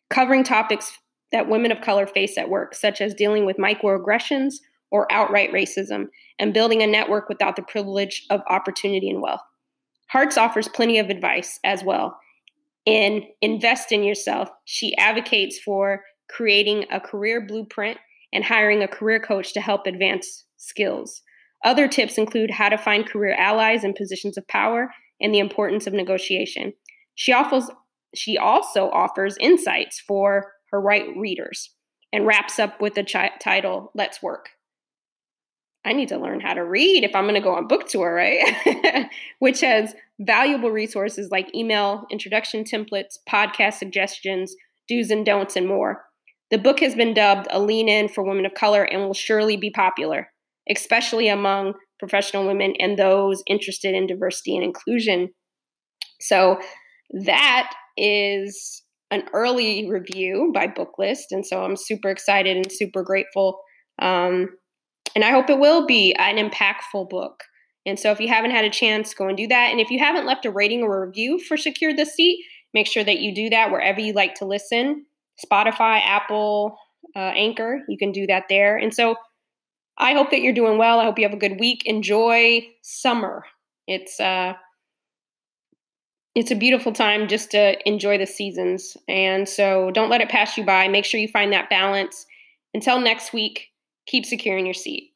covering 0.10 0.44
topics 0.44 0.98
that 1.32 1.50
women 1.50 1.72
of 1.72 1.82
color 1.82 2.08
face 2.08 2.38
at 2.38 2.50
work, 2.50 2.76
such 2.76 3.02
as 3.02 3.14
dealing 3.14 3.46
with 3.46 3.58
microaggressions 3.58 4.56
or 4.90 5.12
outright 5.12 5.52
racism, 5.52 6.08
and 6.40 6.54
building 6.54 6.82
a 6.82 6.88
network 6.88 7.28
without 7.28 7.56
the 7.56 7.64
privilege 7.64 8.26
of 8.30 8.42
opportunity 8.50 9.10
and 9.10 9.22
wealth. 9.22 9.42
Harts 10.08 10.38
offers 10.38 10.68
plenty 10.68 11.00
of 11.00 11.10
advice 11.10 11.60
as 11.64 11.84
well. 11.84 12.18
In 12.86 13.24
Invest 13.42 13.92
in 13.92 14.04
Yourself, 14.04 14.50
she 14.66 14.96
advocates 14.98 15.58
for 15.60 16.04
creating 16.30 16.86
a 16.92 17.00
career 17.00 17.46
blueprint, 17.46 17.98
and 18.34 18.44
hiring 18.44 18.82
a 18.82 18.88
career 18.88 19.20
coach 19.20 19.54
to 19.54 19.62
help 19.62 19.86
advance 19.86 20.46
skills. 20.58 21.22
Other 21.64 21.88
tips 21.88 22.18
include 22.18 22.52
how 22.52 22.70
to 22.70 22.78
find 22.78 23.08
career 23.08 23.36
allies 23.36 23.84
in 23.84 23.94
positions 23.94 24.38
of 24.38 24.48
power 24.48 24.90
and 25.22 25.34
the 25.34 25.40
importance 25.40 25.88
of 25.88 25.94
negotiation. 25.94 26.74
She 27.16 27.32
offers 27.32 27.70
she 28.16 28.38
also 28.38 28.90
offers 28.92 29.38
insights 29.40 30.00
for 30.00 30.52
her 30.72 30.80
right 30.80 31.06
readers. 31.16 31.70
and 32.12 32.28
wraps 32.28 32.60
up 32.60 32.80
with 32.80 32.94
the 32.94 33.04
chi- 33.04 33.32
title, 33.42 33.92
Let's 33.96 34.22
Work. 34.22 34.50
I 35.84 35.94
need 35.94 36.10
to 36.10 36.20
learn 36.20 36.42
how 36.42 36.54
to 36.54 36.64
read 36.64 37.04
if 37.04 37.16
I'm 37.16 37.24
going 37.24 37.34
to 37.34 37.42
go 37.42 37.56
on 37.56 37.68
book 37.68 37.88
tour, 37.88 38.14
right? 38.14 39.10
Which 39.40 39.62
has 39.62 39.96
valuable 40.20 40.70
resources 40.70 41.32
like 41.32 41.54
email 41.56 42.06
introduction 42.12 42.64
templates, 42.64 43.18
podcast 43.28 43.74
suggestions, 43.74 44.56
do's 44.88 45.10
and 45.10 45.26
don'ts, 45.26 45.56
and 45.56 45.68
more. 45.68 46.04
The 46.52 46.58
book 46.58 46.80
has 46.82 46.96
been 46.96 47.14
dubbed 47.14 47.48
a 47.50 47.60
lean 47.60 47.90
in 47.90 48.10
for 48.10 48.24
women 48.24 48.46
of 48.46 48.54
color 48.54 48.84
and 48.84 49.02
will 49.02 49.14
surely 49.14 49.58
be 49.58 49.72
popular, 49.72 50.30
especially 50.70 51.28
among 51.28 51.74
professional 52.00 52.46
women 52.46 52.74
and 52.80 52.98
those 52.98 53.42
interested 53.48 53.96
in 53.96 54.08
diversity 54.08 54.56
and 54.56 54.64
inclusion. 54.64 55.30
So, 56.20 56.60
that 57.26 57.72
is 57.98 58.84
an 59.12 59.24
early 59.34 59.90
review 59.90 60.52
by 60.54 60.68
Booklist. 60.68 61.26
And 61.32 61.46
so 61.46 61.64
I'm 61.64 61.76
super 61.76 62.10
excited 62.10 62.58
and 62.58 62.72
super 62.72 63.04
grateful. 63.04 63.60
Um, 64.02 64.50
and 65.16 65.24
I 65.24 65.30
hope 65.30 65.50
it 65.50 65.60
will 65.60 65.86
be 65.86 66.14
an 66.16 66.38
impactful 66.38 67.10
book. 67.10 67.44
And 67.86 68.00
so 68.00 68.12
if 68.12 68.20
you 68.20 68.28
haven't 68.30 68.52
had 68.52 68.66
a 68.66 68.70
chance, 68.70 69.14
go 69.14 69.28
and 69.28 69.38
do 69.38 69.48
that. 69.48 69.70
And 69.70 69.80
if 69.80 69.92
you 69.92 70.00
haven't 70.00 70.26
left 70.26 70.46
a 70.46 70.52
rating 70.52 70.82
or 70.82 71.04
a 71.04 71.08
review 71.08 71.38
for 71.38 71.58
Secure 71.58 71.94
the 71.94 72.06
Seat, 72.06 72.44
make 72.74 72.88
sure 72.88 73.04
that 73.04 73.20
you 73.20 73.36
do 73.36 73.50
that 73.52 73.72
wherever 73.72 74.00
you 74.00 74.14
like 74.14 74.34
to 74.36 74.46
listen 74.46 75.06
Spotify, 75.44 76.02
Apple, 76.04 76.78
uh, 77.16 77.20
Anchor. 77.36 77.82
You 77.88 77.98
can 77.98 78.12
do 78.12 78.28
that 78.28 78.46
there. 78.50 78.78
And 78.78 78.94
so 78.94 79.16
I 79.98 80.14
hope 80.14 80.32
that 80.32 80.42
you're 80.42 80.54
doing 80.54 80.78
well. 80.78 81.00
I 81.00 81.06
hope 81.06 81.18
you 81.20 81.26
have 81.26 81.34
a 81.34 81.38
good 81.38 81.60
week. 81.60 81.84
Enjoy 81.86 82.68
summer. 82.82 83.46
It's 83.88 84.20
uh, 84.20 84.54
it's 86.36 86.52
a 86.52 86.56
beautiful 86.56 86.92
time 86.92 87.28
just 87.28 87.52
to 87.52 87.88
enjoy 87.88 88.18
the 88.18 88.26
seasons. 88.26 88.98
And 89.08 89.48
so 89.48 89.92
don't 89.92 90.10
let 90.10 90.22
it 90.22 90.30
pass 90.30 90.58
you 90.58 90.66
by. 90.66 90.88
Make 90.88 91.06
sure 91.06 91.20
you 91.20 91.28
find 91.28 91.54
that 91.54 91.70
balance. 91.70 92.26
Until 92.74 93.00
next 93.00 93.34
week, 93.34 93.70
keep 94.08 94.26
securing 94.26 94.66
your 94.66 94.74
seat. 94.74 95.13